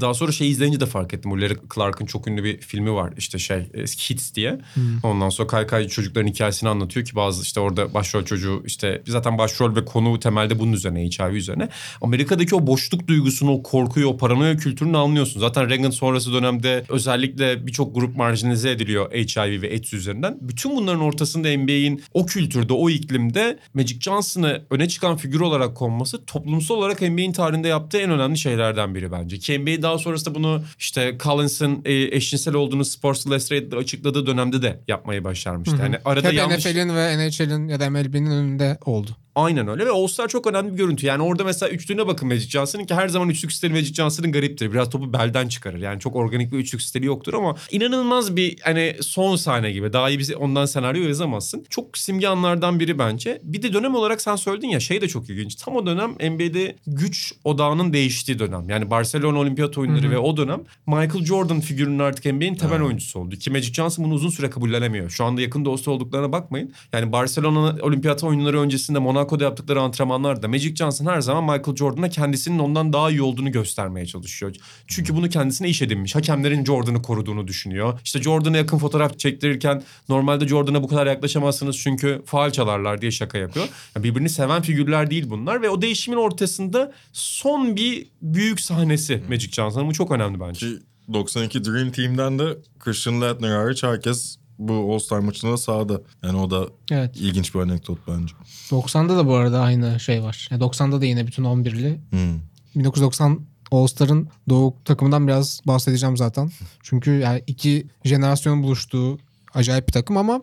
Daha 0.00 0.14
sonra 0.14 0.32
şey 0.32 0.50
izleyince 0.50 0.80
de 0.80 0.86
fark 0.86 1.14
ettim. 1.14 1.40
Larry 1.40 1.56
Clark'ın 1.74 2.06
çok 2.06 2.28
ünlü 2.28 2.44
bir 2.44 2.60
filmi 2.60 2.92
var 2.92 3.12
işte 3.16 3.38
şey 3.38 3.56
e, 3.56 3.82
Hits 3.82 4.34
diye. 4.34 4.60
Ondan 5.02 5.28
sonra 5.28 5.48
kaykay 5.48 5.88
çocukların 5.88 6.28
hikayesini 6.28 6.68
anlatıyor 6.68 7.06
ki 7.06 7.16
bazı 7.16 7.42
işte 7.42 7.60
orada 7.60 7.94
başrol 7.94 8.24
çocuğu 8.24 8.62
işte 8.66 9.02
zaten 9.06 9.38
başrol 9.38 9.76
ve 9.76 9.84
konu 9.84 10.20
temelde 10.20 10.58
bunun 10.58 10.72
üzerine 10.72 11.04
HIV 11.04 11.34
üzerine. 11.34 11.68
Amerika'daki 12.02 12.54
o 12.54 12.66
boşluk 12.66 13.08
duygusunu, 13.08 13.50
o 13.50 13.62
korkuyu, 13.62 14.06
o 14.06 14.16
paranoya 14.16 14.56
kültürünü 14.56 14.96
anlıyorsun. 14.96 15.40
Zaten 15.40 15.70
Reagan 15.70 15.90
sonrası 15.90 16.32
dönemde 16.32 16.84
özellikle 16.88 17.66
birçok 17.66 17.94
grup 17.94 18.16
marjinalize 18.16 18.70
ediliyor 18.70 19.12
HIV 19.12 19.62
ve 19.62 19.70
AIDS 19.70 19.92
üzerinden. 19.92 20.38
Bütün 20.40 20.76
bunların 20.76 21.00
ortasında 21.00 21.58
NBA'in 21.58 22.02
o 22.14 22.26
kültürde, 22.26 22.72
o 22.72 22.90
iklimde 22.90 23.58
Magic 23.74 24.00
Johnson'ı 24.00 24.62
öne 24.70 24.88
çıkan 24.88 25.16
figür 25.16 25.40
olarak 25.40 25.76
konması 25.76 26.24
toplumsal 26.24 26.74
olarak 26.74 27.02
NBA'in 27.02 27.32
tarihinde 27.32 27.68
yaptığı 27.68 27.98
en 27.98 28.10
önemli 28.10 28.38
şeylerden 28.38 28.94
biri 28.94 29.12
bence. 29.12 29.38
Ki 29.38 29.58
NBA 29.58 29.75
daha 29.82 29.98
sonrasında 29.98 30.34
bunu 30.34 30.64
işte 30.78 31.16
Collins'ın 31.22 31.82
e, 31.84 31.94
eşcinsel 31.94 32.54
olduğunu 32.54 32.84
Sports 32.84 33.26
Illustrated'da 33.26 33.76
açıkladığı 33.76 34.26
dönemde 34.26 34.62
de 34.62 34.80
yapmayı 34.88 35.24
başarmıştı. 35.24 35.76
Yani 35.80 35.96
arada 36.04 36.28
Hep 36.28 36.34
yanlış... 36.34 36.66
NFL'in 36.66 36.96
ve 36.96 37.18
NHL'in 37.18 37.68
ya 37.68 37.80
da 37.80 37.90
MLB'nin 37.90 38.30
önünde 38.30 38.78
oldu. 38.84 39.16
Aynen 39.36 39.68
öyle 39.68 39.86
ve 39.86 39.90
All-Star 39.90 40.28
çok 40.28 40.46
önemli 40.46 40.72
bir 40.72 40.76
görüntü. 40.76 41.06
Yani 41.06 41.22
orada 41.22 41.44
mesela 41.44 41.70
üçlüğüne 41.70 42.06
bakın 42.06 42.28
Magic 42.28 42.48
Johnson'ın 42.48 42.84
ki 42.84 42.94
her 42.94 43.08
zaman 43.08 43.28
üçlük 43.28 43.52
stili 43.52 43.72
Magic 43.72 43.94
Johnson'ın 43.94 44.32
gariptir. 44.32 44.72
Biraz 44.72 44.90
topu 44.90 45.12
belden 45.12 45.48
çıkarır. 45.48 45.78
Yani 45.78 46.00
çok 46.00 46.16
organik 46.16 46.52
bir 46.52 46.58
üçlük 46.58 46.82
stili 46.82 47.06
yoktur 47.06 47.34
ama 47.34 47.54
inanılmaz 47.70 48.36
bir 48.36 48.60
hani 48.60 48.96
son 49.00 49.36
sahne 49.36 49.72
gibi. 49.72 49.92
Daha 49.92 50.10
iyi 50.10 50.18
bir 50.18 50.34
ondan 50.34 50.66
senaryo 50.66 51.02
yazamazsın. 51.02 51.64
Çok 51.70 51.98
simge 51.98 52.28
anlardan 52.28 52.80
biri 52.80 52.98
bence. 52.98 53.40
Bir 53.42 53.62
de 53.62 53.72
dönem 53.72 53.94
olarak 53.94 54.20
sen 54.20 54.36
söyledin 54.36 54.68
ya 54.68 54.80
şey 54.80 55.00
de 55.00 55.08
çok 55.08 55.30
ilginç. 55.30 55.54
Tam 55.54 55.76
o 55.76 55.86
dönem 55.86 56.10
NBA'de 56.10 56.76
güç 56.86 57.32
odağının 57.44 57.92
değiştiği 57.92 58.38
dönem. 58.38 58.68
Yani 58.68 58.90
Barcelona 58.90 59.38
Olimpiyat 59.38 59.78
oyunları 59.78 60.10
ve 60.10 60.18
o 60.18 60.36
dönem 60.36 60.60
Michael 60.86 61.24
Jordan 61.24 61.60
figürünün 61.60 61.98
artık 61.98 62.24
NBA'in 62.34 62.54
temel 62.54 62.82
oyuncusu 62.82 63.20
oldu. 63.20 63.36
Ki 63.36 63.50
Magic 63.50 63.72
Johnson 63.72 64.04
bunu 64.04 64.14
uzun 64.14 64.30
süre 64.30 64.50
kabullenemiyor. 64.50 65.10
Şu 65.10 65.24
anda 65.24 65.40
yakın 65.40 65.64
dostu 65.64 65.90
olduklarına 65.90 66.32
bakmayın. 66.32 66.72
Yani 66.92 67.12
Barcelona 67.12 67.76
Olimpiyat 67.82 68.24
oyunları 68.24 68.60
öncesinde 68.60 68.98
Monaco'da 69.26 69.44
yaptıkları 69.44 69.80
antrenmanlarda 69.80 70.48
Magic 70.48 70.76
Johnson 70.76 71.06
her 71.06 71.20
zaman 71.20 71.44
Michael 71.44 71.76
Jordan'a 71.76 72.08
kendisinin 72.08 72.58
ondan 72.58 72.92
daha 72.92 73.10
iyi 73.10 73.22
olduğunu 73.22 73.52
göstermeye 73.52 74.06
çalışıyor. 74.06 74.54
Çünkü 74.86 75.16
bunu 75.16 75.28
kendisine 75.28 75.68
iş 75.68 75.82
edinmiş. 75.82 76.14
Hakemlerin 76.14 76.64
Jordan'ı 76.64 77.02
koruduğunu 77.02 77.48
düşünüyor. 77.48 78.00
İşte 78.04 78.22
Jordan'a 78.22 78.56
yakın 78.56 78.78
fotoğraf 78.78 79.18
çektirirken 79.18 79.82
normalde 80.08 80.48
Jordan'a 80.48 80.82
bu 80.82 80.88
kadar 80.88 81.06
yaklaşamazsınız 81.06 81.78
çünkü 81.78 82.22
faal 82.26 82.50
çalarlar 82.50 83.00
diye 83.00 83.10
şaka 83.10 83.38
yapıyor. 83.38 83.68
Yani 83.96 84.04
birbirini 84.04 84.28
seven 84.28 84.62
figürler 84.62 85.10
değil 85.10 85.30
bunlar 85.30 85.62
ve 85.62 85.70
o 85.70 85.82
değişimin 85.82 86.18
ortasında 86.18 86.92
son 87.12 87.76
bir 87.76 88.06
büyük 88.22 88.60
sahnesi 88.60 89.22
Magic 89.28 89.50
Johnson'ın. 89.50 89.88
Bu 89.88 89.92
çok 89.92 90.10
önemli 90.10 90.40
bence. 90.40 90.66
Ki 90.66 90.78
92 91.12 91.64
Dream 91.64 91.90
Team'den 91.90 92.38
de 92.38 92.58
Christian 92.78 93.20
Laettner 93.20 93.50
hariç 93.50 93.82
herkes 93.82 94.38
bu 94.58 94.94
All-Star 94.94 95.18
maçında 95.18 95.56
sahada. 95.56 96.00
Yani 96.22 96.38
o 96.38 96.50
da 96.50 96.68
Evet. 96.90 97.16
ilginç 97.16 97.54
bir 97.54 97.60
anekdot 97.60 97.98
bence. 98.08 98.34
90'da 98.70 99.16
da 99.16 99.26
bu 99.26 99.34
arada 99.34 99.60
aynı 99.60 100.00
şey 100.00 100.22
var. 100.22 100.48
Yani 100.50 100.62
90'da 100.62 101.00
da 101.00 101.04
yine 101.04 101.26
bütün 101.26 101.44
11'li. 101.44 102.00
Hmm. 102.10 102.40
1990 102.76 103.40
All-Star'ın 103.70 104.28
doğu 104.48 104.74
takımından 104.84 105.26
biraz 105.26 105.60
bahsedeceğim 105.66 106.16
zaten. 106.16 106.50
Çünkü 106.82 107.10
yani 107.10 107.42
iki 107.46 107.86
jenerasyonun 108.04 108.62
buluştuğu 108.62 109.18
acayip 109.54 109.88
bir 109.88 109.92
takım 109.92 110.16
ama 110.16 110.42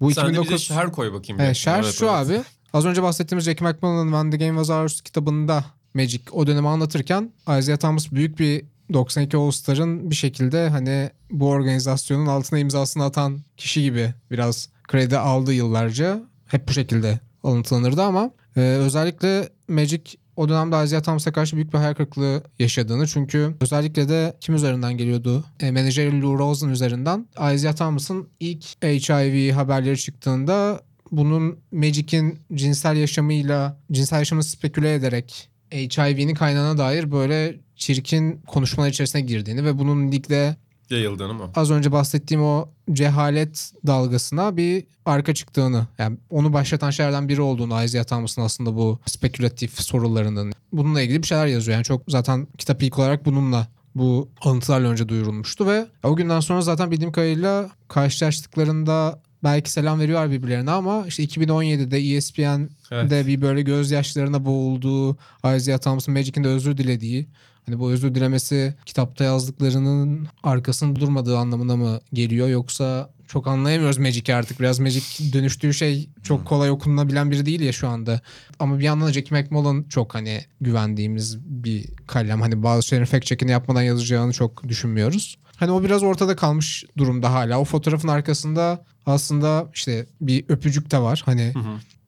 bu 0.00 0.10
Sen 0.10 0.24
de 0.24 0.30
bize 0.30 0.40
2009 0.40 0.62
şer 0.62 0.92
koy 0.92 1.12
bakayım. 1.12 1.40
Evet, 1.40 1.56
şer 1.56 1.82
Evet, 1.82 1.94
şu 1.94 2.04
evet. 2.04 2.14
abi. 2.14 2.42
Az 2.72 2.84
önce 2.86 3.02
bahsettiğimiz 3.02 3.44
Jackie 3.44 3.68
McMullen'ın 3.68 4.06
When 4.06 4.30
the 4.30 4.46
Game 4.46 4.58
Was 4.58 4.70
Ours 4.70 5.00
kitabında 5.00 5.64
Magic 5.94 6.20
o 6.32 6.46
dönemi 6.46 6.68
anlatırken 6.68 7.32
Isaiah 7.58 7.76
Thomas 7.76 8.12
büyük 8.12 8.38
bir 8.38 8.64
92 8.94 9.36
All-Star'ın 9.36 10.10
bir 10.10 10.14
şekilde 10.14 10.68
hani 10.68 11.10
bu 11.30 11.48
organizasyonun 11.48 12.26
altına 12.26 12.58
imzasını 12.58 13.04
atan 13.04 13.40
kişi 13.56 13.82
gibi 13.82 14.14
biraz 14.30 14.68
kredi 14.88 15.18
aldı 15.18 15.52
yıllarca. 15.52 16.22
Hep 16.46 16.68
bu 16.68 16.72
şekilde 16.72 17.20
alıntılanırdı 17.42 18.02
ama 18.02 18.30
e, 18.56 18.60
özellikle 18.60 19.48
Magic 19.68 20.02
o 20.36 20.48
dönemde 20.48 20.84
Isaiah 20.84 21.02
Thomas'a 21.02 21.32
karşı 21.32 21.56
büyük 21.56 21.72
bir 21.72 21.78
hayal 21.78 21.94
kırıklığı 21.94 22.42
yaşadığını 22.58 23.06
çünkü 23.06 23.54
özellikle 23.60 24.08
de 24.08 24.36
kim 24.40 24.54
üzerinden 24.54 24.96
geliyordu? 24.96 25.44
E, 25.60 25.70
menajeri 25.70 26.22
Lou 26.22 26.38
Rosen 26.38 26.68
üzerinden 26.68 27.28
Isaiah 27.54 27.76
Thomas'ın 27.76 28.28
ilk 28.40 28.84
HIV 28.84 29.52
haberleri 29.52 29.98
çıktığında 29.98 30.80
bunun 31.10 31.58
Magic'in 31.72 32.38
cinsel 32.54 32.96
yaşamıyla, 32.96 33.78
cinsel 33.92 34.18
yaşamını 34.18 34.44
speküle 34.44 34.94
ederek 34.94 35.48
HIV'nin 35.72 36.34
kaynağına 36.34 36.78
dair 36.78 37.12
böyle 37.12 37.63
çirkin 37.76 38.40
konuşmalar 38.46 38.88
içerisine 38.88 39.22
girdiğini 39.22 39.64
ve 39.64 39.78
bunun 39.78 40.12
ligde 40.12 40.56
Yayıldığını 40.90 41.34
mı? 41.34 41.50
az 41.56 41.70
önce 41.70 41.92
bahsettiğim 41.92 42.42
o 42.42 42.68
cehalet 42.92 43.72
dalgasına 43.86 44.56
bir 44.56 44.84
arka 45.04 45.34
çıktığını 45.34 45.86
yani 45.98 46.16
onu 46.30 46.52
başlatan 46.52 46.90
şeylerden 46.90 47.28
biri 47.28 47.40
olduğunu 47.40 47.84
Isaiah 47.84 48.04
Thomas'ın 48.04 48.42
aslında 48.42 48.76
bu 48.76 48.98
spekülatif 49.06 49.80
sorularının 49.80 50.52
bununla 50.72 51.02
ilgili 51.02 51.22
bir 51.22 51.26
şeyler 51.26 51.46
yazıyor. 51.46 51.74
Yani 51.74 51.84
çok 51.84 52.02
zaten 52.08 52.46
kitap 52.58 52.82
ilk 52.82 52.98
olarak 52.98 53.26
bununla 53.26 53.66
bu 53.94 54.28
alıntılarla 54.40 54.88
önce 54.88 55.08
duyurulmuştu 55.08 55.66
ve 55.66 55.86
o 56.02 56.16
günden 56.16 56.40
sonra 56.40 56.60
zaten 56.60 56.90
bildiğim 56.90 57.12
kadarıyla 57.12 57.70
karşılaştıklarında 57.88 59.20
belki 59.44 59.70
selam 59.70 60.00
veriyorlar 60.00 60.30
birbirlerine 60.30 60.70
ama 60.70 61.04
işte 61.06 61.24
2017'de 61.24 61.98
ESPN'de 61.98 62.68
Evet. 62.90 63.26
bir 63.26 63.42
böyle 63.42 63.62
gözyaşlarına 63.62 64.44
boğulduğu 64.44 65.16
Isaiah 65.56 65.78
Thomas'ın 65.78 66.14
Magic'in 66.14 66.44
de 66.44 66.48
özür 66.48 66.76
dilediği 66.76 67.26
Hani 67.66 67.78
bu 67.78 67.90
özür 67.90 68.14
dilemesi 68.14 68.74
kitapta 68.86 69.24
yazdıklarının 69.24 70.28
arkasında 70.42 71.00
durmadığı 71.00 71.38
anlamına 71.38 71.76
mı 71.76 72.00
geliyor 72.12 72.48
yoksa 72.48 73.10
çok 73.28 73.46
anlayamıyoruz 73.46 73.98
Magic'i 73.98 74.34
artık. 74.34 74.60
Biraz 74.60 74.78
Magic 74.78 75.32
dönüştüğü 75.32 75.74
şey 75.74 76.08
çok 76.22 76.46
kolay 76.46 76.70
okunabilen 76.70 77.30
biri 77.30 77.46
değil 77.46 77.60
ya 77.60 77.72
şu 77.72 77.88
anda. 77.88 78.20
Ama 78.58 78.78
bir 78.78 78.84
yandan 78.84 79.08
da 79.08 79.12
Jackie 79.12 79.40
McMullen 79.40 79.82
çok 79.82 80.14
hani 80.14 80.40
güvendiğimiz 80.60 81.38
bir 81.38 81.86
kalem. 82.06 82.40
Hani 82.40 82.62
bazı 82.62 82.86
şeylerin 82.86 83.06
fact 83.06 83.24
check'ini 83.26 83.50
yapmadan 83.50 83.82
yazacağını 83.82 84.32
çok 84.32 84.68
düşünmüyoruz. 84.68 85.38
Hani 85.56 85.70
o 85.70 85.84
biraz 85.84 86.02
ortada 86.02 86.36
kalmış 86.36 86.84
durumda 86.98 87.32
hala. 87.32 87.60
O 87.60 87.64
fotoğrafın 87.64 88.08
arkasında 88.08 88.84
aslında 89.06 89.70
işte 89.74 90.06
bir 90.20 90.44
öpücük 90.48 90.90
de 90.90 90.98
var. 90.98 91.22
Hani 91.24 91.52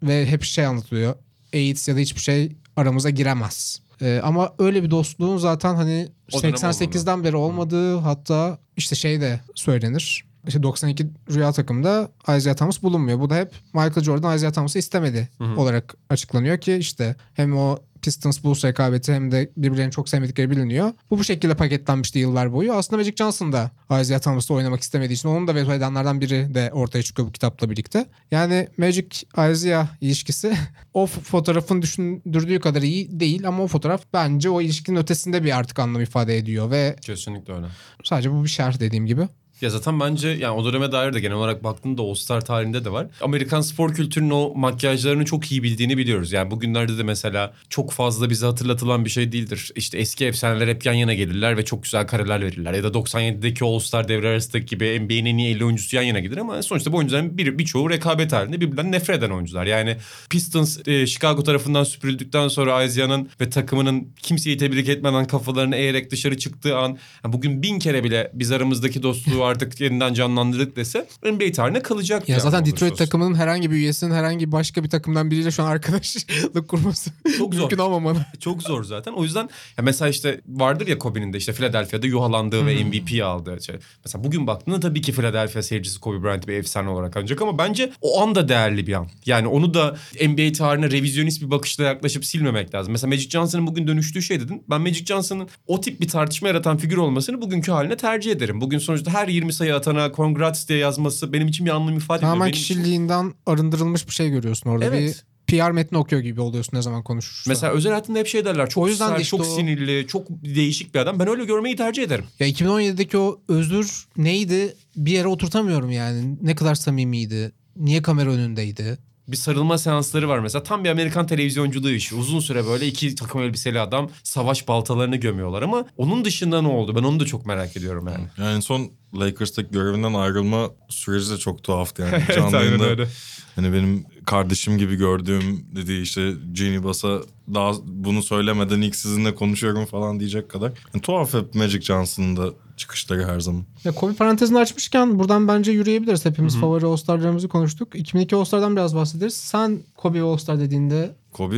ve 0.02 0.26
hep 0.26 0.42
şey 0.42 0.66
anlatılıyor. 0.66 1.14
AIDS 1.54 1.88
ya 1.88 1.96
da 1.96 1.98
hiçbir 1.98 2.20
şey 2.20 2.56
aramıza 2.76 3.10
giremez. 3.10 3.80
Ee, 4.02 4.20
ama 4.24 4.54
öyle 4.58 4.82
bir 4.82 4.90
dostluğun 4.90 5.38
zaten 5.38 5.74
hani 5.74 6.08
O 6.32 6.42
dönem 6.42 6.54
88'den 6.54 7.24
beri 7.24 7.36
olmadığı 7.36 7.96
hatta 7.96 8.58
işte 8.76 8.96
şey 8.96 9.20
de 9.20 9.40
söylenir. 9.54 10.24
İşte 10.46 10.62
92 10.62 11.06
Rüya 11.30 11.52
takımda 11.52 12.10
Isaiah 12.36 12.54
Thomas 12.54 12.82
bulunmuyor. 12.82 13.20
Bu 13.20 13.30
da 13.30 13.36
hep 13.36 13.52
Michael 13.74 14.02
Jordan 14.02 14.36
Isaiah 14.36 14.52
Thomas'ı 14.52 14.78
istemedi 14.78 15.28
olarak 15.56 15.94
açıklanıyor 16.10 16.58
ki 16.58 16.74
işte 16.74 17.16
hem 17.34 17.56
o 17.56 17.78
Pistons 18.02 18.44
Bulls 18.44 18.64
rekabeti 18.64 19.12
hem 19.12 19.30
de 19.30 19.50
birbirlerini 19.56 19.92
çok 19.92 20.08
sevmedikleri 20.08 20.50
biliniyor. 20.50 20.92
Bu 21.10 21.18
bu 21.18 21.24
şekilde 21.24 21.54
paketlenmişti 21.54 22.18
yıllar 22.18 22.52
boyu. 22.52 22.72
Aslında 22.72 22.96
Magic 22.96 23.16
Johnson 23.16 23.52
da 23.52 23.70
Isaiah 24.00 24.20
Thomas'la 24.20 24.54
oynamak 24.54 24.80
istemediği 24.80 25.14
için 25.14 25.28
onun 25.28 25.48
da 25.48 25.54
veto 25.54 25.72
edenlerden 25.72 26.20
biri 26.20 26.54
de 26.54 26.70
ortaya 26.72 27.02
çıkıyor 27.02 27.28
bu 27.28 27.32
kitapla 27.32 27.70
birlikte. 27.70 28.06
Yani 28.30 28.68
Magic 28.76 29.08
Isaiah 29.50 29.88
ilişkisi 30.00 30.56
o 30.94 31.06
fotoğrafın 31.06 31.82
düşündürdüğü 31.82 32.60
kadar 32.60 32.82
iyi 32.82 33.20
değil 33.20 33.48
ama 33.48 33.62
o 33.62 33.66
fotoğraf 33.66 34.02
bence 34.12 34.50
o 34.50 34.60
ilişkinin 34.60 34.96
ötesinde 34.96 35.44
bir 35.44 35.56
artık 35.58 35.78
anlam 35.78 36.02
ifade 36.02 36.38
ediyor 36.38 36.70
ve 36.70 36.96
Kesinlikle 37.00 37.52
öyle. 37.54 37.66
sadece 38.04 38.32
bu 38.32 38.44
bir 38.44 38.48
şerh 38.48 38.80
dediğim 38.80 39.06
gibi. 39.06 39.28
Ya 39.60 39.70
zaten 39.70 40.00
bence 40.00 40.28
yani 40.28 40.54
o 40.54 40.64
döneme 40.64 40.92
dair 40.92 41.12
de 41.12 41.20
genel 41.20 41.36
olarak 41.36 41.64
baktığında 41.64 42.02
All 42.02 42.14
Star 42.14 42.44
tarihinde 42.44 42.84
de 42.84 42.92
var. 42.92 43.06
Amerikan 43.20 43.60
spor 43.60 43.94
kültürünün 43.94 44.30
o 44.30 44.52
makyajlarını 44.54 45.24
çok 45.24 45.52
iyi 45.52 45.62
bildiğini 45.62 45.98
biliyoruz. 45.98 46.32
Yani 46.32 46.50
bugünlerde 46.50 46.98
de 46.98 47.02
mesela 47.02 47.54
çok 47.70 47.92
fazla 47.92 48.30
bize 48.30 48.46
hatırlatılan 48.46 49.04
bir 49.04 49.10
şey 49.10 49.32
değildir. 49.32 49.70
İşte 49.76 49.98
eski 49.98 50.26
efsaneler 50.26 50.68
hep 50.68 50.86
yan 50.86 50.92
yana 50.92 51.14
gelirler 51.14 51.56
ve 51.56 51.64
çok 51.64 51.82
güzel 51.82 52.06
kareler 52.06 52.40
verirler. 52.40 52.74
Ya 52.74 52.84
da 52.84 52.88
97'deki 52.88 53.64
All 53.64 53.78
Star 53.78 54.08
devre 54.08 54.28
arasındaki 54.28 54.66
gibi 54.66 55.00
NBA'nin 55.00 55.26
en 55.26 55.38
iyi 55.38 55.54
50 55.54 55.64
oyuncusu 55.64 55.96
yan 55.96 56.02
yana 56.02 56.20
gelir 56.20 56.36
ama 56.36 56.62
sonuçta 56.62 56.92
bu 56.92 56.96
oyuncuların 56.96 57.38
bir, 57.38 57.58
birçoğu 57.58 57.90
rekabet 57.90 58.32
halinde 58.32 58.60
birbirinden 58.60 58.92
nefret 58.92 59.18
eden 59.18 59.30
oyuncular. 59.30 59.66
Yani 59.66 59.96
Pistons 60.30 60.88
e, 60.88 61.06
Chicago 61.06 61.42
tarafından 61.42 61.84
süpürüldükten 61.84 62.48
sonra 62.48 62.84
Isaiah'nın 62.84 63.28
ve 63.40 63.50
takımının 63.50 64.08
kimseyi 64.22 64.56
tebrik 64.56 64.88
etmeden 64.88 65.24
kafalarını 65.24 65.76
eğerek 65.76 66.10
dışarı 66.10 66.38
çıktığı 66.38 66.76
an 66.76 66.98
yani 67.24 67.32
bugün 67.32 67.62
bin 67.62 67.78
kere 67.78 68.04
bile 68.04 68.30
biz 68.34 68.52
aramızdaki 68.52 69.02
dostluğu 69.02 69.45
artık 69.46 69.80
yeniden 69.80 70.14
canlandırdık 70.14 70.76
dese 70.76 71.06
NBA 71.24 71.52
tarihine 71.52 71.82
kalacak. 71.82 72.28
Ya 72.28 72.40
zaten 72.40 72.66
Detroit 72.66 72.98
takımının 72.98 73.34
herhangi 73.34 73.70
bir 73.70 73.76
üyesinin 73.76 74.14
herhangi 74.14 74.52
başka 74.52 74.84
bir 74.84 74.90
takımdan 74.90 75.30
biriyle 75.30 75.50
şu 75.50 75.62
an 75.62 75.66
arkadaşlık 75.66 76.28
kurması 76.68 77.10
Çok 77.38 77.54
zor. 77.54 77.60
mümkün 77.60 77.78
olmamalı. 77.78 78.18
Çok 78.40 78.62
zor 78.62 78.84
zaten. 78.84 79.12
O 79.12 79.22
yüzden 79.24 79.48
ya 79.78 79.84
mesela 79.84 80.08
işte 80.08 80.40
vardır 80.48 80.86
ya 80.86 80.98
Kobe'nin 80.98 81.32
de 81.32 81.38
işte 81.38 81.52
Philadelphia'da 81.52 82.06
yuhalandığı 82.06 82.66
ve 82.66 82.84
MVP 82.84 83.22
aldığı 83.24 83.62
şey. 83.62 83.76
Mesela 84.04 84.24
bugün 84.24 84.46
baktığında 84.46 84.80
tabii 84.80 85.00
ki 85.02 85.12
Philadelphia 85.12 85.62
seyircisi 85.62 86.00
Kobe 86.00 86.22
Bryant 86.22 86.48
bir 86.48 86.52
efsane 86.54 86.88
olarak 86.88 87.16
ancak 87.16 87.42
ama 87.42 87.58
bence 87.58 87.92
o 88.00 88.22
an 88.22 88.34
da 88.34 88.48
değerli 88.48 88.86
bir 88.86 88.92
an. 88.92 89.08
Yani 89.26 89.46
onu 89.48 89.74
da 89.74 89.96
NBA 90.28 90.52
tarihine 90.52 90.90
revizyonist 90.90 91.42
bir 91.42 91.50
bakışla 91.50 91.84
yaklaşıp 91.84 92.24
silmemek 92.24 92.74
lazım. 92.74 92.92
Mesela 92.92 93.08
Magic 93.08 93.30
Johnson'ın 93.30 93.66
bugün 93.66 93.86
dönüştüğü 93.86 94.22
şey 94.22 94.40
dedin. 94.40 94.62
Ben 94.70 94.80
Magic 94.80 95.04
Johnson'ın 95.04 95.48
o 95.66 95.80
tip 95.80 96.00
bir 96.00 96.08
tartışma 96.08 96.48
yaratan 96.48 96.76
figür 96.76 96.96
olmasını 96.96 97.42
bugünkü 97.42 97.72
haline 97.72 97.96
tercih 97.96 98.30
ederim. 98.32 98.60
Bugün 98.60 98.78
sonuçta 98.78 99.10
her 99.10 99.28
20 99.28 99.52
sayı 99.52 99.74
atana 99.74 100.12
congrats 100.12 100.68
diye 100.68 100.78
yazması 100.78 101.32
benim 101.32 101.48
için 101.48 101.66
bir 101.66 101.70
anlam 101.70 101.96
ifade 101.96 102.16
etmiyor. 102.16 102.20
Tamamen 102.20 102.46
Benim 102.46 102.52
için- 102.62 102.74
kişiliğinden 102.74 103.34
arındırılmış 103.46 104.06
bir 104.08 104.12
şey 104.12 104.30
görüyorsun 104.30 104.70
orada. 104.70 104.84
Evet. 104.84 105.00
Bir 105.02 105.35
PR 105.46 105.70
metni 105.70 105.98
okuyor 105.98 106.22
gibi 106.22 106.40
oluyorsun 106.40 106.76
ne 106.76 106.82
zaman 106.82 107.02
konuşursa. 107.02 107.50
Mesela 107.50 107.72
özel 107.72 107.92
hayatında 107.92 108.18
hep 108.18 108.26
şey 108.26 108.44
derler. 108.44 108.68
Çok 108.68 108.84
O 108.84 108.88
yüzden 108.88 109.08
de 109.08 109.12
sert, 109.12 109.20
işte 109.22 109.36
çok 109.36 109.46
o- 109.46 109.56
sinirli, 109.56 110.06
çok 110.06 110.26
değişik 110.30 110.94
bir 110.94 110.98
adam. 111.00 111.18
Ben 111.18 111.28
öyle 111.28 111.44
görmeyi 111.44 111.76
tercih 111.76 112.02
ederim. 112.02 112.24
Ya 112.40 112.46
2017'deki 112.46 113.18
o 113.18 113.40
özür 113.48 114.06
neydi 114.16 114.76
bir 114.96 115.12
yere 115.12 115.28
oturtamıyorum 115.28 115.90
yani. 115.90 116.36
Ne 116.42 116.54
kadar 116.54 116.74
samimiydi. 116.74 117.52
Niye 117.76 118.02
kamera 118.02 118.30
önündeydi? 118.30 118.98
bir 119.28 119.36
sarılma 119.36 119.78
seansları 119.78 120.28
var 120.28 120.38
mesela. 120.38 120.62
Tam 120.62 120.84
bir 120.84 120.90
Amerikan 120.90 121.26
televizyonculuğu 121.26 121.90
işi. 121.90 122.14
Uzun 122.14 122.40
süre 122.40 122.66
böyle 122.66 122.86
iki 122.86 123.14
takım 123.14 123.42
elbiseli 123.42 123.80
adam 123.80 124.10
savaş 124.22 124.68
baltalarını 124.68 125.16
gömüyorlar 125.16 125.62
ama 125.62 125.84
onun 125.96 126.24
dışında 126.24 126.62
ne 126.62 126.68
oldu? 126.68 126.96
Ben 126.96 127.02
onu 127.02 127.20
da 127.20 127.24
çok 127.26 127.46
merak 127.46 127.76
ediyorum 127.76 128.06
yani. 128.12 128.24
Yani 128.38 128.56
en 128.56 128.60
son 128.60 128.90
Lakers'taki 129.18 129.70
görevinden 129.70 130.14
ayrılma 130.14 130.70
süreci 130.88 131.30
de 131.30 131.38
çok 131.38 131.62
tuhaftı 131.62 132.02
yani. 132.02 132.24
Canlı 132.34 132.56
yayında 132.56 132.84
öyle. 132.84 133.08
Hani 133.56 133.72
benim 133.72 134.04
kardeşim 134.26 134.78
gibi 134.78 134.96
gördüğüm 134.96 135.66
dediği 135.76 136.02
işte 136.02 136.32
Genie 136.52 136.84
Bass'a 136.84 137.20
daha 137.54 137.72
bunu 137.84 138.22
söylemeden 138.22 138.80
ilk 138.80 138.96
sizinle 138.96 139.34
konuşuyorum 139.34 139.86
falan 139.86 140.20
diyecek 140.20 140.48
kadar. 140.48 140.72
Yani 140.94 141.02
tuhaf 141.02 141.34
hep 141.34 141.54
Magic 141.54 141.80
Johnson'ın 141.80 142.36
da 142.36 142.50
çıkışları 142.76 143.26
her 143.26 143.40
zaman. 143.40 143.64
Ya 143.84 143.94
Kobe 143.94 144.14
parantezini 144.14 144.58
açmışken 144.58 145.18
buradan 145.18 145.48
bence 145.48 145.72
yürüyebiliriz. 145.72 146.24
Hepimiz 146.24 146.56
favori 146.56 146.86
All-Star'larımızı 146.86 147.48
konuştuk. 147.48 147.88
2002 147.94 148.36
All-Star'dan 148.36 148.76
biraz 148.76 148.94
bahsederiz. 148.94 149.34
Sen 149.36 149.78
Kobe 149.96 150.22
All-Star 150.22 150.60
dediğinde 150.60 151.14
Kobe 151.32 151.56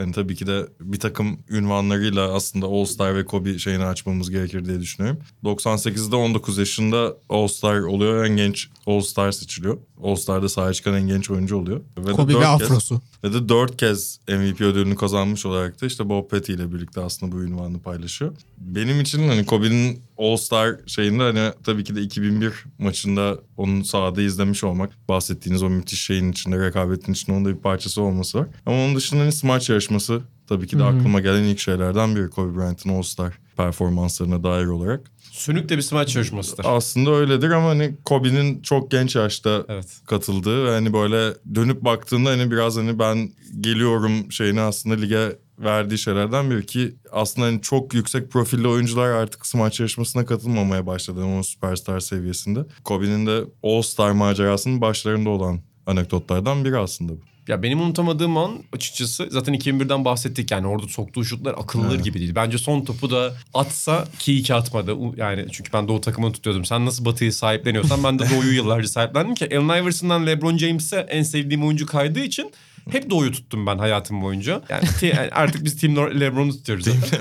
hani 0.00 0.12
tabii 0.12 0.36
ki 0.36 0.46
de 0.46 0.66
bir 0.80 1.00
takım 1.00 1.38
ünvanlarıyla 1.50 2.34
aslında 2.34 2.66
All 2.66 2.84
Star 2.84 3.16
ve 3.16 3.24
Kobe 3.24 3.58
şeyini 3.58 3.84
açmamız 3.84 4.30
gerekir 4.30 4.64
diye 4.64 4.80
düşünüyorum. 4.80 5.20
98'de 5.44 6.16
19 6.16 6.58
yaşında 6.58 7.16
All 7.28 7.48
Star 7.48 7.80
oluyor. 7.80 8.24
En 8.24 8.36
genç 8.36 8.68
All 8.86 9.00
Star 9.00 9.32
seçiliyor. 9.32 9.78
All 10.02 10.14
Star'da 10.16 10.48
sahaya 10.48 10.72
çıkan 10.72 10.94
en 10.94 11.06
genç 11.06 11.30
oyuncu 11.30 11.56
oluyor. 11.56 11.80
Ve 11.98 12.12
Kobe 12.12 12.34
ve 12.34 12.46
Afro'su. 12.46 13.00
Ve 13.24 13.32
de 13.32 13.48
dört 13.48 13.76
kez 13.76 14.20
MVP 14.28 14.60
ödülünü 14.60 14.96
kazanmış 14.96 15.46
olarak 15.46 15.82
da 15.82 15.86
işte 15.86 16.08
Bob 16.08 16.30
Petty 16.30 16.52
ile 16.52 16.72
birlikte 16.72 17.00
aslında 17.00 17.32
bu 17.32 17.42
ünvanı 17.42 17.78
paylaşıyor. 17.78 18.32
Benim 18.58 19.00
için 19.00 19.28
hani 19.28 19.46
Kobe'nin 19.46 20.00
All 20.18 20.36
Star 20.36 20.76
şeyinde 20.86 21.22
hani 21.22 21.52
tabii 21.64 21.84
ki 21.84 21.96
de 21.96 22.02
2001 22.02 22.52
maçında 22.78 23.38
onun 23.56 23.82
sahada 23.82 24.22
izlemiş 24.22 24.64
olmak. 24.64 25.08
Bahsettiğiniz 25.08 25.62
o 25.62 25.70
müthiş 25.70 26.02
şeyin 26.02 26.32
içinde, 26.32 26.66
rekabetin 26.66 27.12
içinde 27.12 27.32
onun 27.32 27.44
da 27.44 27.48
bir 27.48 27.60
parçası 27.60 28.02
olması 28.02 28.38
var. 28.38 28.48
Ama 28.66 28.76
onun 28.76 28.96
dışında 28.96 29.20
hani 29.20 29.32
smaç 29.32 29.70
yarışması 29.70 30.22
tabii 30.50 30.66
ki 30.66 30.78
de 30.78 30.84
aklıma 30.84 31.20
gelen 31.20 31.42
ilk 31.42 31.58
şeylerden 31.58 32.16
biri 32.16 32.30
Kobe 32.30 32.58
Bryant'ın 32.58 32.90
All 32.90 33.02
Star 33.02 33.38
performanslarına 33.56 34.44
dair 34.44 34.66
olarak. 34.66 35.10
Sönük 35.32 35.68
de 35.68 35.76
bir 35.76 35.82
smaç 35.82 36.16
yarışmasıdır. 36.16 36.64
Aslında 36.68 37.10
öyledir 37.10 37.50
ama 37.50 37.68
hani 37.68 37.96
Kobe'nin 38.04 38.62
çok 38.62 38.90
genç 38.90 39.16
yaşta 39.16 39.64
Evet. 39.68 40.00
katıldığı 40.06 40.64
ve 40.66 40.70
hani 40.70 40.92
böyle 40.92 41.34
dönüp 41.54 41.84
baktığında 41.84 42.30
hani 42.30 42.50
biraz 42.50 42.76
hani 42.76 42.98
ben 42.98 43.30
geliyorum 43.60 44.32
şeyini 44.32 44.60
aslında 44.60 44.94
lige 44.94 45.38
verdiği 45.58 45.98
şeylerden 45.98 46.50
biri 46.50 46.66
ki 46.66 46.94
aslında 47.12 47.46
hani 47.46 47.60
çok 47.62 47.94
yüksek 47.94 48.30
profilli 48.30 48.68
oyuncular 48.68 49.08
artık 49.08 49.46
smaç 49.46 49.80
yarışmasına 49.80 50.26
katılmamaya 50.26 50.86
başladı 50.86 51.24
o 51.24 51.42
süperstar 51.42 52.00
seviyesinde. 52.00 52.60
Kobe'nin 52.84 53.26
de 53.26 53.44
All 53.62 53.82
Star 53.82 54.10
macerasının 54.10 54.80
başlarında 54.80 55.30
olan 55.30 55.60
anekdotlardan 55.86 56.64
biri 56.64 56.78
aslında 56.78 57.12
bu. 57.12 57.20
Ya 57.50 57.62
benim 57.62 57.80
unutamadığım 57.80 58.36
an 58.36 58.58
açıkçası 58.72 59.28
zaten 59.30 59.54
2001'den 59.54 60.04
bahsettik 60.04 60.50
yani 60.50 60.66
orada 60.66 60.88
soktuğu 60.88 61.24
şutlar 61.24 61.54
akıllıdır 61.58 62.00
gibi 62.00 62.18
değil. 62.18 62.34
Bence 62.34 62.58
son 62.58 62.84
topu 62.84 63.10
da 63.10 63.34
atsa 63.54 64.08
ki 64.18 64.32
iyi 64.32 64.42
ki 64.42 64.54
atmadı. 64.54 64.96
Yani 65.16 65.46
çünkü 65.52 65.72
ben 65.72 65.88
Doğu 65.88 66.00
takımını 66.00 66.32
tutuyordum. 66.32 66.64
Sen 66.64 66.86
nasıl 66.86 67.04
Batı'yı 67.04 67.32
sahipleniyorsan 67.32 68.04
ben 68.04 68.18
de 68.18 68.24
Doğu'yu 68.30 68.52
yıllarca 68.52 68.88
sahiplendim 68.88 69.34
ki 69.34 69.58
Allen 69.58 69.82
Iverson'dan 69.82 70.26
LeBron 70.26 70.56
James'e 70.56 70.96
en 70.96 71.22
sevdiğim 71.22 71.64
oyuncu 71.64 71.86
kaydığı 71.86 72.20
için 72.20 72.52
hep 72.90 73.10
Doğu'yu 73.10 73.32
tuttum 73.32 73.66
ben 73.66 73.78
hayatım 73.78 74.22
boyunca. 74.22 74.62
Yani, 75.02 75.30
artık 75.32 75.64
biz 75.64 75.80
Team 75.80 75.96
LeBron'u 76.20 76.52
tutuyoruz 76.52 76.84
zaten. 76.84 77.20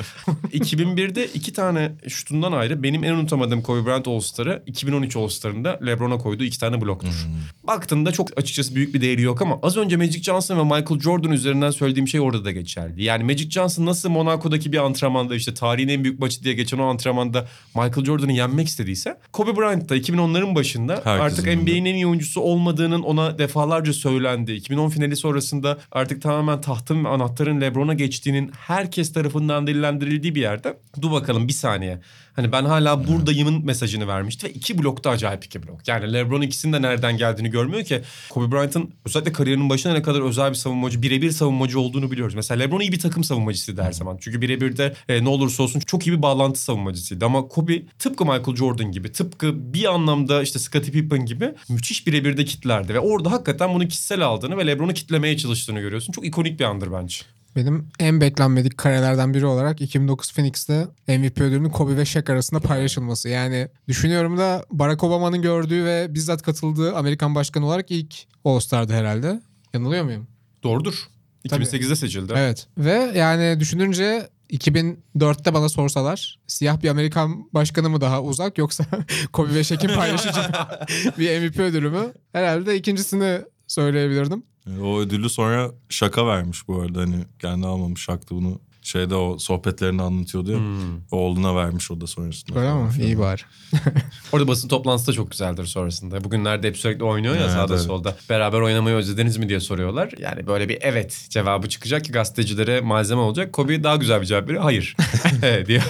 2001'de 0.53 1.25
iki 1.33 1.53
tane 1.53 1.91
şutundan 2.07 2.51
ayrı 2.51 2.83
benim 2.83 3.03
en 3.03 3.13
unutamadığım 3.13 3.61
Kobe 3.61 3.85
Bryant 3.85 4.07
All-Star'ı 4.07 4.63
2013 4.65 5.15
All-Star'ında 5.15 5.79
LeBron'a 5.85 6.17
koyduğu 6.17 6.43
iki 6.43 6.59
tane 6.59 6.81
bloktur. 6.81 7.27
Baktığında 7.63 8.11
çok 8.11 8.37
açıkçası 8.37 8.75
büyük 8.75 8.93
bir 8.93 9.01
değeri 9.01 9.21
yok 9.21 9.41
ama 9.41 9.59
az 9.63 9.77
önce 9.77 9.97
Magic 9.97 10.23
Johnson 10.23 10.57
ve 10.57 10.63
Michael 10.63 10.99
Jordan 10.99 11.31
üzerinden 11.31 11.71
söylediğim 11.71 12.07
şey 12.07 12.19
orada 12.19 12.45
da 12.45 12.51
geçerli. 12.51 13.03
Yani 13.03 13.23
Magic 13.23 13.49
Johnson 13.49 13.85
nasıl 13.85 14.09
Monaco'daki 14.09 14.71
bir 14.71 14.77
antrenmanda 14.77 15.35
işte 15.35 15.53
tarihin 15.53 15.87
en 15.87 16.03
büyük 16.03 16.19
maçı 16.19 16.43
diye 16.43 16.53
geçen 16.53 16.77
o 16.77 16.83
antrenmanda 16.83 17.47
Michael 17.75 18.05
Jordan'ı 18.05 18.31
yenmek 18.31 18.67
istediyse 18.67 19.17
Kobe 19.31 19.55
Bryant 19.55 19.89
da 19.89 19.97
2010'ların 19.97 20.55
başında 20.55 21.01
Herkesin 21.03 21.43
artık. 21.43 21.45
NBA'nin 21.45 21.85
en 21.85 21.95
iyi 21.95 22.07
oyuncusu 22.07 22.41
olmadığının 22.41 23.01
ona 23.01 23.37
defalarca 23.37 23.93
söylendi. 23.93 24.51
2010 24.53 24.89
finali 24.89 25.15
sonrasında 25.49 25.77
artık 25.91 26.21
tamamen 26.21 26.61
tahtın 26.61 27.05
ve 27.05 27.07
anahtarın 27.07 27.61
LeBron'a 27.61 27.93
geçtiğinin 27.93 28.51
herkes 28.67 29.13
tarafından 29.13 29.67
dillendirildiği 29.67 30.35
bir 30.35 30.41
yerde 30.41 30.77
dur 31.01 31.11
bakalım 31.11 31.47
bir 31.47 31.53
saniye. 31.53 31.99
Hani 32.33 32.51
ben 32.51 32.65
hala 32.65 33.07
buradayımın 33.07 33.65
mesajını 33.65 34.07
vermişti 34.07 34.47
ve 34.47 34.51
iki 34.51 34.77
blokta 34.77 35.09
acayip 35.09 35.45
iki 35.45 35.63
blok. 35.63 35.87
Yani 35.87 36.13
LeBron 36.13 36.41
ikisinin 36.41 36.73
de 36.73 36.81
nereden 36.81 37.17
geldiğini 37.17 37.49
görmüyor 37.49 37.83
ki. 37.83 38.01
Kobe 38.29 38.51
Bryant'ın 38.51 38.93
özellikle 39.05 39.31
kariyerinin 39.31 39.69
başına 39.69 39.93
ne 39.93 40.01
kadar 40.01 40.21
özel 40.21 40.49
bir 40.49 40.55
savunmacı, 40.55 41.01
birebir 41.01 41.31
savunmacı 41.31 41.79
olduğunu 41.79 42.11
biliyoruz. 42.11 42.35
Mesela 42.35 42.59
LeBron 42.59 42.79
iyi 42.79 42.91
bir 42.91 42.99
takım 42.99 43.23
savunmacısıydı 43.23 43.81
her 43.81 43.91
zaman. 43.91 44.17
Çünkü 44.21 44.41
birebir 44.41 44.77
de 44.77 44.93
e, 45.09 45.23
ne 45.23 45.29
olursa 45.29 45.63
olsun 45.63 45.79
çok 45.79 46.07
iyi 46.07 46.17
bir 46.17 46.21
bağlantı 46.21 46.59
savunmacısıydı. 46.59 47.25
Ama 47.25 47.47
Kobe 47.47 47.81
tıpkı 47.99 48.25
Michael 48.25 48.55
Jordan 48.55 48.91
gibi, 48.91 49.11
tıpkı 49.11 49.73
bir 49.73 49.93
anlamda 49.93 50.41
işte 50.43 50.59
Scottie 50.59 50.91
Pippen 50.91 51.25
gibi 51.25 51.53
müthiş 51.69 52.07
birebir 52.07 52.37
de 52.37 52.45
kitlerdi. 52.45 52.93
Ve 52.93 52.99
orada 52.99 53.31
hakikaten 53.31 53.73
bunu 53.73 53.87
kişisel 53.87 54.21
aldığını 54.21 54.57
ve 54.57 54.67
LeBron'u 54.67 54.93
kitlemeye 54.93 55.37
çalıştığını 55.37 55.79
görüyorsun. 55.79 56.13
Çok 56.13 56.25
ikonik 56.25 56.59
bir 56.59 56.65
andır 56.65 56.91
bence. 56.91 57.38
Benim 57.55 57.87
en 57.99 58.21
beklenmedik 58.21 58.77
karelerden 58.77 59.33
biri 59.33 59.45
olarak 59.45 59.81
2009 59.81 60.33
Phoenix'te 60.33 60.87
MVP 61.07 61.41
ödülünün 61.41 61.69
Kobe 61.69 61.97
ve 61.97 62.05
Shaq 62.05 62.23
arasında 62.33 62.59
paylaşılması. 62.59 63.29
Yani 63.29 63.67
düşünüyorum 63.87 64.37
da 64.37 64.65
Barack 64.71 65.03
Obama'nın 65.03 65.41
gördüğü 65.41 65.85
ve 65.85 66.13
bizzat 66.13 66.41
katıldığı 66.41 66.95
Amerikan 66.95 67.35
başkanı 67.35 67.65
olarak 67.65 67.91
ilk 67.91 68.15
All-Star'dı 68.45 68.93
herhalde. 68.93 69.41
Yanılıyor 69.73 70.03
muyum? 70.03 70.27
Doğrudur. 70.63 71.07
2008'de 71.45 71.95
seçildi. 71.95 72.33
Evet. 72.35 72.67
Ve 72.77 73.11
yani 73.15 73.59
düşününce 73.59 74.29
2004'te 74.51 75.53
bana 75.53 75.69
sorsalar 75.69 76.39
siyah 76.47 76.83
bir 76.83 76.89
Amerikan 76.89 77.49
başkanı 77.53 77.89
mı 77.89 78.01
daha 78.01 78.23
uzak 78.23 78.57
yoksa 78.57 78.85
Kobe 79.33 79.53
ve 79.53 79.63
Shaq'in 79.63 79.95
paylaşacağı 79.95 80.49
bir 81.17 81.39
MVP 81.39 81.59
ödülü 81.59 81.89
mü? 81.89 82.13
Herhalde 82.33 82.75
ikincisini 82.75 83.41
söyleyebilirdim. 83.71 84.43
Yani 84.65 84.81
o 84.81 84.99
ödülü 84.99 85.29
sonra 85.29 85.71
Şaka 85.89 86.27
vermiş 86.27 86.67
bu 86.67 86.81
arada 86.81 87.01
hani 87.01 87.25
kendi 87.39 87.67
almamış 87.67 88.01
Şak 88.01 88.31
da 88.31 88.35
bunu 88.35 88.61
Şeyde 88.89 89.15
o 89.15 89.37
sohbetlerini 89.37 90.01
anlatıyordu 90.01 90.51
ya. 90.51 90.57
Hmm. 90.57 91.01
Oğluna 91.11 91.55
vermiş 91.55 91.91
o 91.91 92.01
da 92.01 92.07
sonrasında. 92.07 92.59
Öyle 92.59 92.73
mi? 92.73 92.89
İyi 93.01 93.19
bari. 93.19 93.41
Orada 94.31 94.47
basın 94.47 94.67
toplantısı 94.67 95.07
da 95.07 95.13
çok 95.13 95.31
güzeldir 95.31 95.65
sonrasında. 95.65 96.23
Bugünlerde 96.23 96.67
hep 96.67 96.77
sürekli 96.77 97.03
oynuyor 97.03 97.35
ya 97.35 97.41
Evet, 97.41 97.51
sağda 97.51 97.73
evet. 97.73 97.83
solda. 97.83 98.15
Beraber 98.29 98.59
oynamayı 98.59 98.95
özlediniz 98.95 99.37
mi 99.37 99.49
diye 99.49 99.59
soruyorlar. 99.59 100.11
Yani 100.19 100.47
böyle 100.47 100.69
bir 100.69 100.77
evet 100.81 101.27
cevabı 101.29 101.69
çıkacak 101.69 102.05
ki 102.05 102.11
gazetecilere 102.11 102.81
malzeme 102.81 103.21
olacak. 103.21 103.53
Kobe 103.53 103.83
daha 103.83 103.95
güzel 103.95 104.21
bir 104.21 104.25
cevap 104.25 104.47
veriyor. 104.47 104.63
Hayır. 104.63 104.95
Evet 105.43 105.67
diyor. 105.67 105.83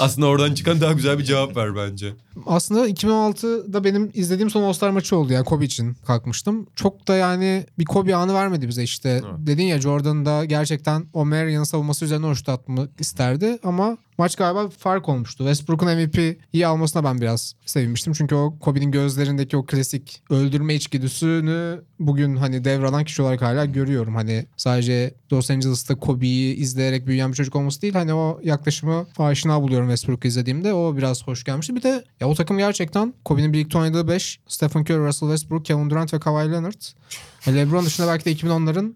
Aslında 0.00 0.26
oradan 0.26 0.54
çıkan 0.54 0.80
daha 0.80 0.92
güzel 0.92 1.18
bir 1.18 1.24
cevap 1.24 1.56
ver 1.56 1.76
bence. 1.76 2.12
Aslında 2.46 2.88
2016'da 2.88 3.84
benim 3.84 4.10
izlediğim 4.14 4.50
son 4.50 4.62
All-Star 4.62 4.90
maçı 4.90 5.16
oldu 5.16 5.32
yani 5.32 5.44
Kobe 5.44 5.64
için 5.64 5.96
kalkmıştım. 6.06 6.66
Çok 6.76 7.08
da 7.08 7.14
yani 7.14 7.66
bir 7.78 7.84
Kobe 7.84 8.14
anı 8.16 8.34
vermedi 8.34 8.68
bize 8.68 8.82
işte. 8.82 9.22
Dedin 9.38 9.64
ya 9.64 9.80
Jordan 9.80 10.26
da 10.26 10.44
gerçekten 10.44 11.06
o 11.12 11.24
Marion 11.24 11.64
savunması 11.64 12.04
üzerine 12.04 12.26
o 12.26 12.34
şut 12.44 12.48
atmak 12.48 13.00
isterdi 13.00 13.58
ama 13.62 13.96
maç 14.18 14.36
galiba 14.36 14.68
fark 14.68 15.08
olmuştu. 15.08 15.38
Westbrook'un 15.38 15.88
MVP'yi 15.88 16.66
almasına 16.66 17.04
ben 17.04 17.20
biraz 17.20 17.54
sevinmiştim. 17.66 18.12
Çünkü 18.12 18.34
o 18.34 18.58
Kobe'nin 18.58 18.90
gözlerindeki 18.90 19.56
o 19.56 19.66
klasik 19.66 20.22
öldürme 20.30 20.74
içgüdüsünü 20.74 21.84
bugün 21.98 22.36
hani 22.36 22.64
devralan 22.64 23.04
kişi 23.04 23.22
olarak 23.22 23.42
hala 23.42 23.64
görüyorum. 23.64 24.14
Hani 24.14 24.46
sadece 24.56 25.14
Los 25.32 25.50
Angeles'ta 25.50 25.94
Kobe'yi 25.94 26.54
izleyerek 26.54 27.06
büyüyen 27.06 27.30
bir 27.30 27.36
çocuk 27.36 27.56
olması 27.56 27.82
değil. 27.82 27.94
Hani 27.94 28.14
o 28.14 28.40
yaklaşımı 28.42 29.06
aşina 29.18 29.62
buluyorum 29.62 29.88
Westbrook'u 29.88 30.28
izlediğimde. 30.28 30.72
O 30.74 30.96
biraz 30.96 31.26
hoş 31.26 31.44
gelmişti. 31.44 31.74
Bir 31.76 31.82
de 31.82 32.04
ya 32.20 32.28
o 32.28 32.34
takım 32.34 32.58
gerçekten 32.58 33.14
Kobe'nin 33.24 33.52
birlikte 33.52 33.78
oynadığı 33.78 34.08
5. 34.08 34.40
Stephen 34.48 34.80
Curry, 34.80 35.06
Russell 35.06 35.28
Westbrook, 35.28 35.64
Kevin 35.64 35.90
Durant 35.90 36.14
ve 36.14 36.20
Kawhi 36.20 36.52
Leonard. 36.52 36.82
Ya 37.46 37.52
LeBron 37.52 37.84
dışında 37.86 38.06
belki 38.06 38.24
de 38.24 38.32
2010'ların 38.32 38.92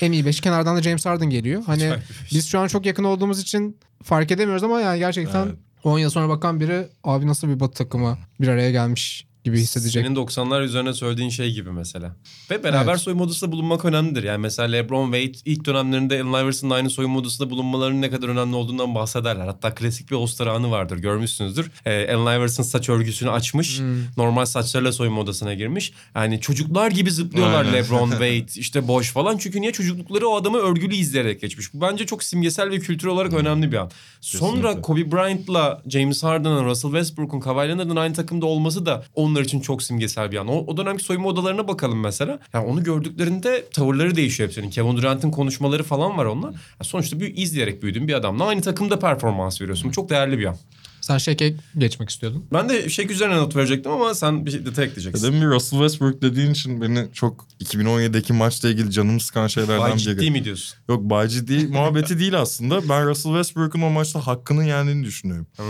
en 0.00 0.12
iyi 0.12 0.24
5'i. 0.24 0.40
Kenardan 0.40 0.76
da 0.76 0.82
James 0.82 1.06
Harden 1.06 1.30
geliyor. 1.30 1.62
Hani 1.66 1.92
biz 2.32 2.46
şu 2.46 2.58
an 2.58 2.66
çok 2.66 2.86
yakın 2.86 3.04
olduğumuz 3.04 3.40
için 3.40 3.76
fark 4.02 4.30
edemiyoruz 4.30 4.62
ama 4.64 4.80
yani 4.80 4.98
gerçekten 4.98 5.46
Evet. 5.46 5.56
10 5.84 5.98
yıl 5.98 6.10
sonra 6.10 6.28
bakan 6.28 6.60
biri 6.60 6.88
abi 7.04 7.26
nasıl 7.26 7.48
bir 7.48 7.60
batı 7.60 7.74
takımı 7.74 8.18
bir 8.40 8.48
araya 8.48 8.70
gelmiş 8.70 9.26
gibi 9.44 9.58
hissedecek. 9.58 10.04
Senin 10.04 10.16
90'lar 10.16 10.62
üzerine 10.62 10.94
söylediğin 10.94 11.30
şey 11.30 11.52
gibi 11.52 11.70
mesela. 11.70 12.16
Ve 12.50 12.64
beraber 12.64 12.90
Evet. 12.92 13.00
soyunma 13.00 13.24
odasında 13.24 13.52
bulunmak 13.52 13.84
önemlidir. 13.84 14.22
Yani 14.22 14.38
mesela 14.38 14.68
LeBron 14.68 15.12
Wade 15.12 15.38
ilk 15.44 15.64
dönemlerinde 15.64 16.22
Allen 16.22 16.44
Iverson'la 16.44 16.74
aynı 16.74 16.90
soyunma 16.90 17.18
odasında 17.18 17.50
bulunmalarının 17.50 18.02
ne 18.02 18.10
kadar 18.10 18.28
önemli 18.28 18.56
olduğundan 18.56 18.94
bahsederler. 18.94 19.46
Hatta 19.46 19.74
klasik 19.74 20.10
bir 20.10 20.16
All-Star 20.16 20.46
anı 20.46 20.70
vardır 20.70 20.98
görmüşsünüzdür. 20.98 21.70
Ee, 21.86 22.14
Allen 22.14 22.38
Iverson 22.38 22.62
saç 22.64 22.88
örgüsünü 22.88 23.30
açmış. 23.30 23.78
Hmm. 23.78 23.96
Normal 24.16 24.44
saçlarla 24.44 24.92
soyunma 24.92 25.20
odasına 25.20 25.54
girmiş. 25.54 25.92
Yani 26.14 26.40
çocuklar 26.40 26.90
gibi 26.90 27.10
zıplıyorlar 27.10 27.64
Aynen. 27.64 27.72
LeBron 27.72 28.10
Wade 28.10 28.60
işte 28.60 28.88
boş 28.88 29.12
falan. 29.12 29.36
Çünkü 29.38 29.60
niye 29.60 29.72
çocuklukları 29.72 30.28
o 30.28 30.36
adamı 30.36 30.58
örgülü 30.58 30.94
izleyerek 30.94 31.40
geçmiş. 31.40 31.74
Bu 31.74 31.80
bence 31.80 32.06
çok 32.06 32.22
simgesel 32.22 32.70
ve 32.70 32.78
kültürel 32.78 33.14
olarak 33.14 33.32
önemli 33.32 33.72
bir 33.72 33.76
an. 33.76 33.90
Sonra 34.20 34.50
Kesinlikle. 34.62 34.82
Kobe 34.82 35.12
Bryant'la 35.12 35.82
James 35.88 36.22
Harden'ın, 36.22 36.64
Russell 36.64 36.90
Westbrook'un, 36.90 37.40
Kawhi 37.40 37.68
Leonard'ın 37.68 37.96
aynı 37.96 38.14
takımda 38.14 38.46
olması 38.46 38.86
da 38.86 39.04
onlar 39.30 39.40
için 39.40 39.60
çok 39.60 39.82
simgesel 39.82 40.32
bir 40.32 40.36
an. 40.36 40.48
O, 40.48 40.64
o 40.66 40.76
dönemki 40.76 41.04
soyunma 41.04 41.28
odalarına 41.28 41.68
bakalım 41.68 42.00
mesela. 42.00 42.38
Yani 42.54 42.66
onu 42.66 42.84
gördüklerinde 42.84 43.64
tavırları 43.72 44.16
değişiyor 44.16 44.48
hepsinin. 44.48 44.70
Kevin 44.70 44.96
Durant'ın 44.96 45.30
konuşmaları 45.30 45.82
falan 45.82 46.18
var 46.18 46.24
onunla. 46.24 46.46
Yani 46.46 46.56
sonuçta 46.82 47.20
bir 47.20 47.36
izleyerek 47.36 47.82
büyüdüğün 47.82 48.08
bir 48.08 48.14
adamla 48.14 48.44
aynı 48.44 48.62
takımda 48.62 48.98
performans 48.98 49.60
veriyorsun. 49.60 49.88
Bu 49.88 49.92
çok 49.92 50.10
değerli 50.10 50.38
bir 50.38 50.44
an. 50.44 50.56
Sen 51.00 51.18
Şek'e 51.18 51.54
geçmek 51.78 52.10
istiyordun. 52.10 52.44
Ben 52.52 52.68
de 52.68 52.88
şey 52.88 53.12
üzerine 53.12 53.36
not 53.36 53.56
verecektim 53.56 53.92
ama 53.92 54.14
sen 54.14 54.46
bir 54.46 54.66
detay 54.66 54.84
ekleyeceksin. 54.84 55.26
Demin 55.26 55.40
bir 55.40 55.46
Russell 55.46 55.78
Westbrook 55.78 56.22
dediğin 56.22 56.50
için 56.50 56.80
beni 56.80 57.08
çok 57.12 57.46
2017'deki 57.64 58.32
maçla 58.32 58.68
ilgili 58.68 58.90
canımı 58.90 59.20
sıkan 59.20 59.46
şeylerden 59.46 59.92
biri. 59.92 59.98
ciddi 59.98 60.30
mi 60.30 60.44
diyorsun? 60.44 60.78
Yok 60.88 61.02
bay 61.02 61.28
ciddi 61.28 61.66
muhabbeti 61.66 62.18
değil 62.18 62.40
aslında. 62.40 62.88
Ben 62.88 63.06
Russell 63.06 63.32
Westbrook'un 63.32 63.82
o 63.82 63.90
maçta 63.90 64.26
hakkının 64.26 64.64
yendiğini 64.64 65.04
düşünüyorum. 65.04 65.46
Hmm. 65.56 65.66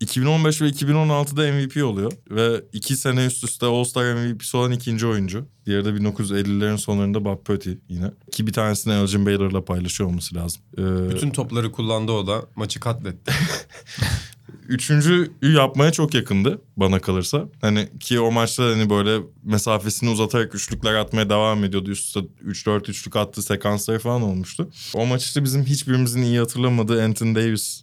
2015 0.00 0.62
ve 0.62 0.68
2016'da 0.68 1.52
MVP 1.52 1.84
oluyor. 1.84 2.12
Ve 2.30 2.64
iki 2.72 2.96
sene 2.96 3.26
üst 3.26 3.44
üste 3.44 3.66
All-Star 3.66 4.14
MVP'si 4.14 4.56
olan 4.56 4.72
ikinci 4.72 5.06
oyuncu. 5.06 5.46
Diğeri 5.66 5.84
de 5.84 5.88
1950'lerin 5.88 6.78
sonlarında 6.78 7.24
Bob 7.24 7.44
Putty 7.44 7.70
yine. 7.88 8.10
Ki 8.32 8.46
bir 8.46 8.52
tanesini 8.52 8.92
Elgin 8.92 9.26
Baylor'la 9.26 9.64
paylaşıyor 9.64 10.10
olması 10.10 10.34
lazım. 10.34 10.62
Ee, 10.78 11.10
Bütün 11.10 11.30
topları 11.30 11.72
kullandı 11.72 12.12
o 12.12 12.26
da. 12.26 12.42
Maçı 12.56 12.80
katletti. 12.80 13.32
Üçüncüyü 14.68 15.32
yapmaya 15.42 15.92
çok 15.92 16.14
yakındı 16.14 16.62
bana 16.76 17.00
kalırsa. 17.00 17.48
Hani 17.60 17.88
ki 18.00 18.20
o 18.20 18.32
maçta 18.32 18.64
hani 18.64 18.90
böyle 18.90 19.24
mesafesini 19.42 20.10
uzatarak 20.10 20.54
üçlükler 20.54 20.94
atmaya 20.94 21.30
devam 21.30 21.64
ediyordu. 21.64 21.90
Üst 21.90 22.06
üste 22.06 22.20
3-4 22.70 22.90
üçlük 22.90 23.16
attığı 23.16 23.42
sekansları 23.42 23.98
falan 23.98 24.22
olmuştu. 24.22 24.70
O 24.94 25.06
maç 25.06 25.24
işte 25.24 25.44
bizim 25.44 25.64
hiçbirimizin 25.64 26.22
iyi 26.22 26.38
hatırlamadığı 26.38 27.04
Anthony 27.04 27.34
Davis 27.34 27.82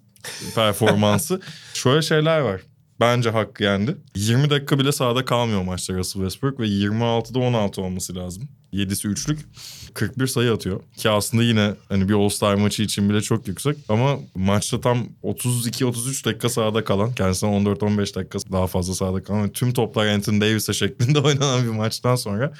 performansı. 0.55 1.41
Şöyle 1.74 2.01
şeyler 2.01 2.39
var. 2.39 2.61
Bence 2.99 3.29
hakkı 3.29 3.63
yendi. 3.63 3.97
20 4.15 4.49
dakika 4.49 4.79
bile 4.79 4.91
sahada 4.91 5.25
kalmıyor 5.25 5.61
maçta 5.61 5.93
Russell 5.93 6.21
Westbrook 6.21 6.59
ve 6.59 6.67
26'da 6.67 7.39
16 7.39 7.81
olması 7.81 8.15
lazım. 8.15 8.49
7'si 8.73 9.07
üçlük. 9.07 9.39
41 9.93 10.27
sayı 10.27 10.51
atıyor. 10.53 10.81
Ki 10.97 11.09
aslında 11.09 11.43
yine 11.43 11.73
hani 11.89 12.09
bir 12.09 12.13
All-Star 12.13 12.55
maçı 12.55 12.83
için 12.83 13.09
bile 13.09 13.21
çok 13.21 13.47
yüksek. 13.47 13.77
Ama 13.89 14.19
maçta 14.35 14.81
tam 14.81 15.07
32-33 15.23 16.25
dakika 16.25 16.49
sahada 16.49 16.83
kalan, 16.83 17.13
kendisine 17.13 17.49
14-15 17.49 18.15
dakika 18.15 18.39
daha 18.51 18.67
fazla 18.67 18.93
sahada 18.93 19.23
kalan 19.23 19.43
ve 19.43 19.51
tüm 19.51 19.73
toplar 19.73 20.07
Anthony 20.07 20.41
Davis'e 20.41 20.73
şeklinde 20.73 21.19
oynanan 21.27 21.63
bir 21.63 21.69
maçtan 21.69 22.15
sonra 22.15 22.53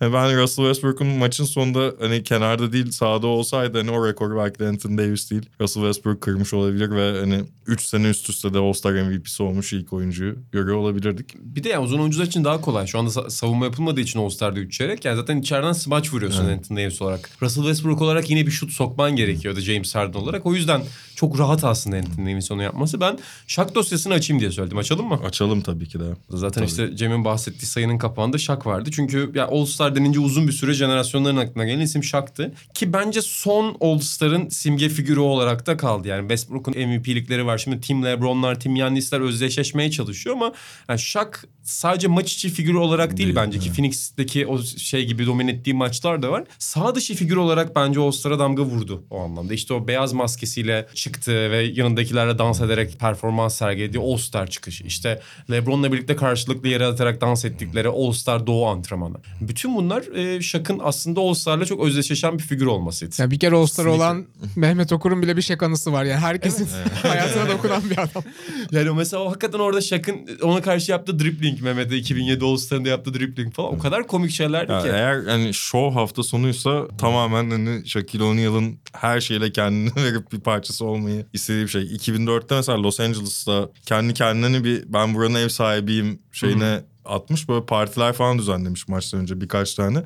ve 0.00 0.12
ben 0.12 0.42
Russell 0.42 0.64
Westbrook'un 0.64 1.06
maçın 1.06 1.44
sonunda 1.44 1.94
hani 2.00 2.22
kenarda 2.22 2.72
değil 2.72 2.90
sahada 2.90 3.26
olsaydı 3.26 3.78
hani 3.78 3.90
o 3.90 4.06
rekoru 4.06 4.36
belki 4.36 4.58
de 4.58 4.68
Anthony 4.68 4.98
Davis 4.98 5.30
değil. 5.30 5.50
Russell 5.60 5.82
Westbrook 5.82 6.20
kırmış 6.20 6.54
olabilir 6.54 6.90
ve 6.90 7.20
hani 7.20 7.44
3 7.66 7.82
sene 7.82 8.08
üst 8.08 8.30
üste 8.30 8.54
de 8.54 8.58
All-Star 8.58 8.92
MVP'si 8.92 9.42
olmuş 9.42 9.72
ilk 9.76 9.92
oyuncuyu 9.92 10.36
görüyor 10.52 10.76
olabilirdik. 10.76 11.34
Bir 11.38 11.64
de 11.64 11.68
yani 11.68 11.84
uzun 11.84 11.98
oyuncular 11.98 12.24
için 12.26 12.44
daha 12.44 12.60
kolay. 12.60 12.86
Şu 12.86 12.98
anda 12.98 13.10
sa- 13.10 13.30
savunma 13.30 13.64
yapılmadığı 13.64 14.00
için 14.00 14.18
All-Star'da 14.20 14.60
3 14.60 14.72
çeyrek. 14.78 15.04
Yani 15.04 15.16
zaten 15.16 15.38
içeriden 15.38 15.72
smaç 15.72 16.12
vuruyorsun 16.12 16.44
Evet. 16.44 16.58
Anthony 16.58 16.78
Davis 16.78 17.02
olarak. 17.02 17.30
Russell 17.42 17.62
Westbrook 17.64 18.02
olarak 18.02 18.30
yine 18.30 18.46
bir 18.46 18.50
şut 18.50 18.70
sokman 18.70 19.16
gerekiyordu 19.16 19.60
James 19.60 19.94
Harden 19.94 20.18
olarak. 20.18 20.46
O 20.46 20.54
yüzden 20.54 20.80
çok 21.16 21.38
rahat 21.38 21.64
aslında 21.64 21.96
Anthony 21.96 22.32
Davis'in 22.32 22.54
onu 22.54 22.62
yapması. 22.62 23.00
Ben 23.00 23.18
Shaq 23.46 23.74
dosyasını 23.74 24.14
açayım 24.14 24.40
diye 24.40 24.50
söyledim. 24.50 24.78
Açalım 24.78 25.08
mı? 25.08 25.20
Açalım 25.26 25.60
tabii 25.60 25.88
ki 25.88 26.00
de. 26.00 26.04
Zaten 26.30 26.60
Tabii. 26.60 26.70
işte 26.70 26.96
Cem'in 26.96 27.24
bahsettiği 27.24 27.68
sayının 27.70 27.98
kapağında 27.98 28.38
Shaq 28.38 28.60
vardı. 28.66 28.90
Çünkü 28.92 29.32
ya 29.34 29.46
All-Star 29.46 29.96
denince 29.96 30.20
uzun 30.20 30.46
bir 30.48 30.52
süre 30.52 30.72
jenerasyonların 30.72 31.36
aklına 31.36 31.64
gelen 31.64 31.80
isim 31.80 32.04
Shaq'tı. 32.04 32.52
Ki 32.74 32.92
bence 32.92 33.22
son 33.22 33.76
All-Star'ın 33.80 34.48
simge 34.48 34.88
figürü 34.88 35.20
olarak 35.20 35.66
da 35.66 35.76
kaldı. 35.76 36.08
Yani 36.08 36.20
Westbrook'un 36.20 36.74
MVP'likleri 36.88 37.46
var. 37.46 37.58
Şimdi 37.58 37.80
Team 37.80 38.04
LeBron'lar, 38.04 38.60
Team 38.60 38.76
Yannis'ler 38.76 39.20
özdeşleşmeye 39.20 39.90
çalışıyor 39.90 40.36
ama 40.36 40.52
yani 40.88 40.98
Shaq 40.98 41.30
sadece 41.62 42.08
maç 42.08 42.32
içi 42.32 42.48
figürü 42.50 42.76
olarak 42.76 43.16
değil, 43.16 43.24
Değil, 43.24 43.36
bence 43.36 43.58
ki 43.58 43.66
evet. 43.66 43.76
Phoenix'teki 43.76 44.46
o 44.46 44.62
şey 44.62 45.06
gibi 45.06 45.26
domine 45.26 45.50
ettiği 45.50 45.74
maçlar 45.74 46.22
da 46.22 46.30
var. 46.30 46.44
Sağ 46.58 46.94
dışı 46.94 47.14
figür 47.14 47.36
olarak 47.36 47.76
bence 47.76 48.00
All-Star'a 48.00 48.38
damga 48.38 48.62
vurdu 48.62 49.04
o 49.10 49.20
anlamda. 49.20 49.54
İşte 49.54 49.74
o 49.74 49.88
beyaz 49.88 50.12
maskesiyle 50.12 50.88
çıktı 51.08 51.50
ve 51.50 51.62
yanındakilerle 51.62 52.38
dans 52.38 52.60
ederek 52.60 53.00
performans 53.00 53.54
sergilediği 53.54 54.02
All-Star 54.04 54.46
çıkışı. 54.46 54.84
İşte 54.84 55.20
LeBron'la 55.50 55.92
birlikte 55.92 56.16
karşılıklı 56.16 56.68
yere 56.68 56.86
atarak 56.86 57.20
dans 57.20 57.44
ettikleri 57.44 57.88
All-Star 57.88 58.46
Doğu 58.46 58.66
antrenmanı. 58.66 59.16
Bütün 59.40 59.76
bunlar 59.76 60.16
e, 60.16 60.42
Shaq'ın 60.42 60.80
aslında 60.84 61.20
All-Star'la 61.20 61.64
çok 61.64 61.84
özdeşleşen 61.84 62.38
bir 62.38 62.42
figür 62.42 62.66
olmasıydı. 62.66 63.14
Ya 63.18 63.30
bir 63.30 63.38
kere 63.38 63.54
All-Star 63.54 63.84
Kesinlikle. 63.86 64.04
olan 64.04 64.24
Mehmet 64.56 64.92
Okur'un 64.92 65.22
bile 65.22 65.36
bir 65.36 65.42
Şek 65.42 65.62
anısı 65.62 65.92
var. 65.92 66.04
Yani 66.04 66.20
herkesin 66.20 66.68
hayatına 67.02 67.48
dokunan 67.48 67.90
bir 67.90 67.98
adam. 67.98 68.22
Yani 68.72 68.90
o 68.90 68.94
mesela 68.94 69.22
o 69.22 69.28
hakikaten 69.30 69.58
orada 69.58 69.80
Shaq'ın 69.80 70.28
ona 70.42 70.62
karşı 70.62 70.90
yaptığı 70.92 71.18
dribbling 71.18 71.60
Mehmet'e 71.60 71.96
2007 71.96 72.44
All-Star'ında 72.44 72.88
yaptığı 72.88 73.14
dribbling 73.14 73.54
falan 73.54 73.74
o 73.74 73.78
kadar 73.78 74.06
komik 74.06 74.30
şeylerdi 74.30 74.72
Ya 74.72 74.82
ki. 74.82 74.88
eğer 74.88 75.24
hani 75.24 75.54
show 75.54 76.00
hafta 76.00 76.22
sonuysa 76.22 76.88
tamamen 76.98 77.50
hani 77.50 77.88
Shaquille 77.88 78.24
O'Neal'ın 78.24 78.78
her 78.92 79.20
şeyle 79.20 79.52
kendini 79.52 79.90
verip 80.04 80.32
bir 80.32 80.40
parçası 80.40 80.84
olmayı 80.94 81.26
istediği 81.32 81.62
bir 81.62 81.68
şey. 81.68 81.82
2004'te 81.82 82.54
mesela 82.54 82.82
Los 82.82 83.00
Angeles'ta 83.00 83.68
kendi 83.86 84.14
kendine 84.14 84.64
bir 84.64 84.84
ben 84.86 85.14
buranın 85.14 85.34
ev 85.34 85.48
sahibiyim 85.48 86.18
şeyine 86.32 86.82
atmış 87.04 87.48
böyle 87.48 87.66
partiler 87.66 88.12
falan 88.12 88.38
düzenlemiş 88.38 88.88
maçtan 88.88 89.20
önce 89.20 89.40
birkaç 89.40 89.74
tane. 89.74 90.02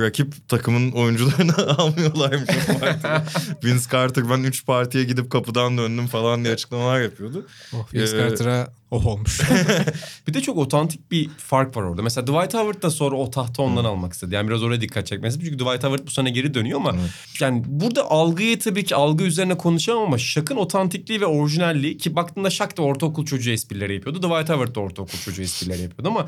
Rakip 0.00 0.48
takımın 0.48 0.92
oyuncularını 0.92 1.56
almıyorlarmış. 1.78 2.50
Vince 3.64 3.84
Carter 3.92 4.30
ben 4.30 4.42
3 4.42 4.66
partiye 4.66 5.04
gidip 5.04 5.30
kapıdan 5.30 5.78
döndüm 5.78 6.06
falan 6.06 6.44
diye 6.44 6.54
açıklamalar 6.54 7.00
yapıyordu. 7.00 7.46
Oh, 7.72 7.94
Vince 7.94 8.16
Ee, 8.16 8.20
Carter'a 8.20 8.68
oh 8.90 9.06
olmuş. 9.06 9.40
Bir 10.28 10.34
de 10.34 10.40
çok 10.40 10.56
otantik 10.56 11.10
bir 11.10 11.28
fark 11.28 11.76
var 11.76 11.82
orada. 11.82 12.02
Mesela 12.02 12.26
Dwight 12.26 12.54
Howard 12.54 12.82
da 12.82 12.90
sonra 12.90 13.16
o 13.16 13.30
tahtı 13.30 13.62
ondan 13.62 13.84
almak 13.84 14.12
istedi. 14.12 14.34
Yani 14.34 14.48
biraz 14.48 14.62
oraya 14.62 14.80
dikkat 14.80 15.06
çekmesi. 15.06 15.40
Çünkü 15.40 15.58
Dwight 15.58 15.84
Howard 15.84 16.06
bu 16.06 16.10
sene 16.10 16.30
geri 16.30 16.54
dönüyor 16.54 16.80
ama 16.80 16.94
yani 17.40 17.62
burada 17.66 18.10
algıyı 18.10 18.58
tabii 18.58 18.84
ki 18.84 18.94
algı 18.94 19.24
üzerine 19.24 19.56
konuşamam 19.56 20.02
ama 20.02 20.18
Shaq'ın 20.18 20.56
otantikliği 20.56 21.20
ve 21.20 21.26
orijinalliği 21.26 21.98
ki 21.98 22.16
baktığında 22.16 22.50
Shaq 22.50 22.76
da 22.76 22.82
ortaokul 22.82 23.26
çocuğu 23.26 23.50
esprileri 23.50 23.94
yapıyordu. 23.94 24.18
Dwight 24.18 24.48
Howard 24.48 24.74
da 24.74 24.80
ortaokul 24.80 25.18
çocuğu 25.18 25.42
esprileri 25.42 25.82
yapıyordu 25.82 26.08
ama 26.08 26.26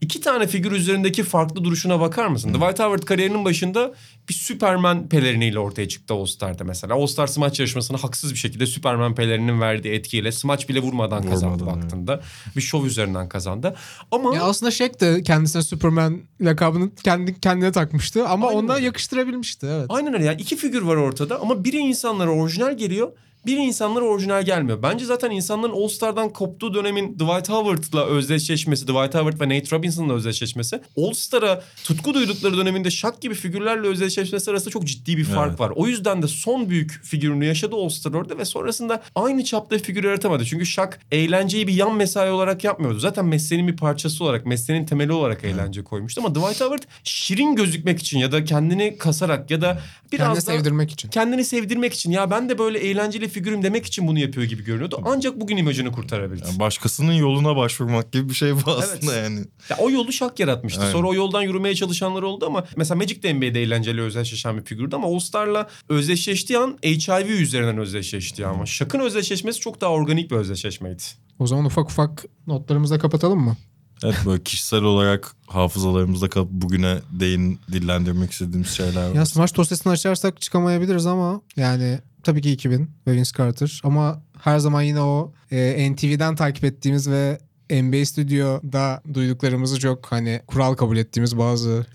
iki 0.00 0.20
tane 0.20 0.46
figür 0.46 0.72
üzerindeki 0.72 1.22
farklı 1.22 1.64
duruşuna 1.64 2.00
bakar 2.00 2.26
mısın? 2.26 2.48
Dwight 2.48 2.78
Howard 2.78 3.02
kariyerinin 3.08 3.44
başında 3.44 3.94
bir 4.28 4.34
Superman 4.34 5.08
peleriniyle 5.08 5.58
ortaya 5.58 5.88
çıktı 5.88 6.14
All 6.14 6.26
Star'da 6.26 6.64
mesela. 6.64 6.94
All 6.94 7.06
Star 7.06 7.26
smaç 7.26 7.60
yarışmasını 7.60 7.96
haksız 7.96 8.32
bir 8.32 8.38
şekilde 8.38 8.66
Superman 8.66 9.14
pelerininin 9.14 9.60
verdiği 9.60 9.88
etkiyle 9.94 10.32
smaç 10.32 10.68
bile 10.68 10.80
vurmadan 10.80 11.22
kazandı 11.30 11.62
Vurmadan, 11.62 11.82
baktığında. 11.82 12.20
Bir 12.56 12.60
şov 12.60 12.84
üzerinden 12.84 13.28
kazandı. 13.28 13.76
Ama 14.10 14.34
Ya 14.36 14.42
aslında 14.42 14.70
Shaq 14.70 15.00
de 15.00 15.22
kendisine 15.22 15.62
Superman 15.62 16.20
lakabını 16.40 16.94
kendi 16.94 17.40
kendine 17.40 17.72
takmıştı 17.72 18.28
ama 18.28 18.48
Aynen 18.48 18.58
ona 18.64 18.74
öyle. 18.74 18.84
yakıştırabilmişti 18.86 19.66
evet. 19.70 19.86
Aynen 19.88 20.14
öyle. 20.14 20.24
Yani 20.24 20.40
iki 20.40 20.56
figür 20.56 20.82
var 20.82 20.96
ortada 20.96 21.40
ama 21.40 21.64
biri 21.64 21.76
insanlara 21.76 22.30
orijinal 22.30 22.76
geliyor. 22.76 23.12
Biri 23.48 23.60
insanlara 23.60 24.04
orijinal 24.04 24.42
gelmiyor. 24.42 24.82
Bence 24.82 25.04
zaten 25.04 25.30
insanların 25.30 25.72
All 25.72 25.88
Star'dan 25.88 26.32
koptuğu 26.32 26.74
dönemin 26.74 27.14
Dwight 27.14 27.48
Howard'la 27.48 28.06
özdeşleşmesi, 28.06 28.84
Dwight 28.84 29.14
Howard 29.14 29.40
ve 29.40 29.48
Nate 29.48 29.76
Robinson'la 29.76 30.14
özdeşleşmesi, 30.14 30.80
All 30.96 31.12
Star'a 31.12 31.62
tutku 31.84 32.14
duydukları 32.14 32.56
döneminde 32.56 32.90
Shaq 32.90 33.12
gibi 33.20 33.34
figürlerle 33.34 33.86
özdeşleşmesi 33.86 34.50
arasında 34.50 34.70
çok 34.70 34.84
ciddi 34.84 35.16
bir 35.16 35.24
fark 35.24 35.48
Evet. 35.48 35.60
var. 35.60 35.72
O 35.76 35.86
yüzden 35.86 36.22
de 36.22 36.26
son 36.28 36.70
büyük 36.70 36.90
figürünü 37.04 37.44
yaşadı 37.44 37.76
All 37.76 37.88
Star 37.88 38.12
orada 38.12 38.38
ve 38.38 38.44
sonrasında 38.44 39.02
aynı 39.14 39.44
çapta 39.44 39.78
figür 39.78 40.04
yaratamadı. 40.04 40.44
Çünkü 40.44 40.66
Shaq 40.66 40.90
eğlenceyi 41.12 41.66
bir 41.68 41.74
yan 41.74 41.94
mesai 41.94 42.30
olarak 42.30 42.64
yapmıyordu. 42.64 42.98
Zaten 42.98 43.24
mesleğinin 43.24 43.68
bir 43.72 43.76
parçası 43.76 44.24
olarak, 44.24 44.46
mesleğinin 44.46 44.86
temeli 44.86 45.12
olarak 45.12 45.44
eğlence 45.44 45.84
koymuştu. 45.84 46.20
Ama 46.20 46.34
Dwight 46.34 46.60
Howard 46.60 46.82
şirin 47.04 47.56
gözükmek 47.56 47.98
için 48.00 48.18
ya 48.18 48.32
da 48.32 48.44
kendini 48.44 48.98
kasarak 48.98 49.50
ya 49.50 49.60
da 49.60 49.80
biraz 50.12 50.26
Kendini 50.26 50.46
daha 50.46 50.56
sevdirmek 50.58 50.90
için. 50.92 51.08
kendini 51.08 51.44
sevdirmek 51.44 51.94
için 51.94 52.10
ya 52.10 52.30
ben 52.30 52.48
de 52.48 52.58
böyle 52.58 52.78
eğlenceli 52.78 53.28
figürüm 53.38 53.62
demek 53.62 53.86
için 53.86 54.08
bunu 54.08 54.18
yapıyor 54.18 54.46
gibi 54.46 54.64
görünüyordu. 54.64 55.00
Ancak 55.04 55.40
bugün 55.40 55.56
imajını 55.56 55.92
kurtarabildi. 55.92 56.44
Yani 56.46 56.58
başkasının 56.58 57.12
yoluna 57.12 57.56
başvurmak 57.56 58.12
gibi 58.12 58.28
bir 58.28 58.34
şey 58.34 58.54
bu 58.54 58.70
aslında 58.70 59.14
yani. 59.14 59.44
Ya 59.70 59.76
o 59.78 59.90
yolu 59.90 60.12
şak 60.12 60.40
yaratmıştı. 60.40 60.80
Aynen. 60.80 60.92
Sonra 60.92 61.08
o 61.08 61.14
yoldan 61.14 61.42
yürümeye 61.42 61.74
çalışanlar 61.74 62.22
oldu 62.22 62.46
ama 62.46 62.64
mesela 62.76 62.98
Magic 62.98 63.22
de 63.22 63.34
NBA'de 63.34 63.62
eğlenceli 63.62 64.02
özdeşleşen 64.02 64.56
bir 64.56 64.64
figürdü 64.64 64.96
ama 64.96 65.08
All 65.08 65.18
Star'la 65.18 65.68
özdeşleştiği 65.88 66.58
an 66.58 66.78
HIV 66.84 67.28
üzerinden 67.28 67.78
özdeşleştiği 67.78 68.46
ama 68.46 68.66
Şak'ın 68.66 69.00
özdeşleşmesi 69.00 69.60
çok 69.60 69.80
daha 69.80 69.90
organik 69.90 70.30
bir 70.30 70.36
özdeşleşmeydi. 70.36 71.02
O 71.38 71.46
zaman 71.46 71.64
ufak 71.64 71.90
ufak 71.90 72.24
notlarımızı 72.46 72.94
da 72.94 72.98
kapatalım 72.98 73.40
mı? 73.40 73.56
Evet 74.04 74.16
böyle 74.26 74.42
kişisel 74.42 74.82
olarak 74.82 75.36
hafızalarımızda 75.46 76.30
kalıp 76.30 76.50
bugüne 76.50 76.98
değin 77.10 77.60
dillendirmek 77.72 78.32
istediğimiz 78.32 78.70
şeyler 78.70 79.08
var. 79.10 79.14
Ya 79.14 79.26
Smash 79.26 79.56
dosyasını 79.56 79.92
açarsak 79.92 80.40
çıkamayabiliriz 80.40 81.06
ama 81.06 81.40
yani 81.56 81.98
tabii 82.22 82.42
ki 82.42 82.52
2000 82.52 82.90
ve 83.06 83.12
Vince 83.12 83.30
Carter 83.38 83.80
ama 83.84 84.22
her 84.42 84.58
zaman 84.58 84.82
yine 84.82 85.00
o 85.00 85.32
e, 85.50 85.92
NTV'den 85.92 86.36
takip 86.36 86.64
ettiğimiz 86.64 87.10
ve 87.10 87.38
NBA 87.70 88.06
Studio'da 88.06 89.02
duyduklarımızı 89.14 89.78
çok 89.78 90.06
hani 90.06 90.40
kural 90.46 90.74
kabul 90.74 90.96
ettiğimiz 90.96 91.38
bazı 91.38 91.86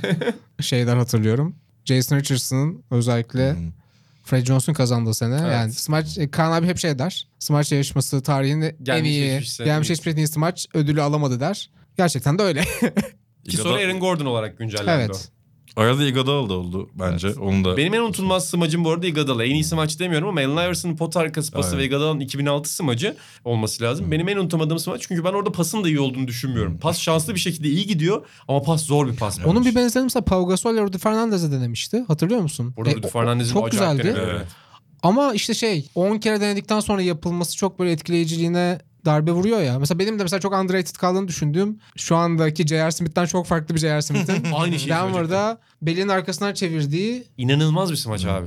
şeyler 0.60 0.96
hatırlıyorum. 0.96 1.56
Jason 1.84 2.16
Richardson'ın 2.16 2.82
özellikle 2.90 3.50
Hı. 3.50 3.56
Fred 4.24 4.46
Johnson 4.46 4.72
kazandığı 4.72 5.14
sene. 5.14 5.38
Evet. 5.42 5.52
Yani 5.52 5.72
Smash, 5.72 6.18
e, 6.18 6.30
Kaan 6.30 6.52
abi 6.52 6.66
hep 6.66 6.78
şey 6.78 6.98
der. 6.98 7.28
Smash 7.38 7.72
yarışması 7.72 8.22
tarihinin 8.22 8.76
en 8.86 9.04
iyi, 9.04 9.46
sene 9.46 9.66
gelmiş 9.66 9.88
geçmiş 9.88 10.14
en 10.14 10.16
iyi 10.16 10.28
Smash 10.28 10.66
ödülü 10.74 11.02
alamadı 11.02 11.40
der. 11.40 11.70
Gerçekten 11.96 12.38
de 12.38 12.42
öyle. 12.42 12.64
Ki 13.48 13.56
sonra 13.56 13.78
Aaron 13.78 14.00
Gordon 14.00 14.26
olarak 14.26 14.58
güncellendi 14.58 15.12
o. 15.12 15.16
evet. 15.76 15.88
Arada 15.88 16.04
Iguodala 16.04 16.48
da 16.48 16.54
oldu 16.54 16.90
bence. 16.94 17.28
Onu 17.40 17.64
da 17.64 17.76
Benim 17.76 17.94
en 17.94 18.00
unutulmaz 18.00 18.48
smacım 18.48 18.84
bu 18.84 18.90
arada 18.90 19.06
Iguodala. 19.06 19.44
En 19.44 19.54
iyi 19.54 19.64
smaç 19.64 19.98
demiyorum 20.00 20.28
ama 20.28 20.40
Allen 20.40 20.66
Iverson'ın 20.66 20.96
pot 20.96 21.16
arkası 21.16 21.52
pası 21.52 21.68
Evet. 21.68 21.78
ve 21.78 21.84
Iguodala'nın 21.86 22.20
2006 22.20 22.74
smacı 22.74 23.16
olması 23.44 23.82
lazım. 23.82 24.10
Benim 24.10 24.28
en 24.28 24.36
unutamadığım 24.36 24.78
smaç 24.78 25.02
çünkü 25.08 25.24
ben 25.24 25.32
orada 25.32 25.52
pasın 25.52 25.84
da 25.84 25.88
iyi 25.88 26.00
olduğunu 26.00 26.28
düşünmüyorum. 26.28 26.78
Pas 26.78 26.98
şanslı 27.00 27.34
bir 27.34 27.40
şekilde 27.40 27.68
iyi 27.68 27.86
gidiyor 27.86 28.26
ama 28.48 28.62
pas 28.62 28.82
zor 28.84 29.06
bir 29.08 29.16
pas. 29.16 29.38
Onun 29.46 29.64
bir 29.64 29.74
benzeri 29.74 30.04
mesela 30.04 30.24
Pau 30.24 30.46
Gasol 30.48 30.76
Rudy 30.76 30.98
Fernandez'e 30.98 31.52
denemişti. 31.52 32.04
Hatırlıyor 32.08 32.40
musun? 32.40 32.74
Orada 32.76 32.90
E, 32.90 32.94
Rudy 32.94 33.08
Fernandez'in 33.08 33.52
çok 33.52 33.70
güzeldi. 33.70 34.14
Evet. 34.18 34.46
Ama 35.02 35.34
işte 35.34 35.54
şey 35.54 35.88
10 35.94 36.18
kere 36.18 36.40
denedikten 36.40 36.80
sonra 36.80 37.02
yapılması 37.02 37.56
çok 37.56 37.78
böyle 37.78 37.92
etkileyiciliğine 37.92 38.78
darbe 39.04 39.32
vuruyor 39.32 39.60
ya. 39.62 39.78
Mesela 39.78 39.98
benim 39.98 40.18
de 40.18 40.22
mesela 40.22 40.40
çok 40.40 40.52
underrated 40.52 40.96
kaldığını 40.96 41.28
düşündüğüm 41.28 41.78
şu 41.96 42.16
andaki 42.16 42.66
J.R. 42.66 42.90
Smith'ten 42.90 43.26
çok 43.26 43.46
farklı 43.46 43.74
bir 43.74 43.80
J.R. 43.80 44.02
Smith'in 44.02 44.52
Aynı 44.54 44.78
şeyi 44.78 44.90
Denver'da 44.90 45.58
belin 45.82 46.08
arkasından 46.08 46.54
çevirdiği 46.54 47.24
İnanılmaz 47.38 47.90
bir 47.90 47.96
smaç 47.96 48.24
abi. 48.24 48.46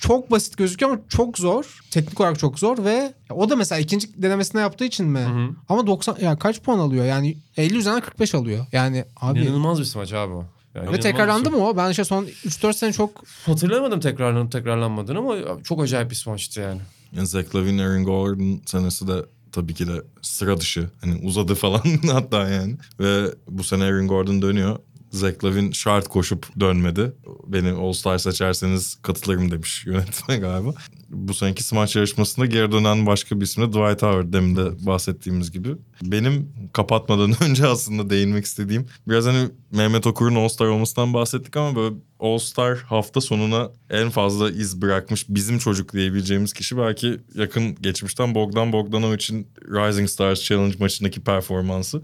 çok 0.00 0.30
basit 0.30 0.56
gözüküyor 0.56 0.92
ama 0.92 1.00
çok 1.08 1.38
zor. 1.38 1.80
Teknik 1.90 2.20
olarak 2.20 2.38
çok 2.38 2.58
zor 2.58 2.84
ve 2.84 3.12
o 3.30 3.50
da 3.50 3.56
mesela 3.56 3.78
ikinci 3.78 4.22
denemesinde 4.22 4.62
yaptığı 4.62 4.84
için 4.84 5.06
mi? 5.06 5.18
hı. 5.20 5.48
Ama 5.68 5.86
90 5.86 6.16
ya 6.20 6.38
kaç 6.38 6.60
puan 6.60 6.78
alıyor? 6.78 7.04
Yani 7.04 7.36
50 7.56 7.76
üzerinden 7.78 8.02
45 8.02 8.34
alıyor. 8.34 8.66
Yani 8.72 9.04
abi 9.16 9.40
İnanılmaz 9.40 9.80
bir 9.80 9.84
smaç 9.84 10.12
abi 10.12 10.32
o. 10.34 10.44
Yani 10.74 10.92
ve 10.92 11.00
tekrarlandı 11.00 11.50
mı 11.50 11.56
o? 11.56 11.76
Ben 11.76 11.90
işte 11.90 12.04
son 12.04 12.24
3-4 12.24 12.72
sene 12.74 12.92
çok 12.92 13.24
Hatırlamadım 13.46 14.00
tekrarlanıp 14.00 14.52
tekrarlanmadığını 14.52 15.18
ama 15.18 15.34
çok 15.64 15.82
acayip 15.82 16.10
bir 16.10 16.14
smaçtı 16.16 16.60
yani. 16.60 16.80
Yani 17.16 17.26
Zach 17.26 17.54
Lavine, 17.54 17.82
Aaron 17.86 18.04
Gordon 18.04 18.60
senesi 18.66 19.08
de 19.08 19.12
tabii 19.52 19.74
ki 19.74 19.86
de 19.86 20.02
sıra 20.22 20.60
dışı. 20.60 20.90
Hani 21.00 21.14
uzadı 21.26 21.54
falan 21.54 21.82
hatta 22.12 22.48
yani. 22.48 22.76
Ve 23.00 23.34
bu 23.48 23.64
sene 23.64 23.84
Aaron 23.84 24.08
Gordon 24.08 24.42
dönüyor. 24.42 24.78
Zach 25.12 25.44
Lavine 25.44 25.72
şart 25.72 26.08
koşup 26.08 26.60
dönmedi. 26.60 27.12
Beni 27.46 27.70
All 27.70 27.92
Star 27.92 28.18
seçerseniz 28.18 28.98
katılırım 29.02 29.50
demiş 29.50 29.86
yönetmen 29.86 30.40
galiba. 30.40 30.74
Bu 31.08 31.34
seneki 31.34 31.62
smaç 31.62 31.96
yarışmasında 31.96 32.46
geri 32.46 32.72
dönen 32.72 33.06
başka 33.06 33.40
bir 33.40 33.44
isim 33.44 33.62
de 33.62 33.68
Dwight 33.68 34.02
Howard. 34.02 34.32
Demin 34.32 34.56
de 34.56 34.86
bahsettiğimiz 34.86 35.50
gibi. 35.50 35.68
Benim 36.02 36.52
kapatmadan 36.72 37.34
önce 37.42 37.66
aslında 37.66 38.10
değinmek 38.10 38.44
istediğim 38.44 38.86
biraz 39.08 39.26
hani 39.26 39.48
Mehmet 39.70 40.06
Okur'un 40.06 40.34
All 40.34 40.48
Star 40.48 40.66
olmasından 40.66 41.14
bahsettik 41.14 41.56
ama 41.56 41.76
böyle 41.76 41.94
All 42.20 42.38
Star 42.38 42.78
hafta 42.78 43.20
sonuna 43.20 43.70
en 43.90 44.10
fazla 44.10 44.50
iz 44.50 44.82
bırakmış 44.82 45.26
bizim 45.28 45.58
çocuk 45.58 45.92
diyebileceğimiz 45.92 46.52
kişi 46.52 46.78
belki 46.78 47.20
yakın 47.34 47.74
geçmişten 47.74 48.34
Bogdan 48.34 48.72
Bogdanovic'in 48.72 49.48
Rising 49.62 50.08
Stars 50.08 50.42
Challenge 50.42 50.76
maçındaki 50.78 51.20
performansı. 51.20 52.02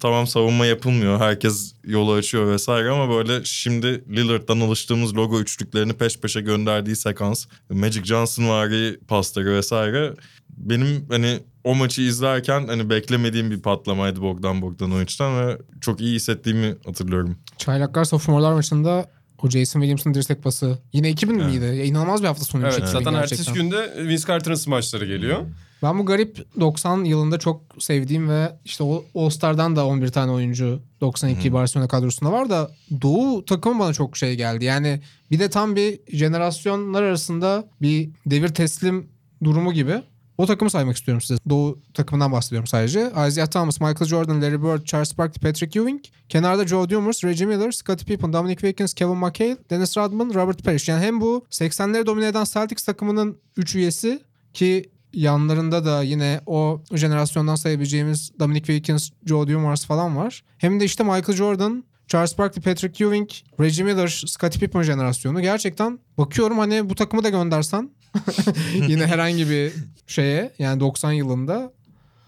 Tamam 0.00 0.26
savunma 0.26 0.66
yapılmıyor. 0.66 1.20
Herkes 1.20 1.74
yolu 1.84 2.12
açıyor 2.12 2.52
vesaire 2.52 2.90
ama 2.90 3.14
böyle 3.14 3.44
şimdi 3.44 4.04
Lillard'dan 4.16 4.60
alıştığımız 4.60 5.16
logo 5.16 5.40
üçlüklerini 5.40 5.92
peş 5.92 6.20
peşe 6.20 6.40
gönderdiği 6.40 6.96
sekans. 6.96 7.46
Magic 7.70 8.04
Johnson 8.04 8.48
vari 8.48 9.00
pasları 9.08 9.54
vesaire. 9.54 10.14
Benim 10.50 11.06
hani 11.08 11.38
o 11.64 11.74
maçı 11.74 12.02
izlerken 12.02 12.66
hani 12.66 12.90
beklemediğim 12.90 13.50
bir 13.50 13.60
patlamaydı 13.62 14.22
Bogdan 14.22 14.62
Bogdanovic'ten 14.62 15.46
ve 15.46 15.58
çok 15.80 16.00
iyi 16.00 16.14
hissettiğimi 16.14 16.76
hatırlıyorum. 16.86 17.38
Çaylaklar 17.58 18.04
sophomorlar 18.04 18.52
maçında 18.52 19.10
o 19.42 19.50
Jason 19.50 19.80
Williams'ın 19.80 20.14
dirsek 20.14 20.42
pası. 20.42 20.78
Yine 20.92 21.10
2000 21.10 21.36
miydi? 21.36 21.64
Ya 21.64 21.84
inanılmaz 21.84 22.22
bir 22.22 22.26
hafta 22.26 22.44
sonu. 22.44 22.62
Evet, 22.62 22.72
gerçekten. 22.72 22.98
zaten 22.98 23.14
ertesi 23.14 23.52
günde 23.52 23.94
Vince 24.08 24.26
Carter'ın 24.26 24.54
smaçları 24.54 25.06
geliyor. 25.06 25.46
Ben 25.82 25.98
bu 25.98 26.06
garip 26.06 26.60
90 26.60 27.04
yılında 27.04 27.38
çok 27.38 27.62
sevdiğim 27.78 28.28
ve 28.28 28.52
işte 28.64 28.84
o 28.84 29.04
All 29.14 29.30
Star'dan 29.30 29.76
da 29.76 29.86
11 29.86 30.08
tane 30.08 30.32
oyuncu 30.32 30.80
92 31.00 31.52
Barcelona 31.52 31.88
kadrosunda 31.88 32.32
var 32.32 32.50
da 32.50 32.70
Doğu 33.02 33.44
takımı 33.44 33.78
bana 33.78 33.92
çok 33.92 34.16
şey 34.16 34.36
geldi. 34.36 34.64
Yani 34.64 35.00
bir 35.30 35.38
de 35.38 35.50
tam 35.50 35.76
bir 35.76 36.00
jenerasyonlar 36.08 37.02
arasında 37.02 37.68
bir 37.82 38.10
devir 38.26 38.48
teslim 38.48 39.08
durumu 39.44 39.72
gibi. 39.72 40.02
O 40.38 40.46
takımı 40.46 40.70
saymak 40.70 40.96
istiyorum 40.96 41.20
size. 41.20 41.40
Doğu 41.48 41.78
takımından 41.94 42.32
bahsediyorum 42.32 42.66
sadece. 42.66 43.12
Isaiah 43.28 43.46
Thomas, 43.46 43.80
Michael 43.80 44.08
Jordan, 44.08 44.42
Larry 44.42 44.62
Bird, 44.62 44.84
Charles 44.84 45.18
Barkley, 45.18 45.52
Patrick 45.52 45.80
Ewing. 45.80 46.00
Kenarda 46.28 46.66
Joe 46.66 46.90
Dumars, 46.90 47.24
Reggie 47.24 47.46
Miller, 47.46 47.72
Scottie 47.72 48.06
Pippen, 48.06 48.32
Dominic 48.32 48.60
Wilkins, 48.60 48.94
Kevin 48.94 49.16
McHale, 49.16 49.56
Dennis 49.70 49.96
Rodman, 49.96 50.34
Robert 50.34 50.64
Parrish. 50.64 50.88
Yani 50.88 51.04
hem 51.04 51.20
bu 51.20 51.46
80'leri 51.50 52.06
domine 52.06 52.26
eden 52.26 52.44
Celtics 52.44 52.84
takımının 52.84 53.38
3 53.56 53.74
üyesi 53.74 54.20
ki 54.54 54.90
yanlarında 55.18 55.84
da 55.84 56.02
yine 56.02 56.40
o 56.46 56.82
jenerasyondan 56.94 57.54
sayabileceğimiz 57.54 58.32
Dominic 58.40 58.66
Wilkins, 58.66 59.10
Joe 59.26 59.48
Dumars 59.48 59.86
falan 59.86 60.16
var. 60.16 60.44
Hem 60.58 60.80
de 60.80 60.84
işte 60.84 61.04
Michael 61.04 61.36
Jordan, 61.36 61.84
Charles 62.08 62.38
Barkley, 62.38 62.62
Patrick 62.62 63.04
Ewing, 63.04 63.30
Reggie 63.60 63.84
Miller, 63.84 64.24
Scottie 64.26 64.60
Pippen 64.60 64.82
jenerasyonu. 64.82 65.40
Gerçekten 65.40 65.98
bakıyorum 66.18 66.58
hani 66.58 66.90
bu 66.90 66.94
takımı 66.94 67.24
da 67.24 67.28
göndersen 67.28 67.90
yine 68.88 69.06
herhangi 69.06 69.50
bir 69.50 69.72
şeye 70.06 70.52
yani 70.58 70.80
90 70.80 71.12
yılında. 71.12 71.72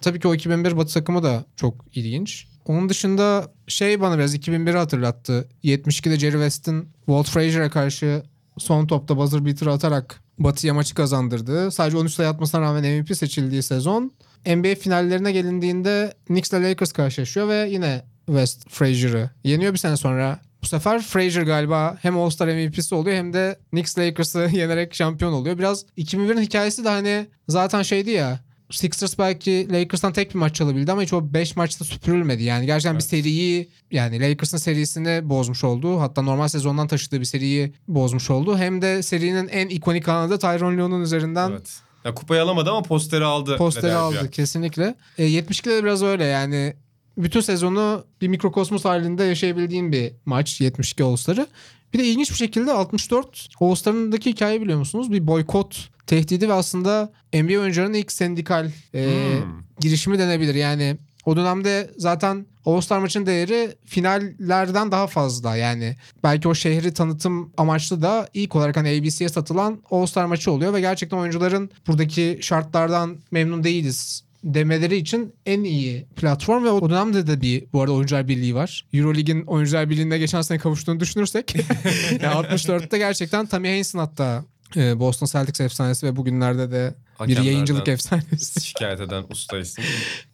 Tabii 0.00 0.20
ki 0.20 0.28
o 0.28 0.34
2001 0.34 0.76
Batı 0.76 0.94
takımı 0.94 1.22
da 1.22 1.44
çok 1.56 1.74
ilginç. 1.94 2.46
Onun 2.66 2.88
dışında 2.88 3.52
şey 3.68 4.00
bana 4.00 4.18
biraz 4.18 4.36
2001'i 4.36 4.76
hatırlattı. 4.76 5.48
72'de 5.64 6.18
Jerry 6.18 6.32
West'in 6.32 6.88
Walt 7.06 7.28
Frazier'e 7.28 7.70
karşı 7.70 8.22
son 8.58 8.86
topta 8.86 9.16
buzzer 9.16 9.46
beater'ı 9.46 9.72
atarak 9.72 10.22
Batı'ya 10.40 10.74
maçı 10.74 10.94
kazandırdı. 10.94 11.70
Sadece 11.70 11.96
13 11.96 12.12
sayı 12.12 12.28
atmasına 12.28 12.60
rağmen 12.60 12.98
MVP 12.98 13.16
seçildiği 13.16 13.62
sezon. 13.62 14.12
NBA 14.46 14.74
finallerine 14.74 15.32
gelindiğinde 15.32 16.14
Knicks 16.26 16.52
ile 16.52 16.70
Lakers 16.70 16.92
karşılaşıyor 16.92 17.48
ve 17.48 17.68
yine 17.70 18.02
West 18.26 18.70
Frazier'ı 18.70 19.30
yeniyor 19.44 19.72
bir 19.72 19.78
sene 19.78 19.96
sonra. 19.96 20.40
Bu 20.62 20.66
sefer 20.66 21.02
Frazier 21.02 21.42
galiba 21.42 21.96
hem 22.02 22.18
All-Star 22.18 22.48
MVP'si 22.48 22.94
oluyor 22.94 23.16
hem 23.16 23.32
de 23.32 23.58
Knicks 23.70 23.98
Lakers'ı 23.98 24.38
yenerek 24.52 24.94
şampiyon 24.94 25.32
oluyor. 25.32 25.58
Biraz 25.58 25.84
2001'in 25.98 26.42
hikayesi 26.42 26.84
de 26.84 26.88
hani 26.88 27.26
zaten 27.48 27.82
şeydi 27.82 28.10
ya 28.10 28.40
Sixers 28.70 29.18
belki 29.18 29.68
Lakers'tan 29.72 30.12
tek 30.12 30.34
bir 30.34 30.38
maç 30.38 30.54
çalabildi 30.54 30.92
ama 30.92 31.02
hiç 31.02 31.12
o 31.12 31.34
5 31.34 31.56
maçta 31.56 31.84
süpürülmedi. 31.84 32.42
Yani 32.42 32.66
gerçekten 32.66 32.96
bir 32.96 33.02
seriyi 33.02 33.68
yani 33.90 34.20
Lakers'ın 34.20 34.58
serisini 34.58 35.28
bozmuş 35.28 35.64
oldu. 35.64 36.00
Hatta 36.00 36.22
normal 36.22 36.48
sezondan 36.48 36.88
taşıdığı 36.88 37.20
bir 37.20 37.24
seriyi 37.24 37.72
bozmuş 37.88 38.30
oldu. 38.30 38.58
Hem 38.58 38.82
de 38.82 39.02
serinin 39.02 39.48
en 39.48 39.68
ikonik 39.68 40.08
anı 40.08 40.30
da 40.30 40.38
Tyronn 40.38 40.78
Lue'nun 40.78 41.00
üzerinden 41.00 41.50
Evet. 41.50 41.80
Ya 42.04 42.14
kupayı 42.14 42.42
alamadı 42.42 42.70
ama 42.70 42.82
posteri 42.82 43.24
aldı. 43.24 43.56
posteri 43.56 43.92
aldı 43.92 44.30
kesinlikle. 44.30 44.94
E, 45.18 45.24
72'de 45.24 45.70
de 45.70 45.84
biraz 45.84 46.02
öyle 46.02 46.24
yani 46.24 46.74
bütün 47.18 47.40
sezonu 47.40 48.04
bir 48.20 48.28
mikrokosmos 48.28 48.84
halinde 48.84 49.24
yaşayabildiğim 49.24 49.92
bir 49.92 50.12
maç 50.26 50.60
72 50.60 51.04
All-Star'ı. 51.04 51.46
Bir 51.94 51.98
de 51.98 52.04
ilginç 52.04 52.30
bir 52.30 52.36
şekilde 52.36 52.72
64 52.72 53.48
All-Star'ındaki 53.60 54.30
hikaye 54.30 54.60
biliyor 54.60 54.78
musunuz? 54.78 55.12
Bir 55.12 55.26
boykot 55.26 55.88
tehdidi 56.10 56.48
ve 56.48 56.52
aslında 56.52 57.12
NBA 57.34 57.60
oyuncularının 57.60 57.94
ilk 57.94 58.12
sendikal 58.12 58.70
e, 58.94 59.04
Hmm. 59.04 59.62
girişimi 59.80 60.18
denebilir. 60.18 60.54
Yani 60.54 60.96
o 61.24 61.36
dönemde 61.36 61.90
zaten 61.96 62.46
All-Star 62.66 62.98
maçın 62.98 63.26
değeri 63.26 63.74
finallerden 63.86 64.92
daha 64.92 65.06
fazla. 65.06 65.56
Yani 65.56 65.96
belki 66.22 66.48
o 66.48 66.54
şehri 66.54 66.94
tanıtım 66.94 67.52
amaçlı 67.56 68.02
da 68.02 68.28
ilk 68.34 68.56
olarak 68.56 68.76
hani 68.76 68.88
ABC'ye 68.88 69.28
satılan 69.28 69.82
All-Star 69.90 70.24
maçı 70.24 70.52
oluyor 70.52 70.74
ve 70.74 70.80
gerçekten 70.80 71.16
oyuncuların 71.16 71.70
buradaki 71.86 72.38
şartlardan 72.42 73.16
memnun 73.30 73.64
değiliz 73.64 74.24
demeleri 74.44 74.96
için 74.96 75.32
en 75.46 75.64
iyi 75.64 76.06
platform 76.16 76.64
ve 76.64 76.70
o 76.70 76.90
dönemde 76.90 77.26
de 77.26 77.40
bir 77.40 77.64
bu 77.72 77.80
arada 77.80 77.92
oyuncular 77.92 78.28
birliği 78.28 78.54
var. 78.54 78.86
Euroleague'in 78.92 79.42
oyuncular 79.46 79.90
birliğinde 79.90 80.18
geçen 80.18 80.42
sene 80.42 80.58
kavuştuğunu 80.58 81.00
düşünürsek 81.00 81.54
yani 82.22 82.34
64'te 82.34 82.98
gerçekten 82.98 83.46
Tammy 83.46 83.68
Hains'in 83.68 83.98
hatta 83.98 84.44
Boston 84.76 85.26
Celtics 85.26 85.60
efsanesi 85.60 86.06
ve 86.06 86.16
bugünlerde 86.16 86.70
de 86.70 86.94
bir 87.26 87.36
yayıncılık 87.42 87.88
efsanesi. 87.88 88.60
Şikayet 88.66 89.00
eden 89.00 89.24
usta 89.30 89.58
isim. 89.58 89.84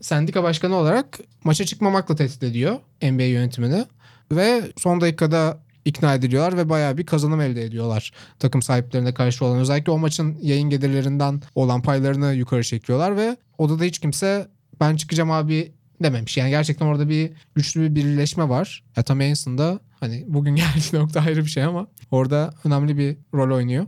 Sendika 0.00 0.42
başkanı 0.42 0.74
olarak 0.74 1.18
maça 1.44 1.64
çıkmamakla 1.64 2.16
tehdit 2.16 2.42
ediyor 2.42 2.78
NBA 3.02 3.22
yönetimini 3.22 3.84
ve 4.32 4.62
son 4.76 5.00
dakikada 5.00 5.58
ikna 5.84 6.14
ediliyorlar 6.14 6.56
ve 6.56 6.68
bayağı 6.68 6.98
bir 6.98 7.06
kazanım 7.06 7.40
elde 7.40 7.64
ediyorlar 7.64 8.12
takım 8.38 8.62
sahiplerine 8.62 9.14
karşı 9.14 9.44
olan. 9.44 9.58
Özellikle 9.58 9.92
o 9.92 9.98
maçın 9.98 10.38
yayın 10.42 10.70
gelirlerinden 10.70 11.42
olan 11.54 11.82
paylarını 11.82 12.34
yukarı 12.34 12.64
çekiyorlar 12.64 13.16
ve 13.16 13.36
odada 13.58 13.84
hiç 13.84 13.98
kimse 13.98 14.48
ben 14.80 14.96
çıkacağım 14.96 15.30
abi 15.30 15.72
dememiş. 16.02 16.36
Yani 16.36 16.50
gerçekten 16.50 16.86
orada 16.86 17.08
bir 17.08 17.30
güçlü 17.54 17.80
bir 17.82 17.94
birleşme 17.94 18.48
var. 18.48 18.84
Ya 18.96 19.02
Tam 19.02 19.20
da 19.20 19.80
hani 20.00 20.24
bugün 20.28 20.56
geldiği 20.56 20.96
nokta 20.96 21.20
ayrı 21.20 21.44
bir 21.44 21.50
şey 21.50 21.64
ama 21.64 21.86
orada 22.10 22.54
önemli 22.64 22.98
bir 22.98 23.16
rol 23.34 23.56
oynuyor. 23.56 23.86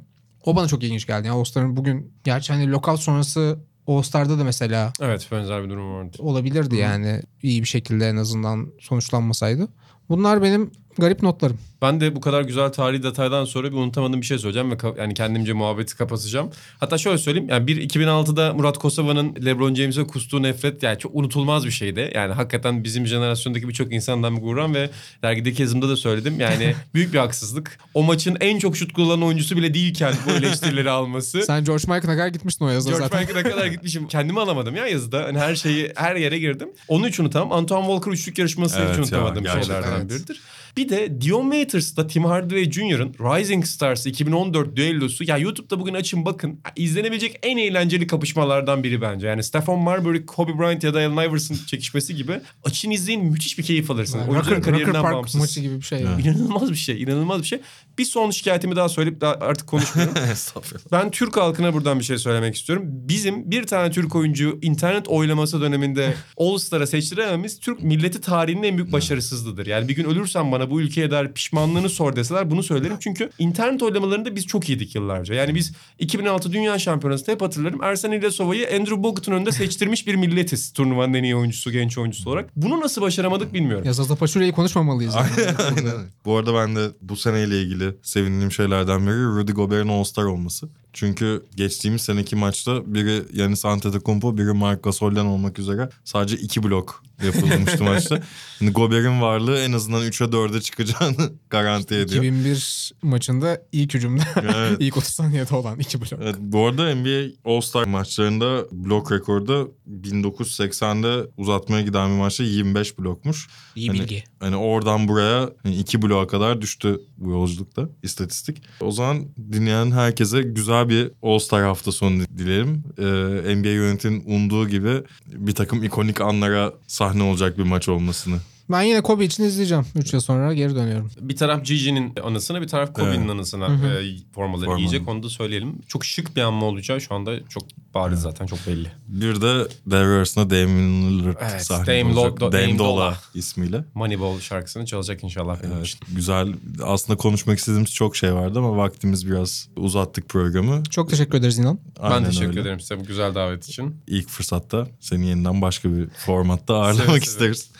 O 0.48 0.56
bana 0.56 0.68
çok 0.68 0.82
ilginç 0.82 1.06
geldi. 1.06 1.26
Yani 1.26 1.38
All-Star'ın 1.38 1.76
bugün 1.76 2.12
gerçi 2.24 2.52
hani 2.52 2.70
lokal 2.70 2.96
sonrası 2.96 3.58
All-Star'da 3.86 4.38
da 4.38 4.44
mesela 4.44 4.92
Evet 5.00 5.28
benzer 5.32 5.64
bir 5.64 5.70
durum 5.70 5.94
vardı. 5.94 6.16
olabilirdi 6.20 6.76
yani 6.76 7.22
iyi 7.42 7.62
bir 7.62 7.68
şekilde 7.68 8.08
en 8.08 8.16
azından 8.16 8.72
sonuçlanmasaydı. 8.80 9.68
Bunlar 10.08 10.42
benim 10.42 10.70
garip 10.98 11.22
notlarım. 11.22 11.58
Ben 11.82 12.00
de 12.00 12.16
bu 12.16 12.20
kadar 12.20 12.42
güzel 12.42 12.72
tarihi 12.72 13.02
detaydan 13.02 13.44
sonra 13.44 13.72
bir 13.72 13.76
unutamadığım 13.76 14.20
bir 14.20 14.26
şey 14.26 14.38
söyleyeceğim 14.38 14.70
ve 14.70 14.76
yani 14.98 15.14
kendimce 15.14 15.52
muhabbeti 15.52 15.96
kapatacağım. 15.96 16.50
Hatta 16.80 16.98
şöyle 16.98 17.18
söyleyeyim 17.18 17.48
yani 17.48 17.66
bir 17.66 17.88
2006'da 17.88 18.54
Murat 18.54 18.78
Kosova'nın 18.78 19.36
LeBron 19.44 19.74
James'e 19.74 20.06
kustuğu 20.06 20.42
nefret 20.42 20.82
yani 20.82 20.98
çok 20.98 21.14
unutulmaz 21.14 21.66
bir 21.66 21.70
şeydi. 21.70 22.12
Yani 22.14 22.32
hakikaten 22.32 22.84
bizim 22.84 23.06
jenerasyondaki 23.06 23.68
birçok 23.68 23.92
insandan 23.92 24.36
bir 24.36 24.42
gururan 24.42 24.74
ve 24.74 24.90
dergideki 25.22 25.62
yazımda 25.62 25.88
da 25.88 25.96
söyledim. 25.96 26.40
Yani 26.40 26.74
büyük 26.94 27.12
bir 27.12 27.18
haksızlık. 27.18 27.78
O 27.94 28.02
maçın 28.02 28.36
en 28.40 28.58
çok 28.58 28.76
şut 28.76 28.92
kullanan 28.92 29.22
oyuncusu 29.22 29.56
bile 29.56 29.74
değilken 29.74 30.14
bu 30.26 30.30
eleştirileri 30.38 30.90
alması. 30.90 31.42
Sen 31.42 31.64
George 31.64 31.84
Michael'a 31.86 32.16
kadar 32.16 32.28
gitmiştin 32.28 32.64
o 32.64 32.68
yazıda 32.68 32.90
George 32.90 33.04
zaten. 33.04 33.20
Michael'a 33.20 33.50
kadar 33.50 33.66
gitmişim. 33.74 34.08
Kendimi 34.08 34.40
alamadım 34.40 34.76
ya 34.76 34.86
yazıda. 34.86 35.24
Hani 35.24 35.38
her 35.38 35.54
şeyi 35.54 35.92
her 35.96 36.16
yere 36.16 36.38
girdim. 36.38 36.68
Onu 36.88 37.08
hiç 37.08 37.20
unutamam. 37.20 37.58
Antoine 37.58 37.86
Walker 37.86 38.12
üçlük 38.12 38.38
yarışması 38.38 38.78
Evet 38.78 38.90
hiç 38.90 38.96
ya, 38.96 39.02
unutamadığım 39.02 39.44
gerçekten 39.44 39.82
şeylerden 39.82 40.00
evet. 40.00 40.10
biridir. 40.10 40.40
Bir 40.76 40.88
de 40.88 41.20
Dion 41.20 41.42
Waiters'la 41.50 42.06
Tim 42.06 42.24
Hardaway 42.24 42.70
Jr.'ın 42.70 43.14
Rising 43.20 43.66
Stars 43.66 44.06
2014 44.06 44.76
düellosu. 44.76 45.24
Ya 45.24 45.38
YouTube'da 45.38 45.80
bugün 45.80 45.94
açın 45.94 46.24
bakın. 46.26 46.60
izlenebilecek 46.76 47.38
en 47.42 47.56
eğlenceli 47.56 48.06
kapışmalardan 48.06 48.84
biri 48.84 49.00
bence. 49.00 49.26
Yani 49.26 49.42
Stephon 49.42 49.78
Marbury, 49.82 50.26
Kobe 50.26 50.58
Bryant 50.58 50.84
ya 50.84 50.94
da 50.94 50.98
Allen 50.98 51.28
Iverson 51.30 51.56
çekişmesi 51.66 52.14
gibi. 52.14 52.40
Açın 52.64 52.90
izleyin 52.90 53.24
müthiş 53.24 53.58
bir 53.58 53.62
keyif 53.62 53.90
alırsın. 53.90 54.18
Yani 54.18 54.30
Oyuncuların 54.30 54.60
kariyerinden 54.62 55.02
Park 55.02 55.14
bağımsız. 55.14 55.40
maçı 55.40 55.60
gibi 55.60 55.76
bir 55.76 55.82
şey. 55.82 56.00
yani. 56.00 56.22
İnanılmaz 56.22 56.70
bir 56.70 56.76
şey, 56.76 57.02
inanılmaz 57.02 57.40
bir 57.42 57.46
şey. 57.46 57.60
Bir 57.98 58.04
son 58.04 58.30
şikayetimi 58.30 58.76
daha 58.76 58.88
söyleyip 58.88 59.20
daha 59.20 59.32
artık 59.32 59.66
konuşmuyorum. 59.66 60.14
Ben 60.92 61.10
Türk 61.10 61.36
halkına 61.36 61.74
buradan 61.74 61.98
bir 61.98 62.04
şey 62.04 62.18
söylemek 62.18 62.56
istiyorum. 62.56 62.84
Bizim 62.88 63.50
bir 63.50 63.66
tane 63.66 63.90
Türk 63.90 64.14
oyuncu 64.16 64.58
internet 64.62 65.08
oylaması 65.08 65.60
döneminde 65.60 66.14
All 66.36 66.58
Star'a 66.58 66.86
seçtirememiz 66.86 67.60
Türk 67.60 67.82
milleti 67.82 68.20
tarihinin 68.20 68.62
en 68.62 68.76
büyük 68.76 68.92
başarısızlığıdır. 68.92 69.66
Yani 69.66 69.88
bir 69.88 69.96
gün 69.96 70.04
ölürsem 70.04 70.52
bana 70.52 70.67
bu 70.70 70.80
ülkeye 70.80 71.10
dair 71.10 71.32
pişmanlığını 71.32 71.88
sor 71.88 72.16
deseler 72.16 72.50
bunu 72.50 72.62
söylerim. 72.62 72.96
Çünkü 73.00 73.30
internet 73.38 73.82
oylamalarında 73.82 74.36
biz 74.36 74.46
çok 74.46 74.68
iyiydik 74.68 74.94
yıllarca. 74.94 75.34
Yani 75.34 75.54
biz 75.54 75.72
2006 75.98 76.52
Dünya 76.52 76.78
Şampiyonası'nda 76.78 77.32
hep 77.32 77.42
hatırlarım. 77.42 77.82
Ersen 77.82 78.12
İlyasova'yı 78.12 78.68
Andrew 78.68 79.02
Bogut'un 79.02 79.32
önünde 79.32 79.52
seçtirmiş 79.52 80.06
bir 80.06 80.14
milletiz. 80.14 80.72
Turnuvanın 80.72 81.14
en 81.14 81.22
iyi 81.22 81.36
oyuncusu, 81.36 81.70
genç 81.70 81.98
oyuncusu 81.98 82.30
olarak. 82.30 82.50
Bunu 82.56 82.80
nasıl 82.80 83.02
başaramadık 83.02 83.54
bilmiyorum. 83.54 83.84
Ya 83.86 83.92
Zaza 83.92 84.16
Paşurya'yı 84.16 84.52
konuşmamalıyız. 84.52 85.14
Yani. 85.14 85.88
Bu 86.24 86.36
arada 86.36 86.54
ben 86.54 86.76
de 86.76 86.88
bu 87.02 87.16
seneyle 87.16 87.62
ilgili 87.62 87.94
sevindiğim 88.02 88.52
şeylerden 88.52 89.06
biri 89.06 89.24
Rudy 89.24 89.52
Gobert'in 89.52 89.88
All-Star 89.88 90.24
olması. 90.24 90.68
Çünkü 90.92 91.42
geçtiğimiz 91.56 92.02
seneki 92.02 92.36
maçta 92.36 92.94
biri 92.94 93.22
Yanis 93.32 93.64
Antetokounmpo, 93.64 94.38
biri 94.38 94.52
Marc 94.52 94.80
Gasol'den 94.82 95.24
olmak 95.24 95.58
üzere 95.58 95.88
sadece 96.04 96.36
iki 96.36 96.62
blok 96.62 97.02
yapılmıştı 97.26 97.84
maçta. 97.84 98.20
Yani 98.60 98.72
Gobert'in 98.72 99.20
varlığı 99.20 99.58
en 99.58 99.72
azından 99.72 100.02
3'e 100.02 100.26
4'e 100.26 100.60
çıkacağını 100.60 101.32
garanti 101.50 101.94
ediyor. 101.94 102.24
2001 102.24 102.92
maçında 103.02 103.62
ilk 103.72 103.94
hücumda 103.94 104.22
Evet. 104.42 104.76
ilk 104.80 104.96
30 104.96 105.08
saniyede 105.14 105.54
olan 105.54 105.78
iki 105.78 106.00
blok. 106.00 106.08
Evet, 106.22 106.36
bu 106.38 106.66
arada 106.66 106.94
NBA 106.94 107.50
All-Star 107.50 107.84
maçlarında 107.84 108.64
blok 108.72 109.12
rekorda 109.12 109.64
1980'de 110.02 111.30
uzatmaya 111.36 111.82
giden 111.82 112.10
bir 112.10 112.16
maçta 112.16 112.44
25 112.44 112.98
blokmuş. 112.98 113.48
İyi 113.76 113.88
Hani- 113.88 114.00
bilgi. 114.00 114.24
Hani 114.40 114.56
oradan 114.56 115.08
buraya 115.08 115.50
hani 115.62 115.76
iki 115.76 116.02
bloğa 116.02 116.26
kadar 116.26 116.60
düştü 116.60 117.00
bu 117.16 117.30
yolculukta 117.30 117.88
istatistik. 118.02 118.62
O 118.80 118.92
zaman 118.92 119.24
dinleyen 119.52 119.90
herkese 119.90 120.42
güzel 120.42 120.88
bir 120.88 121.10
All-Star 121.22 121.62
hafta 121.64 121.92
sonu 121.92 122.22
dilerim. 122.38 122.84
Ee, 122.98 123.56
NBA 123.56 123.68
yönetimin 123.68 124.22
umduğu 124.26 124.68
gibi 124.68 125.02
bir 125.26 125.54
takım 125.54 125.84
ikonik 125.84 126.20
anlara 126.20 126.72
sahne 127.08 127.22
olacak 127.22 127.58
bir 127.58 127.62
maç 127.62 127.88
olmasını. 127.88 128.38
Ben 128.70 128.82
yine 128.82 129.00
Kobe 129.00 129.24
için 129.24 129.44
izleyeceğim. 129.44 129.86
3 129.94 130.12
yıl 130.12 130.20
sonra 130.20 130.54
geri 130.54 130.74
dönüyorum. 130.74 131.10
Bir 131.20 131.36
taraf 131.36 131.64
Gigi'nin 131.64 132.12
anısına 132.24 132.60
bir 132.62 132.68
taraf 132.68 132.92
Kobe'nin 132.94 133.20
Evet. 133.20 133.30
anısına 133.30 133.64
e, 133.66 133.68
formaları 133.70 134.20
Formaları. 134.34 134.76
giyecek 134.78 135.08
onu 135.08 135.22
da 135.22 135.28
söyleyelim. 135.28 135.78
Çok 135.88 136.04
şık 136.04 136.36
bir 136.36 136.40
anma 136.42 136.66
olacağı 136.66 137.00
şu 137.00 137.14
anda 137.14 137.46
çok 137.48 137.62
bariz 137.94 138.20
zaten 138.20 138.46
çok 138.46 138.58
belli. 138.66 138.88
Bir 139.08 139.40
de 139.40 139.68
devre 139.86 140.16
arasında 140.16 140.50
Damian 140.50 141.18
Lillard 141.18 141.36
Evet, 141.40 141.62
sahnede 141.66 142.00
Dame 142.00 142.18
olacak. 142.20 142.40
Dame, 142.40 142.52
Dame 142.52 142.78
Dola, 142.78 143.18
ismiyle. 143.34 143.84
Moneyball 143.94 144.40
şarkısını 144.40 144.86
çalacak 144.86 145.24
inşallah 145.24 145.58
Evet, 145.64 145.86
için. 145.86 146.00
güzel. 146.14 146.48
Aslında 146.82 147.16
konuşmak 147.16 147.58
istediğimiz 147.58 147.94
çok 147.94 148.16
şey 148.16 148.34
vardı 148.34 148.58
ama 148.58 148.76
vaktimiz 148.76 149.26
biraz 149.30 149.68
uzattık 149.76 150.28
programı. 150.28 150.82
Çok 150.90 151.10
teşekkür 151.10 151.38
ederiz 151.38 151.58
İnan. 151.58 151.78
Aynen 152.00 152.18
ben 152.24 152.30
teşekkür 152.30 152.48
öyle. 152.48 152.60
ederim 152.60 152.80
size 152.80 153.00
bu 153.00 153.04
güzel 153.04 153.34
davet 153.34 153.68
için. 153.68 153.96
İlk 154.06 154.28
fırsatta 154.28 154.86
seni 155.00 155.26
yeniden 155.26 155.62
başka 155.62 155.92
bir 155.96 156.08
formatta 156.08 156.74
ağırlamak 156.82 157.24
isteriz. 157.24 157.70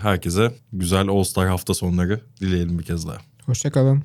Herkese 0.00 0.54
güzel 0.72 1.08
All 1.08 1.22
Star 1.22 1.48
hafta 1.48 1.74
sonları 1.74 2.20
dileyelim 2.40 2.78
bir 2.78 2.84
kez 2.84 3.06
daha. 3.06 3.18
Hoşçakalın. 3.46 4.04